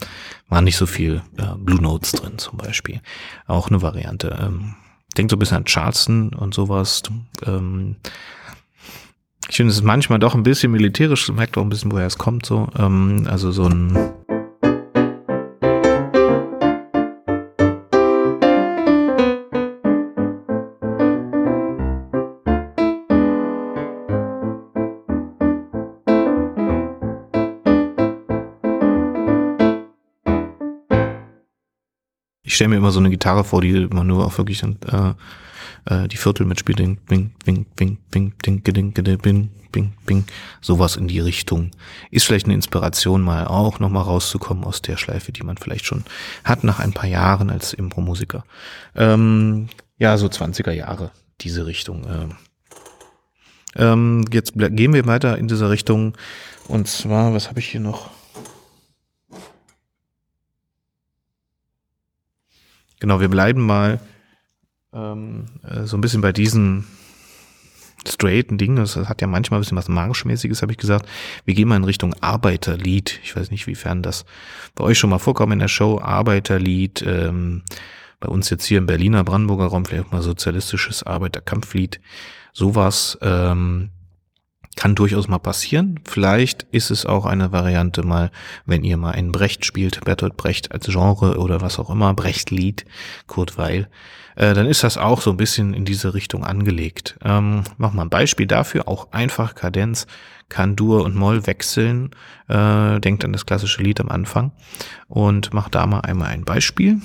war 0.49 0.61
nicht 0.61 0.78
so 0.78 0.86
viel 0.86 1.22
äh, 1.38 1.55
Blue 1.57 1.82
Notes 1.82 2.13
drin 2.13 2.38
zum 2.38 2.57
Beispiel. 2.57 3.01
Auch 3.45 3.70
eine 3.70 3.82
Variante. 3.82 4.38
Ähm, 4.41 4.76
denkt 5.18 5.32
so 5.32 5.36
ein 5.36 5.39
bisschen 5.39 5.57
an 5.57 5.65
Charleston 5.65 6.34
und 6.34 6.53
sowas. 6.53 7.03
Ähm, 7.45 7.97
ich 9.49 9.55
finde, 9.55 9.72
es 9.72 9.78
ist 9.78 9.84
manchmal 9.84 10.20
doch 10.20 10.36
ein 10.36 10.43
bisschen 10.43 10.72
militärisch, 10.72 11.30
merkt 11.32 11.57
auch 11.57 11.61
ein 11.61 11.70
bisschen, 11.70 11.91
woher 11.91 12.07
es 12.07 12.18
kommt 12.18 12.45
so. 12.45 12.68
Ähm, 12.78 13.28
also 13.30 13.51
so 13.51 13.65
ein 13.65 14.13
stelle 32.58 32.70
mir 32.70 32.78
immer 32.78 32.91
so 32.91 32.99
eine 32.99 33.10
Gitarre 33.10 33.43
vor, 33.43 33.62
die 33.62 33.88
man 33.88 34.08
nur 34.08 34.26
auch 34.26 34.38
wirklich 34.38 34.62
äh, 34.64 35.14
äh, 35.86 36.08
die 36.08 36.18
Viertel 36.18 36.45
mitspielt. 36.45 36.80
Ding, 36.80 36.97
bing, 37.08 37.32
bing, 37.45 37.66
bing, 37.76 37.97
bing, 38.12 38.34
ding, 38.41 38.64
ding, 38.64 38.93
ding, 38.93 39.18
bing, 39.20 39.49
bing, 39.72 39.93
bing. 40.05 40.26
Sowas 40.62 40.95
in 40.95 41.08
die 41.08 41.20
Richtung. 41.20 41.72
Ist 42.12 42.26
vielleicht 42.26 42.45
eine 42.45 42.55
Inspiration, 42.55 43.22
mal 43.22 43.47
auch 43.47 43.80
nochmal 43.80 44.03
rauszukommen 44.03 44.64
aus 44.64 44.82
der 44.82 44.97
Schleife, 44.97 45.32
die 45.32 45.43
man 45.43 45.58
vielleicht 45.58 45.86
schon 45.86 46.03
hat 46.43 46.64
nach 46.64 46.80
ein 46.80 46.93
paar 46.93 47.10
Jahren 47.10 47.49
als 47.49 47.74
Impro-Musiker. 47.74 48.43
Ähm, 48.95 49.70
ja, 49.97 50.18
so 50.18 50.28
20er 50.28 50.72
Jahre, 50.72 51.12
diese 51.41 51.66
Richtung. 51.66 52.05
Äh. 52.05 53.84
Ähm, 53.84 54.26
jetzt 54.32 54.53
gehen 54.55 54.93
wir 54.93 55.05
weiter 55.05 55.38
in 55.38 55.47
dieser 55.47 55.70
Richtung. 55.70 56.14
Und 56.68 56.88
zwar, 56.88 57.34
was 57.34 57.49
habe 57.49 57.60
ich 57.60 57.68
hier 57.68 57.82
noch? 57.82 58.16
Genau, 63.00 63.20
wir 63.20 63.30
bleiben 63.30 63.62
mal 63.62 64.00
ähm, 64.93 65.45
äh, 65.64 65.84
so 65.84 65.98
ein 65.98 66.02
bisschen 66.02 66.22
bei 66.22 66.32
diesen 66.32 66.86
straighten 68.08 68.58
Dingen. 68.58 68.78
Das 68.78 68.95
hat 68.95 69.22
ja 69.22 69.28
manchmal 69.28 69.60
ein 69.60 69.62
bisschen 69.62 69.78
was 69.78 69.89
Marschmäßiges, 69.89 70.62
habe 70.62 70.72
ich 70.72 70.78
gesagt. 70.78 71.08
Wir 71.45 71.54
gehen 71.54 71.68
mal 71.68 71.76
in 71.76 71.84
Richtung 71.84 72.14
Arbeiterlied. 72.22 73.20
Ich 73.24 73.36
weiß 73.36 73.52
nicht, 73.52 73.68
wiefern 73.68 74.02
das 74.02 74.26
bei 74.76 74.84
euch 74.84 74.98
schon 74.98 75.10
mal 75.10 75.20
vorkommt 75.20 75.54
in 75.54 75.60
der 75.60 75.68
Show. 75.68 76.00
Arbeiterlied. 76.00 77.04
Ähm, 77.06 77.64
bei 78.20 78.30
uns 78.30 78.50
jetzt 78.50 78.66
hier 78.66 78.80
im 78.80 78.88
Berliner 78.88 79.24
Brandenburger 79.24 79.68
Raum 79.68 79.86
vielleicht 79.86 80.12
mal 80.12 80.22
sozialistisches 80.22 81.04
Arbeiterkampflied. 81.04 82.00
Sowas. 82.54 83.18
Ähm, 83.22 83.91
kann 84.78 84.96
durchaus 84.96 85.28
mal 85.28 85.40
passieren. 85.40 86.00
Vielleicht 86.06 86.64
ist 86.72 86.92
es 86.92 87.06
auch 87.06 87.26
eine 87.26 87.52
Variante 87.52 88.04
mal, 88.04 88.32
wenn 88.66 88.86
ihr 88.86 88.96
mal 88.96 89.12
einen 89.12 89.34
Brecht 89.34 89.66
spielt, 89.66 90.06
Bertolt 90.06 90.38
Brecht 90.38 90.72
als 90.72 90.86
Genre 90.86 91.40
oder 91.40 91.60
was 91.60 91.80
auch 91.80 91.90
immer, 91.90 92.14
Brecht-Lied, 92.14 92.86
Kurt 93.26 93.58
Weil, 93.58 93.90
äh, 94.36 94.54
dann 94.54 94.68
ist 94.68 94.84
das 94.84 94.98
auch 94.98 95.20
so 95.20 95.32
ein 95.32 95.38
bisschen 95.38 95.74
in 95.74 95.84
diese 95.84 96.14
Richtung 96.14 96.46
angelegt. 96.46 97.18
Ähm, 97.26 97.64
mach 97.78 97.92
mal 97.92 98.04
ein 98.04 98.10
Beispiel 98.10 98.46
dafür, 98.46 98.88
auch 98.88 99.12
einfach 99.12 99.56
Kadenz, 99.56 100.06
kann 100.48 100.76
Dur 100.76 101.04
und 101.04 101.16
Moll 101.16 101.48
wechseln, 101.48 102.12
äh, 102.48 103.00
denkt 103.00 103.26
an 103.26 103.34
das 103.34 103.48
klassische 103.48 103.82
Lied 103.82 104.00
am 104.00 104.10
Anfang 104.10 104.52
und 105.08 105.54
mach 105.54 105.70
da 105.70 105.88
mal 105.88 106.02
einmal 106.02 106.30
ein 106.30 106.46
Beispiel. 106.46 107.02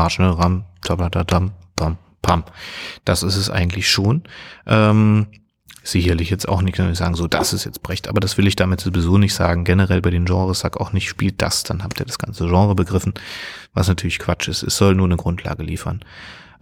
Marsch, 0.00 0.18
ne? 0.18 0.38
Ram, 0.38 0.64
tabadadam, 0.82 1.50
pam, 1.76 1.98
pam. 2.22 2.44
Das 3.04 3.22
ist 3.22 3.36
es 3.36 3.50
eigentlich 3.50 3.90
schon. 3.90 4.22
Ähm, 4.66 5.26
sicherlich 5.82 6.30
jetzt 6.30 6.48
auch 6.48 6.62
nicht, 6.62 6.78
wenn 6.78 6.90
ich 6.90 6.96
sagen, 6.96 7.14
so, 7.14 7.26
das 7.26 7.52
ist 7.52 7.66
jetzt 7.66 7.82
Brecht, 7.82 8.08
aber 8.08 8.18
das 8.18 8.38
will 8.38 8.46
ich 8.46 8.56
damit 8.56 8.80
sowieso 8.80 9.18
nicht 9.18 9.34
sagen. 9.34 9.64
Generell 9.64 10.00
bei 10.00 10.08
den 10.08 10.24
Genres 10.24 10.60
sag 10.60 10.80
auch 10.80 10.94
nicht, 10.94 11.06
spielt 11.06 11.42
das, 11.42 11.64
dann 11.64 11.82
habt 11.84 12.00
ihr 12.00 12.06
das 12.06 12.18
ganze 12.18 12.46
Genre 12.46 12.74
begriffen, 12.74 13.12
was 13.74 13.88
natürlich 13.88 14.18
Quatsch 14.18 14.48
ist. 14.48 14.62
Es 14.62 14.78
soll 14.78 14.94
nur 14.94 15.06
eine 15.06 15.18
Grundlage 15.18 15.62
liefern. 15.62 16.00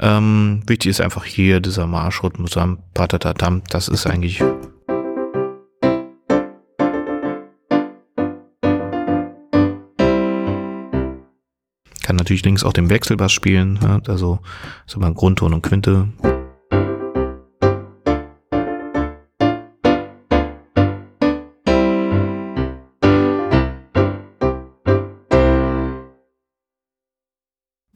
Ähm, 0.01 0.63
wichtig 0.67 0.91
ist 0.91 1.01
einfach 1.01 1.25
hier 1.25 1.61
dieser 1.61 1.87
Marschrhythmus, 1.87 2.59
patatatam, 2.95 3.63
das 3.71 3.87
ist 3.87 4.09
eigentlich 4.09 4.43
kann 12.09 12.17
natürlich 12.17 12.43
links 12.43 12.65
auch 12.65 12.73
den 12.73 12.89
Wechselbass 12.89 13.33
spielen, 13.33 13.75
ne? 13.75 14.01
also 14.09 14.39
so 14.87 14.99
mal 14.99 15.13
Grundton 15.13 15.53
und 15.53 15.61
Quinte. 15.61 16.09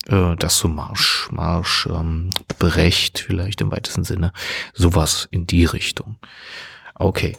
Äh, 0.09 0.37
das 0.37 0.59
so 0.59 0.69
Marsch, 0.69 1.31
Marsch, 1.31 1.89
ähm, 1.91 2.29
Brecht 2.59 3.19
vielleicht 3.19 3.63
im 3.63 3.73
weitesten 3.73 4.05
Sinne, 4.05 4.35
sowas 4.75 5.27
in 5.31 5.47
die 5.47 5.65
Richtung. 5.65 6.19
Okay, 6.97 7.35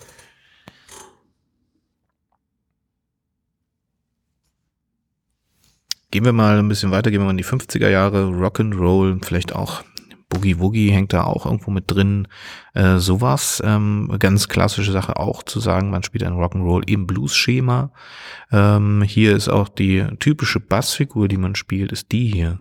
Gehen 6.13 6.25
wir 6.25 6.31
mal 6.31 6.59
ein 6.59 6.67
bisschen 6.67 6.91
weiter, 6.91 7.09
gehen 7.09 7.21
wir 7.21 7.25
mal 7.25 7.31
in 7.31 7.37
die 7.37 7.43
50er 7.43 7.89
Jahre, 7.89 8.25
Rock'n'Roll, 8.25 9.25
vielleicht 9.25 9.55
auch 9.55 9.81
Boogie 10.29 10.59
Woogie 10.59 10.91
hängt 10.91 11.11
da 11.11 11.23
auch 11.23 11.47
irgendwo 11.47 11.71
mit 11.71 11.85
drin. 11.89 12.27
Äh, 12.75 12.99
sowas, 12.99 13.63
ähm, 13.65 14.15
ganz 14.19 14.47
klassische 14.47 14.91
Sache 14.91 15.17
auch 15.17 15.41
zu 15.41 15.59
sagen, 15.59 15.89
man 15.89 16.03
spielt 16.03 16.23
ein 16.23 16.33
Rock'n'Roll 16.33 16.87
im 16.87 17.07
Blues-Schema. 17.07 17.91
Ähm, 18.51 19.01
hier 19.01 19.35
ist 19.35 19.49
auch 19.49 19.69
die 19.69 20.05
typische 20.19 20.59
Bassfigur, 20.59 21.27
die 21.27 21.37
man 21.37 21.55
spielt, 21.55 21.91
ist 21.91 22.11
die 22.11 22.27
hier. 22.31 22.59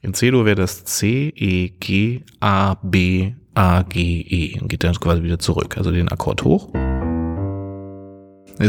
In 0.00 0.14
C-Dur 0.14 0.46
wäre 0.46 0.56
das 0.56 0.84
C, 0.84 1.34
E, 1.36 1.68
G, 1.68 2.22
A, 2.40 2.76
B, 2.76 3.34
A, 3.52 3.82
G, 3.82 4.22
E. 4.22 4.58
Und 4.58 4.68
geht 4.68 4.84
dann 4.84 4.94
quasi 4.94 5.22
wieder 5.22 5.38
zurück. 5.38 5.76
Also 5.76 5.90
den 5.90 6.08
Akkord 6.08 6.44
hoch 6.44 6.72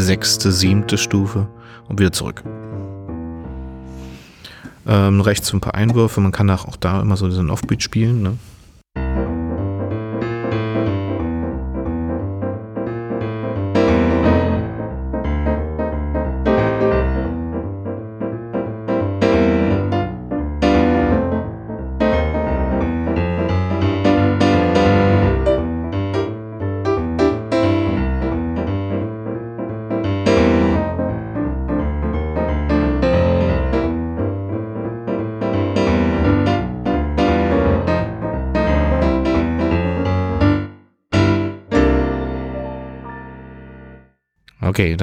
sechste, 0.02 0.52
siebte 0.52 0.98
Stufe 0.98 1.48
und 1.88 2.00
wieder 2.00 2.12
zurück. 2.12 2.44
Ähm, 4.88 5.22
rechts 5.22 5.52
ein 5.58 5.62
paar 5.62 5.76
Einwürfe, 5.76 6.22
man 6.22 6.32
kann 6.32 6.50
auch 6.66 6.76
da 6.76 7.02
immer 7.02 7.18
so 7.18 7.28
diesen 7.28 7.50
Offbeat 7.50 7.82
spielen. 7.82 8.22
Ne? 8.22 8.38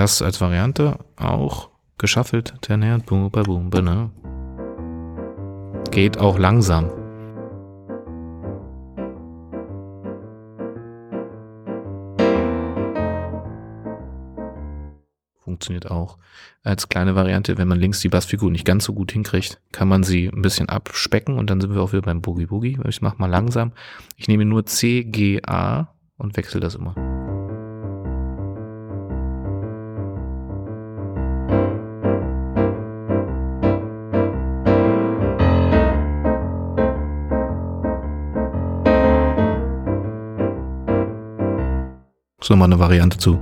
Das 0.02 0.20
als 0.20 0.40
Variante 0.40 0.98
auch 1.16 1.70
geschaffelt. 1.96 2.54
Ne? 2.68 4.10
Geht 5.92 6.18
auch 6.18 6.38
langsam. 6.38 6.90
Funktioniert 15.44 15.88
auch. 15.88 16.18
Als 16.64 16.88
kleine 16.88 17.14
Variante, 17.14 17.56
wenn 17.56 17.68
man 17.68 17.78
links 17.78 18.00
die 18.00 18.08
Bassfigur 18.08 18.50
nicht 18.50 18.64
ganz 18.64 18.84
so 18.84 18.94
gut 18.94 19.12
hinkriegt, 19.12 19.60
kann 19.70 19.86
man 19.86 20.02
sie 20.02 20.26
ein 20.26 20.42
bisschen 20.42 20.68
abspecken 20.68 21.38
und 21.38 21.48
dann 21.48 21.60
sind 21.60 21.74
wir 21.74 21.80
auch 21.80 21.92
wieder 21.92 22.02
beim 22.02 22.22
Boogie 22.22 22.46
Boogie. 22.46 22.80
Ich 22.88 23.02
mache 23.02 23.18
mal 23.18 23.30
langsam. 23.30 23.70
Ich 24.16 24.26
nehme 24.26 24.44
nur 24.46 24.66
C, 24.66 25.04
G, 25.04 25.40
A 25.46 25.94
und 26.16 26.36
wechsle 26.36 26.58
das 26.58 26.74
immer. 26.74 27.11
So 42.42 42.54
nochmal 42.54 42.66
eine 42.66 42.78
Variante 42.78 43.18
zu. 43.18 43.38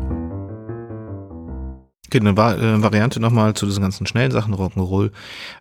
Okay, 2.06 2.18
eine 2.18 2.36
Va 2.36 2.54
äh, 2.54 2.82
Variante 2.82 3.20
nochmal 3.20 3.54
zu 3.54 3.66
diesen 3.66 3.82
ganzen 3.82 4.06
schnellen 4.06 4.32
Sachen, 4.32 4.52
Rock'n'Roll. 4.52 5.12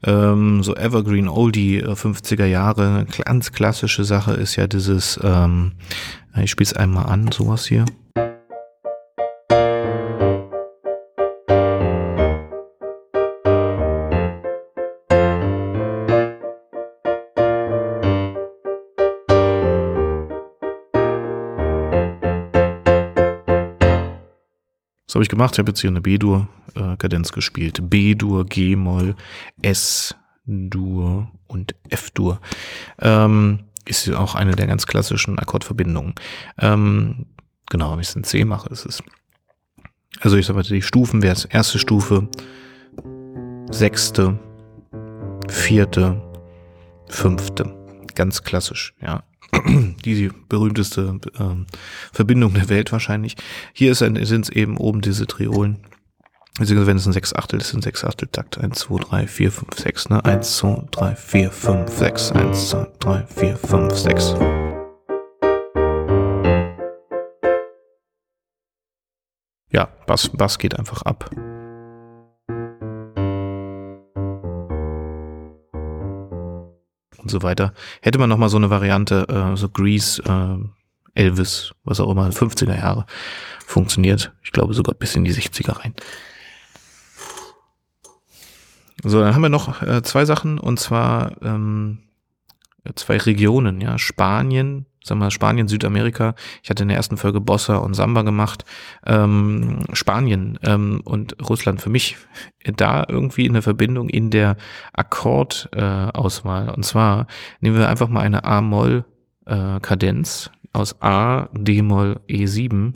Ähm, 0.03 0.63
so 0.63 0.75
Evergreen 0.75 1.29
Oldie 1.29 1.77
äh, 1.77 1.91
50er 1.91 2.45
Jahre, 2.45 2.87
eine 2.87 3.05
ganz 3.05 3.51
klassische 3.51 4.03
Sache 4.03 4.33
ist 4.33 4.55
ja 4.55 4.67
dieses, 4.67 5.19
ähm, 5.23 5.73
ich 6.41 6.51
spiele 6.51 6.65
es 6.65 6.73
einmal 6.73 7.05
an, 7.05 7.31
sowas 7.31 7.65
hier. 7.67 7.85
Was 25.09 25.15
habe 25.15 25.23
ich 25.23 25.29
gemacht? 25.29 25.55
Ich 25.55 25.57
habe 25.59 25.71
jetzt 25.71 25.81
hier 25.81 25.89
eine 25.89 26.01
B-Dur-Kadenz 26.01 27.31
äh, 27.31 27.33
gespielt. 27.33 27.79
B-Dur, 27.89 28.45
G-Moll, 28.45 29.15
S-Dur 29.63 31.31
und 31.47 31.73
F-Dur. 31.89 32.39
Ähm, 32.99 33.61
ist 33.85 34.07
auch 34.11 34.35
eine 34.35 34.51
der 34.51 34.67
ganz 34.67 34.85
klassischen 34.85 35.39
Akkordverbindungen. 35.39 36.13
Ähm, 36.59 37.25
genau, 37.71 37.93
wenn 37.93 38.01
ich 38.01 38.09
es 38.09 38.15
in 38.15 38.23
C 38.23 38.45
mache, 38.45 38.69
ist 38.69 38.85
es. 38.85 39.01
Also 40.19 40.37
ich 40.37 40.45
sage 40.45 40.57
mal, 40.59 40.63
die 40.63 40.83
Stufen 40.83 41.23
wäre 41.23 41.33
es 41.33 41.45
erste 41.45 41.79
Stufe, 41.79 42.29
sechste, 43.71 44.37
vierte, 45.47 46.21
fünfte. 47.07 47.73
Ganz 48.13 48.43
klassisch, 48.43 48.93
ja. 49.01 49.23
die 50.05 50.31
berühmteste 50.47 51.19
ähm, 51.39 51.65
Verbindung 52.11 52.53
der 52.53 52.69
Welt 52.69 52.91
wahrscheinlich. 52.91 53.35
Hier 53.73 53.95
sind 53.95 54.17
es 54.17 54.49
eben 54.49 54.77
oben 54.77 55.01
diese 55.01 55.27
Triolen. 55.27 55.77
Beziehungsweise 56.59 56.87
wenn 56.87 56.97
es 56.97 57.05
ein 57.05 57.13
6 57.13 57.35
Achtel 57.35 57.61
ist, 57.61 57.73
ein 57.73 57.81
6 57.81 58.03
Achtel 58.03 58.27
Takt. 58.27 58.57
1, 58.57 58.79
2, 58.79 58.97
3, 58.97 59.27
4, 59.27 59.51
5, 59.51 59.79
6, 59.79 60.09
ne? 60.09 60.25
1, 60.25 60.57
2, 60.57 60.83
3, 60.91 61.15
4, 61.15 61.51
5, 61.51 61.89
6. 61.89 62.31
1, 62.33 62.69
2, 62.69 62.87
3, 62.99 63.25
4, 63.27 63.57
5, 63.57 63.93
6. 63.93 64.35
Ja, 69.71 69.87
Bass, 70.05 70.29
Bass 70.33 70.57
geht 70.57 70.77
einfach 70.77 71.03
ab. 71.03 71.29
Und 77.29 77.41
so 77.41 77.43
weiter. 77.43 77.73
Hätte 78.01 78.17
man 78.17 78.29
noch 78.29 78.37
mal 78.37 78.49
so 78.49 78.57
eine 78.57 78.69
Variante, 78.69 79.27
äh, 79.29 79.55
so 79.55 79.69
Grease, 79.69 80.21
äh, 80.23 81.19
Elvis, 81.19 81.73
was 81.83 81.99
auch 81.99 82.09
immer, 82.09 82.27
50er 82.29 82.75
Jahre 82.75 83.05
funktioniert. 83.65 84.33
Ich 84.43 84.51
glaube 84.51 84.73
sogar 84.73 84.95
bis 84.95 85.15
in 85.15 85.23
die 85.23 85.33
60er 85.33 85.79
rein. 85.79 85.93
So, 89.03 89.21
dann 89.21 89.33
haben 89.33 89.41
wir 89.41 89.49
noch 89.49 89.81
äh, 89.81 90.01
zwei 90.03 90.25
Sachen 90.25 90.59
und 90.59 90.79
zwar 90.79 91.41
ähm, 91.41 91.99
zwei 92.95 93.17
Regionen, 93.17 93.79
ja, 93.79 93.97
Spanien 93.97 94.85
sagen 95.03 95.19
wir 95.19 95.29
Spanien, 95.31 95.67
Südamerika. 95.67 96.35
Ich 96.63 96.69
hatte 96.69 96.83
in 96.83 96.89
der 96.89 96.97
ersten 96.97 97.17
Folge 97.17 97.41
Bossa 97.41 97.77
und 97.77 97.93
Samba 97.93 98.23
gemacht. 98.23 98.65
Ähm, 99.05 99.83
Spanien 99.93 100.59
ähm, 100.63 101.01
und 101.03 101.35
Russland 101.47 101.81
für 101.81 101.89
mich 101.89 102.17
da 102.75 103.05
irgendwie 103.07 103.47
eine 103.49 103.61
Verbindung 103.61 104.09
in 104.09 104.29
der 104.29 104.57
Akkordauswahl. 104.93 106.67
Äh, 106.67 106.71
und 106.71 106.83
zwar 106.83 107.27
nehmen 107.61 107.77
wir 107.77 107.87
einfach 107.89 108.09
mal 108.09 108.21
eine 108.21 108.43
A-Moll-Kadenz 108.43 110.51
äh, 110.53 110.57
aus 110.73 111.01
A, 111.01 111.47
D-Moll, 111.53 112.19
E7. 112.27 112.93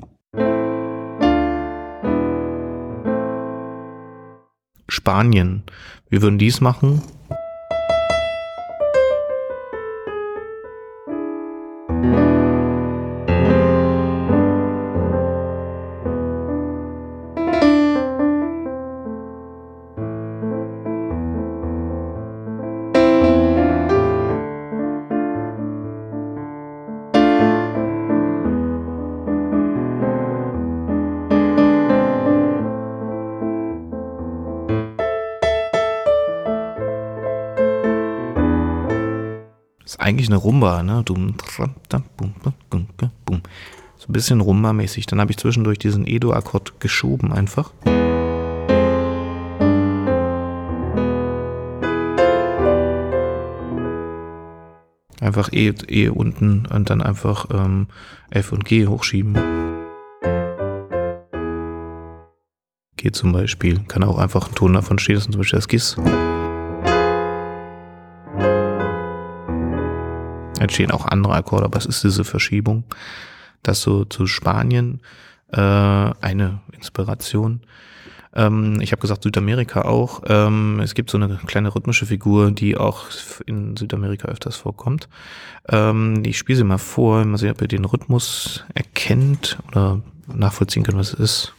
Spanien. 4.87 5.63
Wir 6.09 6.21
würden 6.21 6.37
dies 6.37 6.61
machen. 6.61 7.01
eigentlich 40.13 40.29
eine 40.29 40.37
Rumba, 40.37 40.83
ne? 40.83 41.03
So 41.07 41.15
ein 41.15 41.33
bisschen 44.09 44.41
Rumba-mäßig. 44.41 45.07
Dann 45.07 45.19
habe 45.19 45.31
ich 45.31 45.37
zwischendurch 45.37 45.79
diesen 45.79 46.05
Edo-Akkord 46.05 46.79
geschoben 46.79 47.33
einfach. 47.33 47.71
Einfach 55.19 55.51
E, 55.51 55.73
e 55.87 56.09
unten 56.09 56.67
und 56.67 56.89
dann 56.89 57.01
einfach 57.01 57.47
ähm, 57.51 57.87
F 58.29 58.51
und 58.51 58.65
G 58.65 58.85
hochschieben. 58.85 59.35
G 62.97 63.11
zum 63.11 63.31
Beispiel. 63.31 63.79
Kann 63.87 64.03
auch 64.03 64.19
einfach 64.19 64.49
ein 64.49 64.55
Ton 64.55 64.73
davon 64.73 64.99
stehen, 64.99 65.15
das 65.15 65.25
ist 65.25 65.31
zum 65.31 65.39
Beispiel 65.39 65.57
das 65.57 65.67
GIS. 65.67 65.97
Entstehen 70.63 70.91
auch 70.91 71.05
andere 71.05 71.35
Akkorde, 71.35 71.65
aber 71.65 71.77
es 71.77 71.85
ist 71.85 72.03
diese 72.03 72.23
Verschiebung. 72.23 72.83
Das 73.61 73.81
so 73.81 74.05
zu 74.05 74.27
Spanien 74.27 75.01
äh, 75.51 75.59
eine 75.59 76.61
Inspiration. 76.73 77.61
Ähm, 78.35 78.81
ich 78.81 78.91
habe 78.91 79.01
gesagt 79.01 79.23
Südamerika 79.23 79.83
auch. 79.83 80.23
Ähm, 80.27 80.79
es 80.79 80.95
gibt 80.95 81.09
so 81.09 81.17
eine 81.17 81.39
kleine 81.45 81.73
rhythmische 81.73 82.05
Figur, 82.05 82.51
die 82.51 82.77
auch 82.77 83.05
in 83.45 83.77
Südamerika 83.77 84.27
öfters 84.27 84.55
vorkommt. 84.55 85.07
Ähm, 85.69 86.23
ich 86.25 86.37
spiele 86.37 86.57
sie 86.57 86.63
mal 86.63 86.79
vor, 86.79 87.23
mal 87.25 87.37
sehen, 87.37 87.51
ob 87.51 87.61
ihr 87.61 87.67
den 87.67 87.85
Rhythmus 87.85 88.65
erkennt 88.73 89.59
oder 89.67 90.01
nachvollziehen 90.27 90.83
könnt, 90.83 90.97
was 90.97 91.13
es 91.13 91.19
ist. 91.19 91.53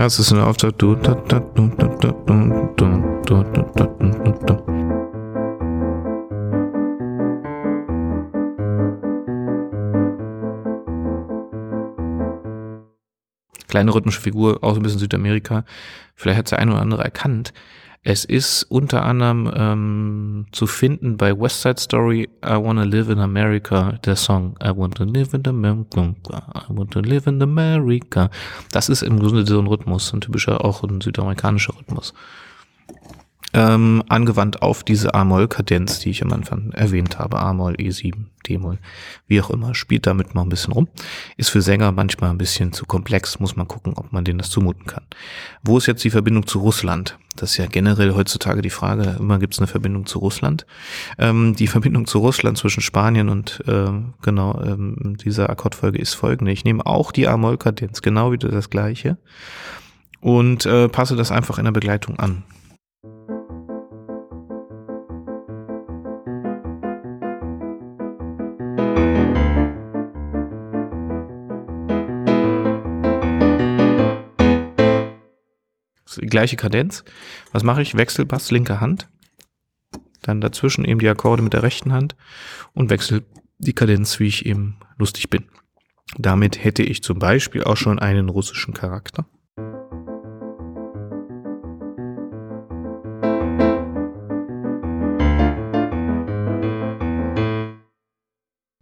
Ja, 0.00 0.06
es 0.06 0.18
ist 0.18 0.32
eine 0.32 0.46
Auftrag. 0.46 0.78
Kleine 13.68 13.94
rhythmische 13.94 14.22
Figur, 14.22 14.64
auch 14.64 14.72
so 14.72 14.80
ein 14.80 14.82
bisschen 14.82 14.98
Südamerika. 15.00 15.64
Vielleicht 16.14 16.38
hat 16.38 16.46
es 16.46 16.50
der 16.50 16.60
eine 16.60 16.72
oder 16.72 16.80
andere 16.80 17.04
erkannt. 17.04 17.52
Es 18.02 18.24
ist 18.24 18.62
unter 18.64 19.04
anderem 19.04 19.52
ähm, 19.54 20.46
zu 20.52 20.66
finden 20.66 21.18
bei 21.18 21.38
West 21.38 21.60
Side 21.60 21.78
Story 21.78 22.30
I 22.42 22.52
Wanna 22.52 22.84
Live 22.84 23.10
in 23.10 23.18
America, 23.18 23.98
der 24.04 24.16
Song 24.16 24.56
I 24.64 24.70
Want 24.74 24.94
to 24.96 25.04
Live 25.04 25.34
in 25.34 25.46
America, 25.46 26.14
I 26.30 26.64
Want 26.68 26.92
to 26.92 27.00
Live 27.00 27.26
in 27.26 27.42
America. 27.42 28.30
Das 28.72 28.88
ist 28.88 29.02
im 29.02 29.18
Grunde 29.18 29.46
so 29.46 29.60
ein 29.60 29.66
Rhythmus, 29.66 30.14
ein 30.14 30.22
typischer, 30.22 30.64
auch 30.64 30.82
ein 30.82 31.02
südamerikanischer 31.02 31.74
Rhythmus 31.76 32.14
ähm, 33.52 34.02
angewandt 34.08 34.62
auf 34.62 34.84
diese 34.84 35.14
A-Moll-Kadenz, 35.14 35.98
die 36.00 36.10
ich 36.10 36.22
am 36.22 36.32
Anfang 36.32 36.70
erwähnt 36.72 37.18
habe. 37.18 37.38
A-Moll, 37.40 37.74
E7, 37.74 38.26
D-Moll, 38.48 38.78
wie 39.26 39.40
auch 39.40 39.50
immer. 39.50 39.74
Spielt 39.74 40.06
damit 40.06 40.34
mal 40.34 40.42
ein 40.42 40.48
bisschen 40.48 40.72
rum. 40.72 40.88
Ist 41.36 41.50
für 41.50 41.62
Sänger 41.62 41.92
manchmal 41.92 42.30
ein 42.30 42.38
bisschen 42.38 42.72
zu 42.72 42.86
komplex. 42.86 43.40
Muss 43.40 43.56
man 43.56 43.66
gucken, 43.66 43.94
ob 43.96 44.12
man 44.12 44.24
denen 44.24 44.38
das 44.38 44.50
zumuten 44.50 44.86
kann. 44.86 45.04
Wo 45.62 45.78
ist 45.78 45.86
jetzt 45.86 46.04
die 46.04 46.10
Verbindung 46.10 46.46
zu 46.46 46.60
Russland? 46.60 47.18
Das 47.36 47.52
ist 47.52 47.56
ja 47.56 47.66
generell 47.66 48.14
heutzutage 48.14 48.62
die 48.62 48.70
Frage. 48.70 49.16
Immer 49.18 49.38
gibt 49.38 49.54
es 49.54 49.60
eine 49.60 49.66
Verbindung 49.66 50.06
zu 50.06 50.18
Russland. 50.18 50.66
Ähm, 51.18 51.54
die 51.56 51.66
Verbindung 51.66 52.06
zu 52.06 52.18
Russland 52.18 52.58
zwischen 52.58 52.82
Spanien 52.82 53.28
und 53.28 53.62
ähm, 53.66 54.14
genau 54.22 54.60
ähm, 54.62 55.16
dieser 55.24 55.50
Akkordfolge 55.50 55.98
ist 55.98 56.14
folgende. 56.14 56.52
Ich 56.52 56.64
nehme 56.64 56.84
auch 56.86 57.12
die 57.12 57.28
A-Moll-Kadenz, 57.28 58.02
genau 58.02 58.32
wieder 58.32 58.48
das 58.48 58.70
gleiche 58.70 59.16
und 60.20 60.66
äh, 60.66 60.88
passe 60.88 61.16
das 61.16 61.32
einfach 61.32 61.58
in 61.58 61.64
der 61.64 61.72
Begleitung 61.72 62.18
an. 62.18 62.42
Gleiche 76.30 76.56
Kadenz. 76.56 77.04
Was 77.52 77.62
mache 77.62 77.82
ich? 77.82 77.96
Wechselbass, 77.96 78.50
linke 78.50 78.80
Hand. 78.80 79.08
Dann 80.22 80.40
dazwischen 80.40 80.84
eben 80.84 81.00
die 81.00 81.08
Akkorde 81.08 81.42
mit 81.42 81.52
der 81.52 81.62
rechten 81.62 81.92
Hand 81.92 82.16
und 82.72 82.90
wechsel 82.90 83.24
die 83.58 83.72
Kadenz, 83.72 84.20
wie 84.20 84.26
ich 84.26 84.46
eben 84.46 84.78
lustig 84.96 85.30
bin. 85.30 85.44
Damit 86.16 86.64
hätte 86.64 86.82
ich 86.82 87.02
zum 87.02 87.18
Beispiel 87.18 87.64
auch 87.64 87.76
schon 87.76 87.98
einen 87.98 88.28
russischen 88.28 88.74
Charakter. 88.74 89.26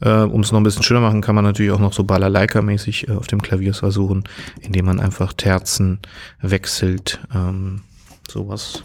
Äh, 0.00 0.22
um 0.22 0.40
es 0.42 0.52
noch 0.52 0.60
ein 0.60 0.64
bisschen 0.64 0.82
schöner 0.82 1.00
machen, 1.00 1.20
kann 1.20 1.34
man 1.34 1.44
natürlich 1.44 1.72
auch 1.72 1.80
noch 1.80 1.92
so 1.92 2.04
Balalaika-mäßig 2.04 3.08
äh, 3.08 3.16
auf 3.16 3.26
dem 3.26 3.42
Klavier 3.42 3.74
versuchen, 3.74 4.24
indem 4.60 4.86
man 4.86 5.00
einfach 5.00 5.32
Terzen 5.32 6.00
wechselt, 6.40 7.20
ähm, 7.34 7.82
sowas. 8.28 8.84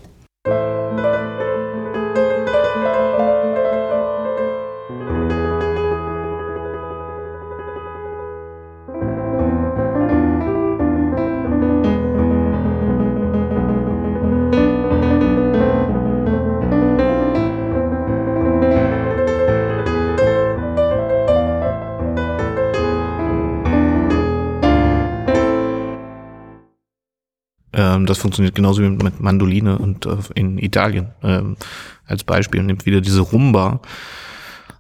Das 28.14 28.22
funktioniert 28.22 28.54
genauso 28.54 28.84
wie 28.84 28.90
mit 28.90 29.20
Mandoline 29.20 29.80
und 29.80 30.06
äh, 30.06 30.18
in 30.36 30.60
Italien 30.60 31.08
ähm, 31.24 31.58
als 32.06 32.24
Beispiel. 32.24 32.62
Nimmt 32.62 32.86
wieder 32.86 33.02
diese 33.02 33.22
Rumba 33.22 33.82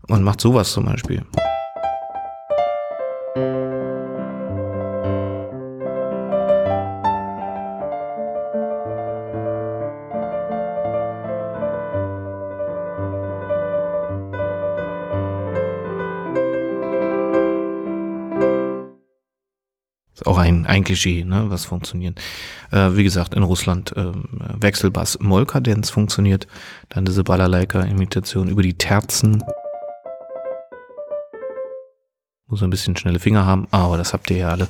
und 0.07 0.21
macht 0.21 0.39
sowas 0.39 0.71
zum 0.71 0.85
Beispiel. 0.85 1.23
Auch 20.33 20.39
ein, 20.39 20.65
ein 20.65 20.83
Klischee, 20.83 21.23
ne, 21.23 21.45
was 21.47 21.65
funktioniert. 21.65 22.19
Äh, 22.71 22.95
wie 22.95 23.03
gesagt, 23.03 23.35
in 23.35 23.43
Russland 23.43 23.95
äh, 23.95 24.11
Wechselbass 24.59 25.19
Mollkadenz 25.21 25.89
funktioniert, 25.89 26.47
dann 26.89 27.05
diese 27.05 27.23
Balalaika-Imitation 27.23 28.47
über 28.47 28.63
die 28.63 28.73
Terzen. 28.73 29.43
Muss 32.47 32.63
ein 32.63 32.69
bisschen 32.69 32.97
schnelle 32.97 33.19
Finger 33.19 33.45
haben, 33.45 33.67
aber 33.71 33.97
das 33.97 34.13
habt 34.13 34.29
ihr 34.31 34.37
ja 34.37 34.49
alle. 34.49 34.67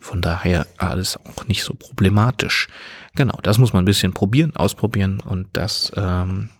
Von 0.00 0.22
daher 0.22 0.66
alles 0.78 1.18
auch 1.18 1.46
nicht 1.46 1.62
so 1.62 1.74
problematisch. 1.74 2.68
Genau, 3.14 3.38
das 3.42 3.58
muss 3.58 3.72
man 3.72 3.82
ein 3.82 3.86
bisschen 3.86 4.12
probieren, 4.12 4.54
ausprobieren 4.56 5.20
und 5.20 5.48
das 5.52 5.92
ähm, 5.96 6.50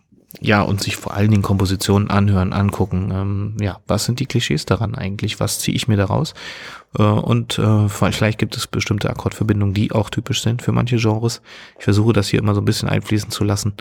ja, 0.41 0.62
und 0.62 0.82
sich 0.82 0.97
vor 0.97 1.14
allen 1.14 1.30
Dingen 1.30 1.43
Kompositionen 1.43 2.11
anhören, 2.11 2.53
angucken. 2.53 3.11
Ähm, 3.12 3.57
ja, 3.61 3.80
was 3.87 4.05
sind 4.05 4.20
die 4.20 4.26
Klischees 4.26 4.66
daran 4.66 4.95
eigentlich? 4.95 5.41
Was 5.41 5.59
ziehe 5.61 5.74
ich 5.76 5.89
mir 5.89 5.97
daraus? 5.97 6.34
Äh, 6.99 7.03
und 7.03 7.59
äh, 7.59 7.89
vielleicht 7.89 8.39
gibt 8.39 8.57
es 8.57 8.66
bestimmte 8.66 9.11
Akkordverbindungen, 9.11 9.74
die 9.74 9.93
auch 9.93 10.11
typisch 10.11 10.43
sind 10.43 10.62
für 10.62 10.72
manche 10.72 10.97
Genres. 10.97 11.43
Ich 11.78 11.84
versuche 11.84 12.12
das 12.12 12.28
hier 12.28 12.41
immer 12.41 12.55
so 12.55 12.61
ein 12.61 12.66
bisschen 12.66 12.89
einfließen 12.89 13.30
zu 13.30 13.45
lassen. 13.45 13.74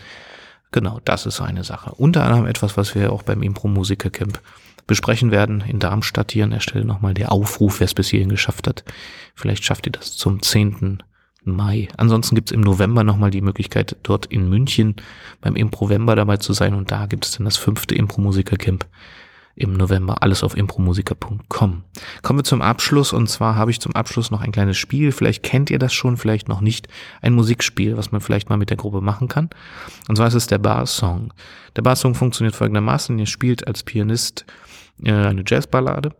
Genau, 0.71 0.99
das 1.05 1.25
ist 1.25 1.37
so 1.37 1.43
eine 1.43 1.63
Sache. 1.63 1.91
Unter 1.95 2.23
anderem 2.23 2.45
etwas, 2.45 2.77
was 2.77 2.95
wir 2.95 3.11
auch 3.11 3.23
beim 3.23 3.43
Impro-Musiker-Camp 3.43 4.41
besprechen 4.87 5.31
werden 5.31 5.61
in 5.61 5.79
Darmstadt 5.79 6.31
hier 6.31 6.43
an 6.43 6.51
der 6.51 6.59
Stelle 6.59 6.85
nochmal 6.85 7.13
der 7.13 7.31
Aufruf, 7.31 7.79
wer 7.79 7.85
es 7.85 7.93
bis 7.93 8.09
hierhin 8.09 8.29
geschafft 8.29 8.67
hat. 8.67 8.83
Vielleicht 9.33 9.63
schafft 9.63 9.87
ihr 9.87 9.91
das 9.91 10.15
zum 10.15 10.41
zehnten 10.41 10.99
Mai. 11.45 11.87
Ansonsten 11.97 12.35
gibt 12.35 12.51
es 12.51 12.55
im 12.55 12.61
November 12.61 13.03
nochmal 13.03 13.31
die 13.31 13.41
Möglichkeit, 13.41 13.95
dort 14.03 14.25
in 14.27 14.49
München 14.49 14.95
beim 15.41 15.55
Improvember 15.55 16.15
dabei 16.15 16.37
zu 16.37 16.53
sein. 16.53 16.73
Und 16.73 16.91
da 16.91 17.05
gibt 17.05 17.25
es 17.25 17.31
dann 17.31 17.45
das 17.45 17.57
fünfte 17.57 17.95
Impro-Musiker-Camp 17.95 18.85
im 19.55 19.73
November. 19.73 20.21
Alles 20.21 20.43
auf 20.43 20.57
impromusiker.com. 20.57 21.83
Kommen 22.21 22.39
wir 22.39 22.43
zum 22.43 22.61
Abschluss. 22.61 23.13
Und 23.13 23.29
zwar 23.29 23.55
habe 23.55 23.71
ich 23.71 23.79
zum 23.79 23.95
Abschluss 23.95 24.31
noch 24.31 24.41
ein 24.41 24.51
kleines 24.51 24.77
Spiel. 24.77 25.11
Vielleicht 25.11 25.43
kennt 25.43 25.69
ihr 25.69 25.79
das 25.79 25.93
schon, 25.93 26.17
vielleicht 26.17 26.49
noch 26.49 26.61
nicht. 26.61 26.87
Ein 27.21 27.33
Musikspiel, 27.33 27.95
was 27.97 28.11
man 28.11 28.21
vielleicht 28.21 28.49
mal 28.49 28.57
mit 28.57 28.69
der 28.69 28.77
Gruppe 28.77 29.01
machen 29.01 29.27
kann. 29.27 29.49
Und 30.09 30.17
zwar 30.17 30.27
ist 30.27 30.33
es 30.33 30.47
der 30.47 30.57
Bar-Song. 30.57 31.33
Der 31.75 31.81
Bar-Song 31.81 32.15
funktioniert 32.15 32.55
folgendermaßen. 32.55 33.17
Ihr 33.17 33.27
spielt 33.27 33.65
als 33.67 33.83
Pianist 33.83 34.45
äh, 35.03 35.11
eine 35.11 35.43
Jazzballade 35.47 36.11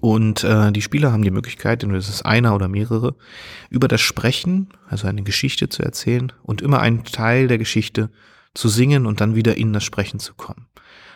und 0.00 0.44
äh, 0.44 0.72
die 0.72 0.82
Spieler 0.82 1.12
haben 1.12 1.24
die 1.24 1.30
Möglichkeit, 1.30 1.82
entweder 1.82 1.98
es 1.98 2.08
ist 2.08 2.22
einer 2.22 2.54
oder 2.54 2.68
mehrere, 2.68 3.14
über 3.68 3.86
das 3.86 4.00
Sprechen, 4.00 4.68
also 4.88 5.06
eine 5.06 5.22
Geschichte 5.22 5.68
zu 5.68 5.82
erzählen 5.82 6.32
und 6.42 6.62
immer 6.62 6.80
einen 6.80 7.04
Teil 7.04 7.48
der 7.48 7.58
Geschichte 7.58 8.10
zu 8.54 8.68
singen 8.68 9.06
und 9.06 9.20
dann 9.20 9.34
wieder 9.34 9.56
in 9.56 9.72
das 9.72 9.84
Sprechen 9.84 10.18
zu 10.18 10.34
kommen. 10.34 10.66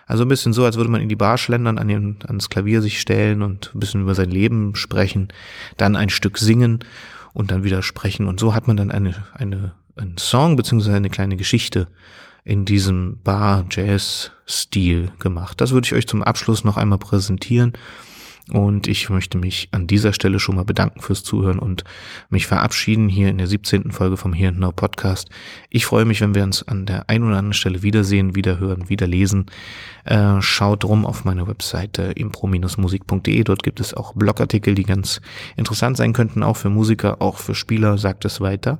Also 0.06 0.24
ein 0.24 0.28
bisschen 0.28 0.52
so, 0.52 0.64
als 0.64 0.76
würde 0.76 0.90
man 0.90 1.00
in 1.00 1.08
die 1.08 1.16
Bar 1.16 1.38
schlendern, 1.38 1.78
an 1.78 1.88
den, 1.88 2.18
ans 2.26 2.50
Klavier 2.50 2.82
sich 2.82 3.00
stellen 3.00 3.42
und 3.42 3.74
ein 3.74 3.80
bisschen 3.80 4.02
über 4.02 4.14
sein 4.14 4.30
Leben 4.30 4.74
sprechen, 4.74 5.28
dann 5.78 5.96
ein 5.96 6.10
Stück 6.10 6.36
singen 6.36 6.80
und 7.32 7.50
dann 7.50 7.64
wieder 7.64 7.82
sprechen. 7.82 8.28
Und 8.28 8.38
so 8.38 8.54
hat 8.54 8.68
man 8.68 8.76
dann 8.76 8.90
eine, 8.90 9.14
eine, 9.32 9.72
einen 9.96 10.18
Song 10.18 10.56
beziehungsweise 10.56 10.96
eine 10.96 11.08
kleine 11.08 11.36
Geschichte 11.36 11.88
in 12.44 12.66
diesem 12.66 13.20
Bar-Jazz-Stil 13.22 15.10
gemacht. 15.18 15.62
Das 15.62 15.72
würde 15.72 15.86
ich 15.86 15.94
euch 15.94 16.06
zum 16.06 16.22
Abschluss 16.22 16.64
noch 16.64 16.76
einmal 16.76 16.98
präsentieren. 16.98 17.72
Und 18.50 18.88
ich 18.88 19.08
möchte 19.08 19.38
mich 19.38 19.68
an 19.72 19.86
dieser 19.86 20.12
Stelle 20.12 20.38
schon 20.38 20.56
mal 20.56 20.66
bedanken 20.66 21.00
fürs 21.00 21.24
Zuhören 21.24 21.58
und 21.58 21.82
mich 22.28 22.46
verabschieden 22.46 23.08
hier 23.08 23.30
in 23.30 23.38
der 23.38 23.46
17. 23.46 23.90
Folge 23.90 24.18
vom 24.18 24.34
Here 24.34 24.50
and 24.50 24.58
Now 24.60 24.70
Podcast. 24.70 25.30
Ich 25.70 25.86
freue 25.86 26.04
mich, 26.04 26.20
wenn 26.20 26.34
wir 26.34 26.42
uns 26.42 26.62
an 26.62 26.84
der 26.84 27.08
einen 27.08 27.24
oder 27.24 27.38
anderen 27.38 27.54
Stelle 27.54 27.82
wiedersehen, 27.82 28.34
wiederhören, 28.34 28.90
wiederlesen. 28.90 29.46
Äh, 30.04 30.42
schaut 30.42 30.84
rum 30.84 31.06
auf 31.06 31.24
meine 31.24 31.46
Webseite 31.46 32.12
impro-musik.de. 32.14 33.44
Dort 33.44 33.62
gibt 33.62 33.80
es 33.80 33.94
auch 33.94 34.12
Blogartikel, 34.12 34.74
die 34.74 34.84
ganz 34.84 35.22
interessant 35.56 35.96
sein 35.96 36.12
könnten, 36.12 36.42
auch 36.42 36.58
für 36.58 36.68
Musiker, 36.68 37.22
auch 37.22 37.38
für 37.38 37.54
Spieler, 37.54 37.96
sagt 37.96 38.26
es 38.26 38.42
weiter. 38.42 38.78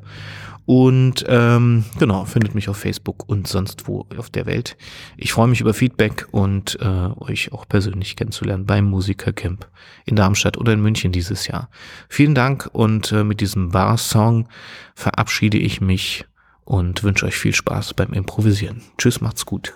Und 0.67 1.25
ähm, 1.29 1.85
genau, 1.99 2.25
findet 2.25 2.55
mich 2.55 2.69
auf 2.69 2.79
Facebook 2.79 3.29
und 3.29 3.47
sonst 3.47 3.87
wo 3.87 4.07
auf 4.17 4.31
der 4.31 4.47
Welt. 4.47 4.77
Ich 5.17 5.33
freue 5.33 5.49
mich 5.49 5.61
über 5.61 5.75
Feedback 5.75 6.27
und 6.31 6.79
äh, 6.81 7.09
euch 7.21 7.53
auch 7.53 7.69
persönlich 7.69 8.17
kennenzulernen 8.17 8.65
beim 8.65 8.87
Musikercamp 8.87 9.69
in 10.07 10.17
Darmstadt 10.17 10.57
oder 10.57 10.73
in 10.73 10.81
München 10.81 11.13
dieses 11.13 11.47
Jahr. 11.47 11.69
Vielen 12.09 12.35
Dank 12.35 12.71
und 12.73 13.13
äh, 13.13 13.25
mit 13.25 13.41
diesem 13.41 13.71
Bar-Song 13.71 14.49
verabschiede 14.95 15.59
ich 15.59 15.81
mich 15.81 16.25
und 16.65 17.03
wünsche 17.03 17.27
euch 17.27 17.37
viel 17.37 17.55
Spaß 17.55 17.93
beim 17.95 18.15
Improvisieren. 18.15 18.83
Tschüss, 18.97 19.21
macht's 19.21 19.45
gut. 19.45 19.75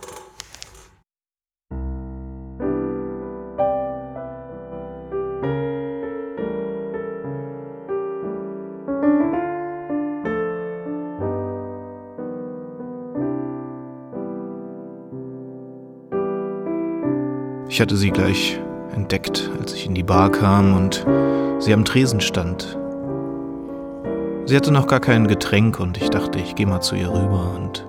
Ich 17.79 17.81
hatte 17.81 17.97
sie 17.97 18.11
gleich 18.11 18.59
entdeckt, 18.93 19.49
als 19.61 19.73
ich 19.73 19.87
in 19.87 19.95
die 19.95 20.03
Bar 20.03 20.33
kam 20.33 20.75
und 20.75 21.07
sie 21.61 21.73
am 21.73 21.85
Tresen 21.85 22.21
stand. 22.21 22.77
Sie 24.47 24.57
hatte 24.57 24.73
noch 24.73 24.89
gar 24.89 24.99
kein 24.99 25.29
Getränk 25.29 25.79
und 25.79 25.97
ich 25.97 26.11
dachte, 26.11 26.41
ich 26.41 26.57
gehe 26.57 26.67
mal 26.67 26.81
zu 26.81 26.97
ihr 26.97 27.09
rüber 27.09 27.55
und 27.55 27.87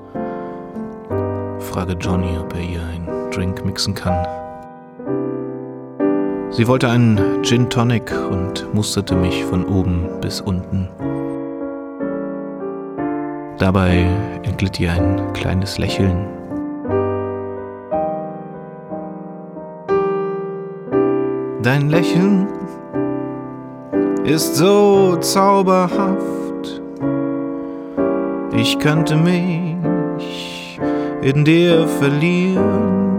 frage 1.60 1.94
Johnny, 1.94 2.38
ob 2.40 2.54
er 2.54 2.62
ihr 2.62 2.84
einen 2.84 3.32
Drink 3.32 3.66
mixen 3.66 3.96
kann. 3.96 4.28
Sie 6.52 6.68
wollte 6.68 6.88
einen 6.88 7.42
Gin 7.42 7.68
Tonic 7.68 8.14
und 8.30 8.72
musterte 8.76 9.16
mich 9.16 9.44
von 9.44 9.66
oben 9.66 10.08
bis 10.22 10.40
unten. 10.40 10.88
Dabei 13.58 14.06
entglitt 14.44 14.80
ihr 14.80 14.92
ein 14.92 15.34
kleines 15.34 15.80
Lächeln 15.80 16.39
Dein 21.62 21.90
Lächeln 21.90 22.48
ist 24.24 24.56
so 24.56 25.18
zauberhaft. 25.18 26.82
Ich 28.56 28.80
könnte 28.80 29.18
mich 29.18 30.80
in 31.22 31.44
dir 31.44 31.86
verlieren. 31.86 33.10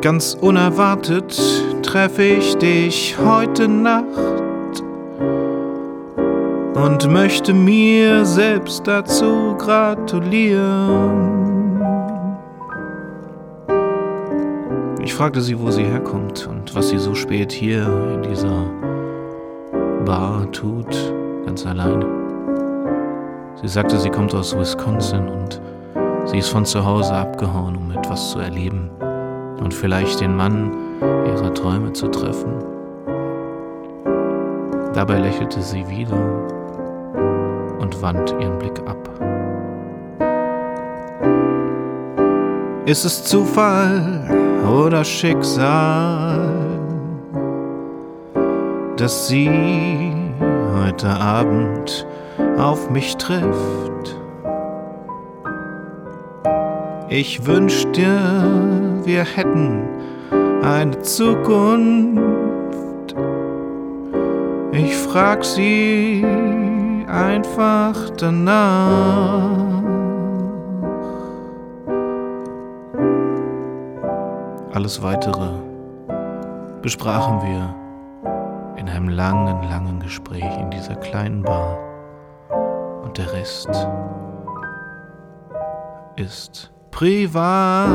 Ganz 0.00 0.36
unerwartet 0.40 1.40
treffe 1.82 2.24
ich 2.24 2.56
dich 2.56 3.16
heute 3.24 3.68
Nacht 3.68 4.82
und 6.74 7.08
möchte 7.08 7.54
mir 7.54 8.24
selbst 8.24 8.84
dazu 8.84 9.54
gratulieren. 9.58 11.39
Fragte 15.20 15.42
sie, 15.42 15.60
wo 15.60 15.70
sie 15.70 15.84
herkommt 15.84 16.46
und 16.46 16.74
was 16.74 16.88
sie 16.88 16.98
so 16.98 17.14
spät 17.14 17.52
hier 17.52 17.82
in 18.14 18.22
dieser 18.22 18.64
Bar 20.06 20.50
tut, 20.50 21.12
ganz 21.44 21.66
alleine. 21.66 22.06
Sie 23.60 23.68
sagte, 23.68 23.98
sie 23.98 24.08
kommt 24.08 24.34
aus 24.34 24.56
Wisconsin 24.56 25.28
und 25.28 25.60
sie 26.24 26.38
ist 26.38 26.48
von 26.48 26.64
zu 26.64 26.86
Hause 26.86 27.12
abgehauen, 27.12 27.76
um 27.76 27.90
etwas 27.90 28.30
zu 28.30 28.38
erleben 28.38 28.88
und 29.62 29.74
vielleicht 29.74 30.22
den 30.22 30.34
Mann 30.34 30.72
ihrer 31.02 31.52
Träume 31.52 31.92
zu 31.92 32.08
treffen. 32.08 32.54
Dabei 34.94 35.18
lächelte 35.18 35.60
sie 35.60 35.86
wieder 35.86 36.16
und 37.78 38.00
wand 38.00 38.34
ihren 38.40 38.58
Blick 38.58 38.80
ab. 38.86 38.96
Ist 42.86 43.04
es 43.04 43.22
Zufall? 43.24 44.39
Oder 44.66 45.04
Schicksal, 45.04 46.78
dass 48.96 49.28
sie 49.28 50.12
heute 50.74 51.08
Abend 51.08 52.06
auf 52.58 52.90
mich 52.90 53.16
trifft. 53.16 54.16
Ich 57.08 57.44
wünschte, 57.46 58.06
wir 59.04 59.24
hätten 59.24 59.82
eine 60.62 61.00
Zukunft. 61.02 62.20
Ich 64.72 64.94
frag 64.96 65.44
sie 65.44 66.24
einfach 67.08 68.10
danach. 68.16 69.59
Alles 74.80 75.02
Weitere 75.02 75.50
besprachen 76.80 77.42
wir 77.42 77.74
in 78.78 78.88
einem 78.88 79.10
langen, 79.10 79.62
langen 79.68 80.00
Gespräch 80.00 80.56
in 80.58 80.70
dieser 80.70 80.94
kleinen 80.94 81.42
Bar. 81.42 81.76
Und 83.02 83.18
der 83.18 83.30
Rest 83.30 83.68
ist 86.16 86.72
privat. 86.90 87.90